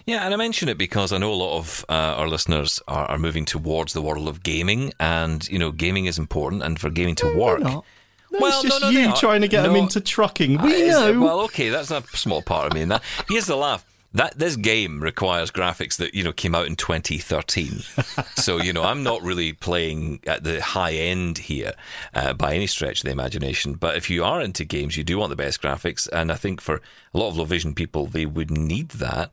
Yeah, 0.06 0.24
and 0.26 0.34
I 0.34 0.38
mention 0.38 0.70
it 0.70 0.78
because 0.78 1.12
I 1.12 1.18
know 1.18 1.32
a 1.32 1.36
lot 1.36 1.58
of 1.58 1.86
uh, 1.90 1.94
our 1.94 2.28
listeners 2.28 2.82
are, 2.88 3.06
are 3.06 3.18
moving 3.18 3.46
towards 3.46 3.94
the 3.94 4.02
world 4.02 4.28
of 4.28 4.44
gaming, 4.44 4.94
and 5.00 5.48
you 5.50 5.60
know, 5.60 5.72
gaming 5.72 6.06
is 6.06 6.18
important, 6.18 6.64
and 6.64 6.80
for 6.80 6.90
gaming 6.90 7.16
to 7.16 7.36
work. 7.38 7.62
not. 7.62 7.86
No, 8.32 8.40
Well, 8.40 8.62
it's 8.62 8.62
just 8.62 8.82
no, 8.82 8.92
no, 8.92 9.00
you 9.00 9.16
trying 9.16 9.42
to 9.42 9.48
get 9.48 9.64
them 9.64 9.76
into 9.76 10.00
trucking. 10.02 10.60
Uh, 10.60 10.66
We 10.66 10.74
is 10.74 10.94
know. 10.96 11.20
Well, 11.20 11.40
okay, 11.42 11.70
that's 11.70 11.90
a 11.92 12.04
small 12.14 12.42
part 12.42 12.68
of 12.68 12.74
me 12.74 12.82
in 12.82 12.90
that. 12.90 13.04
Here's 13.28 13.48
the 13.48 13.56
laugh. 13.56 13.86
That 14.14 14.40
this 14.40 14.56
game 14.56 15.02
requires 15.02 15.52
graphics 15.52 15.98
that 15.98 16.16
you 16.16 16.24
know 16.24 16.32
came 16.32 16.56
out 16.56 16.66
in 16.66 16.76
2013, 16.76 17.82
so 18.36 18.58
you 18.58 18.74
know 18.74 18.82
I'm 18.84 19.04
not 19.04 19.22
really 19.22 19.54
playing 19.54 20.22
at 20.26 20.44
the 20.44 20.62
high 20.62 20.94
end 20.94 21.38
here 21.38 21.74
uh, 22.16 22.34
by 22.34 22.56
any 22.56 22.66
stretch 22.66 23.02
of 23.02 23.06
the 23.06 23.12
imagination. 23.12 23.74
But 23.74 23.98
if 23.98 24.10
you 24.10 24.24
are 24.24 24.42
into 24.42 24.66
games, 24.66 24.98
you 24.98 25.04
do 25.04 25.20
want 25.20 25.30
the 25.30 25.36
best 25.36 25.62
graphics, 25.62 26.08
and 26.12 26.32
I 26.32 26.36
think 26.36 26.60
for 26.60 26.82
a 27.14 27.18
lot 27.20 27.30
of 27.30 27.38
low 27.38 27.46
vision 27.46 27.76
people, 27.76 28.08
they 28.08 28.26
would 28.26 28.50
need 28.50 28.90
that. 28.90 29.30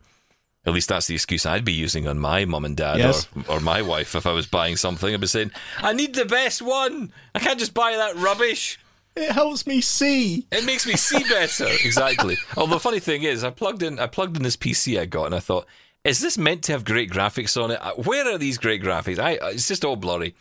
At 0.66 0.72
least 0.72 0.88
that's 0.88 1.06
the 1.06 1.14
excuse 1.14 1.46
I'd 1.46 1.64
be 1.64 1.72
using 1.72 2.08
on 2.08 2.18
my 2.18 2.44
mum 2.44 2.64
and 2.64 2.76
dad 2.76 2.98
Yes. 2.98 3.28
or, 3.48 3.56
or 3.56 3.60
my 3.60 3.82
wife 3.82 4.14
if 4.16 4.26
I 4.26 4.32
was 4.32 4.46
buying 4.46 4.76
something. 4.76 5.14
I'd 5.14 5.20
be 5.20 5.26
saying, 5.28 5.52
"I 5.78 5.92
need 5.92 6.14
the 6.14 6.24
best 6.24 6.60
one. 6.60 7.12
I 7.34 7.38
can't 7.38 7.58
just 7.58 7.74
buy 7.74 7.96
that 7.96 8.16
rubbish." 8.16 8.78
it 9.18 9.32
helps 9.32 9.66
me 9.66 9.80
see. 9.80 10.46
It 10.52 10.66
makes 10.66 10.86
me 10.86 10.94
see 10.94 11.20
better. 11.24 11.66
exactly. 11.84 12.36
Although 12.54 12.74
the 12.74 12.80
funny 12.80 13.00
thing 13.00 13.22
is, 13.22 13.44
I 13.44 13.50
plugged 13.50 13.82
in 13.82 13.98
I 13.98 14.06
plugged 14.08 14.36
in 14.36 14.42
this 14.42 14.56
PC 14.56 15.00
I 15.00 15.06
got, 15.06 15.24
and 15.26 15.34
I 15.34 15.38
thought, 15.40 15.66
is 16.04 16.20
this 16.20 16.36
meant 16.36 16.64
to 16.64 16.72
have 16.72 16.84
great 16.84 17.10
graphics 17.10 17.60
on 17.62 17.70
it? 17.70 17.78
Uh, 17.82 17.92
Where 17.92 18.30
are 18.30 18.36
these 18.38 18.58
great 18.58 18.82
graphics? 18.82 19.18
I 19.18 19.36
uh, 19.38 19.48
it's 19.48 19.68
just 19.68 19.84
all 19.86 19.96
blurry, 19.96 20.34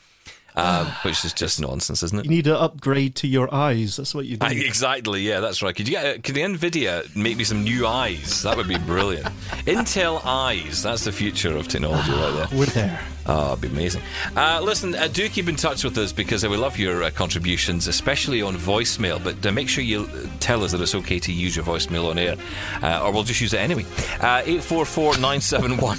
um, 0.55 0.87
which 1.03 1.23
is 1.25 1.33
just 1.33 1.59
nonsense, 1.59 2.03
isn't 2.03 2.19
it? 2.19 2.25
You 2.25 2.31
need 2.31 2.45
to 2.45 2.59
upgrade 2.59 3.15
to 3.15 3.27
your 3.27 3.53
eyes. 3.53 3.97
That's 3.97 4.15
what 4.15 4.25
you 4.25 4.37
I, 4.41 4.53
need. 4.53 4.65
exactly. 4.65 5.21
Yeah, 5.21 5.39
that's 5.39 5.61
right. 5.61 5.75
Could 5.75 5.87
you 5.87 5.93
get? 5.95 6.05
uh, 6.05 6.21
Could 6.21 6.35
the 6.35 6.41
Nvidia 6.41 7.15
make 7.15 7.37
me 7.37 7.43
some 7.43 7.63
new 7.63 7.85
eyes? 7.87 8.43
That 8.43 8.57
would 8.57 8.67
be 8.67 8.77
brilliant. 8.77 9.25
Intel 9.65 10.21
eyes. 10.25 10.83
That's 10.83 11.05
the 11.05 11.11
future 11.11 11.55
of 11.55 11.67
technology, 11.67 12.11
right 12.11 12.47
there. 12.49 12.59
We're 12.59 12.65
there. 12.67 12.99
Oh, 13.27 13.53
it'd 13.53 13.61
be 13.61 13.67
amazing. 13.69 14.03
Uh, 14.35 14.61
listen, 14.63 14.93
uh, 14.93 15.07
do 15.07 15.27
keep 15.29 15.49
in 15.49 15.55
touch 15.55 15.83
with 15.83 15.97
us 15.97 16.11
because 16.13 16.45
uh, 16.45 16.49
we 16.49 16.57
love 16.57 16.77
your 16.77 17.01
uh, 17.03 17.09
contributions, 17.09 17.87
especially 17.87 18.41
on 18.43 18.55
voicemail. 18.55 19.21
But 19.23 19.43
uh, 19.45 19.51
make 19.51 19.67
sure 19.67 19.83
you 19.83 20.01
uh, 20.01 20.27
tell 20.39 20.63
us 20.63 20.73
that 20.73 20.81
it's 20.81 20.93
okay 20.93 21.17
to 21.19 21.31
use 21.33 21.55
your 21.55 21.65
voicemail 21.65 22.09
on 22.11 22.19
air, 22.19 22.35
uh, 22.83 23.03
or 23.03 23.11
we'll 23.11 23.23
just 23.23 23.41
use 23.41 23.53
it 23.53 23.59
anyway. 23.59 23.83
Uh, 24.21 24.43
844 24.45 25.13
971 25.17 25.97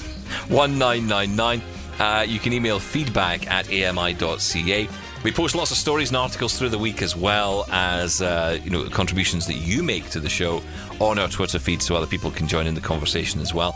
1999. 0.49 1.63
Uh, 1.99 2.25
You 2.27 2.39
can 2.39 2.53
email 2.53 2.79
feedback 2.79 3.47
at 3.51 3.67
ami.ca. 3.69 4.89
We 5.25 5.33
post 5.33 5.55
lots 5.55 5.71
of 5.71 5.77
stories 5.77 6.11
and 6.11 6.17
articles 6.17 6.57
through 6.59 6.69
the 6.69 6.79
week 6.79 7.03
as 7.03 7.17
well 7.17 7.67
as 7.73 8.23
uh, 8.23 8.59
you 8.63 8.71
know 8.71 8.89
contributions 8.91 9.47
that 9.47 9.55
you 9.55 9.83
make 9.83 10.09
to 10.11 10.21
the 10.21 10.29
show 10.29 10.63
on 11.01 11.19
our 11.19 11.29
Twitter 11.29 11.59
feed, 11.59 11.83
so 11.83 11.97
other 11.97 12.07
people 12.07 12.31
can 12.31 12.47
join 12.47 12.67
in 12.67 12.75
the 12.75 12.81
conversation 12.81 13.41
as 13.41 13.53
well. 13.53 13.73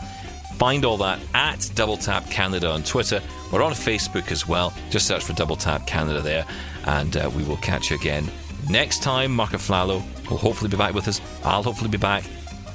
Find 0.55 0.85
all 0.85 0.97
that 0.97 1.19
at 1.33 1.69
Double 1.75 1.97
Tap 1.97 2.29
Canada 2.29 2.69
on 2.69 2.83
Twitter. 2.83 3.19
We're 3.51 3.63
on 3.63 3.71
Facebook 3.73 4.31
as 4.31 4.47
well. 4.47 4.71
Just 4.91 5.07
search 5.07 5.23
for 5.23 5.33
Double 5.33 5.55
Tap 5.55 5.87
Canada 5.87 6.21
there, 6.21 6.45
and 6.85 7.17
uh, 7.17 7.29
we 7.35 7.43
will 7.43 7.57
catch 7.57 7.89
you 7.89 7.95
again 7.97 8.29
next 8.69 9.01
time. 9.01 9.31
Mark 9.31 9.51
Aflalo 9.51 10.01
will 10.29 10.37
hopefully 10.37 10.69
be 10.69 10.77
back 10.77 10.93
with 10.93 11.07
us. 11.07 11.19
I'll 11.43 11.63
hopefully 11.63 11.89
be 11.89 11.97
back. 11.97 12.23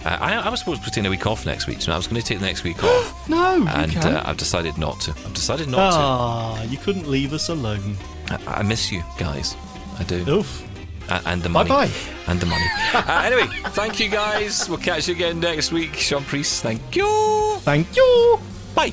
Uh, 0.07 0.17
I, 0.21 0.35
I 0.37 0.49
was 0.51 0.61
supposed 0.61 0.83
to 0.83 0.87
be 0.87 0.91
taking 0.93 1.07
a 1.07 1.11
week 1.11 1.27
off 1.27 1.45
next 1.45 1.67
week, 1.67 1.83
so 1.83 1.91
I 1.93 1.97
was 1.97 2.07
going 2.07 2.21
to 2.21 2.27
take 2.27 2.39
the 2.39 2.47
next 2.47 2.63
week 2.63 2.83
off. 2.85 3.29
No, 3.29 3.57
you 3.57 3.67
and 3.67 3.97
uh, 3.97 4.23
I've 4.25 4.37
decided 4.37 4.79
not 4.79 5.01
to. 5.01 5.11
I've 5.11 5.35
decided 5.35 5.69
not 5.69 5.91
to. 5.91 5.97
Ah, 5.99 6.63
you 6.63 6.79
couldn't 6.79 7.09
leave 7.09 7.33
us 7.33 7.49
alone. 7.49 7.97
I, 8.31 8.39
I 8.61 8.63
miss 8.63 8.93
you 8.93 9.03
guys. 9.19 9.57
I 9.99 10.05
do. 10.05 10.25
Oof. 10.29 10.63
A- 11.09 11.23
and 11.27 11.43
the 11.43 11.49
money. 11.49 11.69
Bye-bye. 11.69 11.91
And 12.29 12.39
the 12.41 12.47
money. 12.47 12.67
uh, 12.95 13.23
anyway, 13.25 13.49
thank 13.71 13.99
you 13.99 14.09
guys. 14.09 14.69
We'll 14.69 14.79
catch 14.79 15.09
you 15.09 15.15
again 15.15 15.41
next 15.41 15.73
week. 15.73 15.95
Shaun 15.95 16.23
Preece, 16.23 16.61
thank 16.61 16.95
you. 16.95 17.57
Thank 17.63 17.97
you. 17.97 18.39
Bye. 18.77 18.93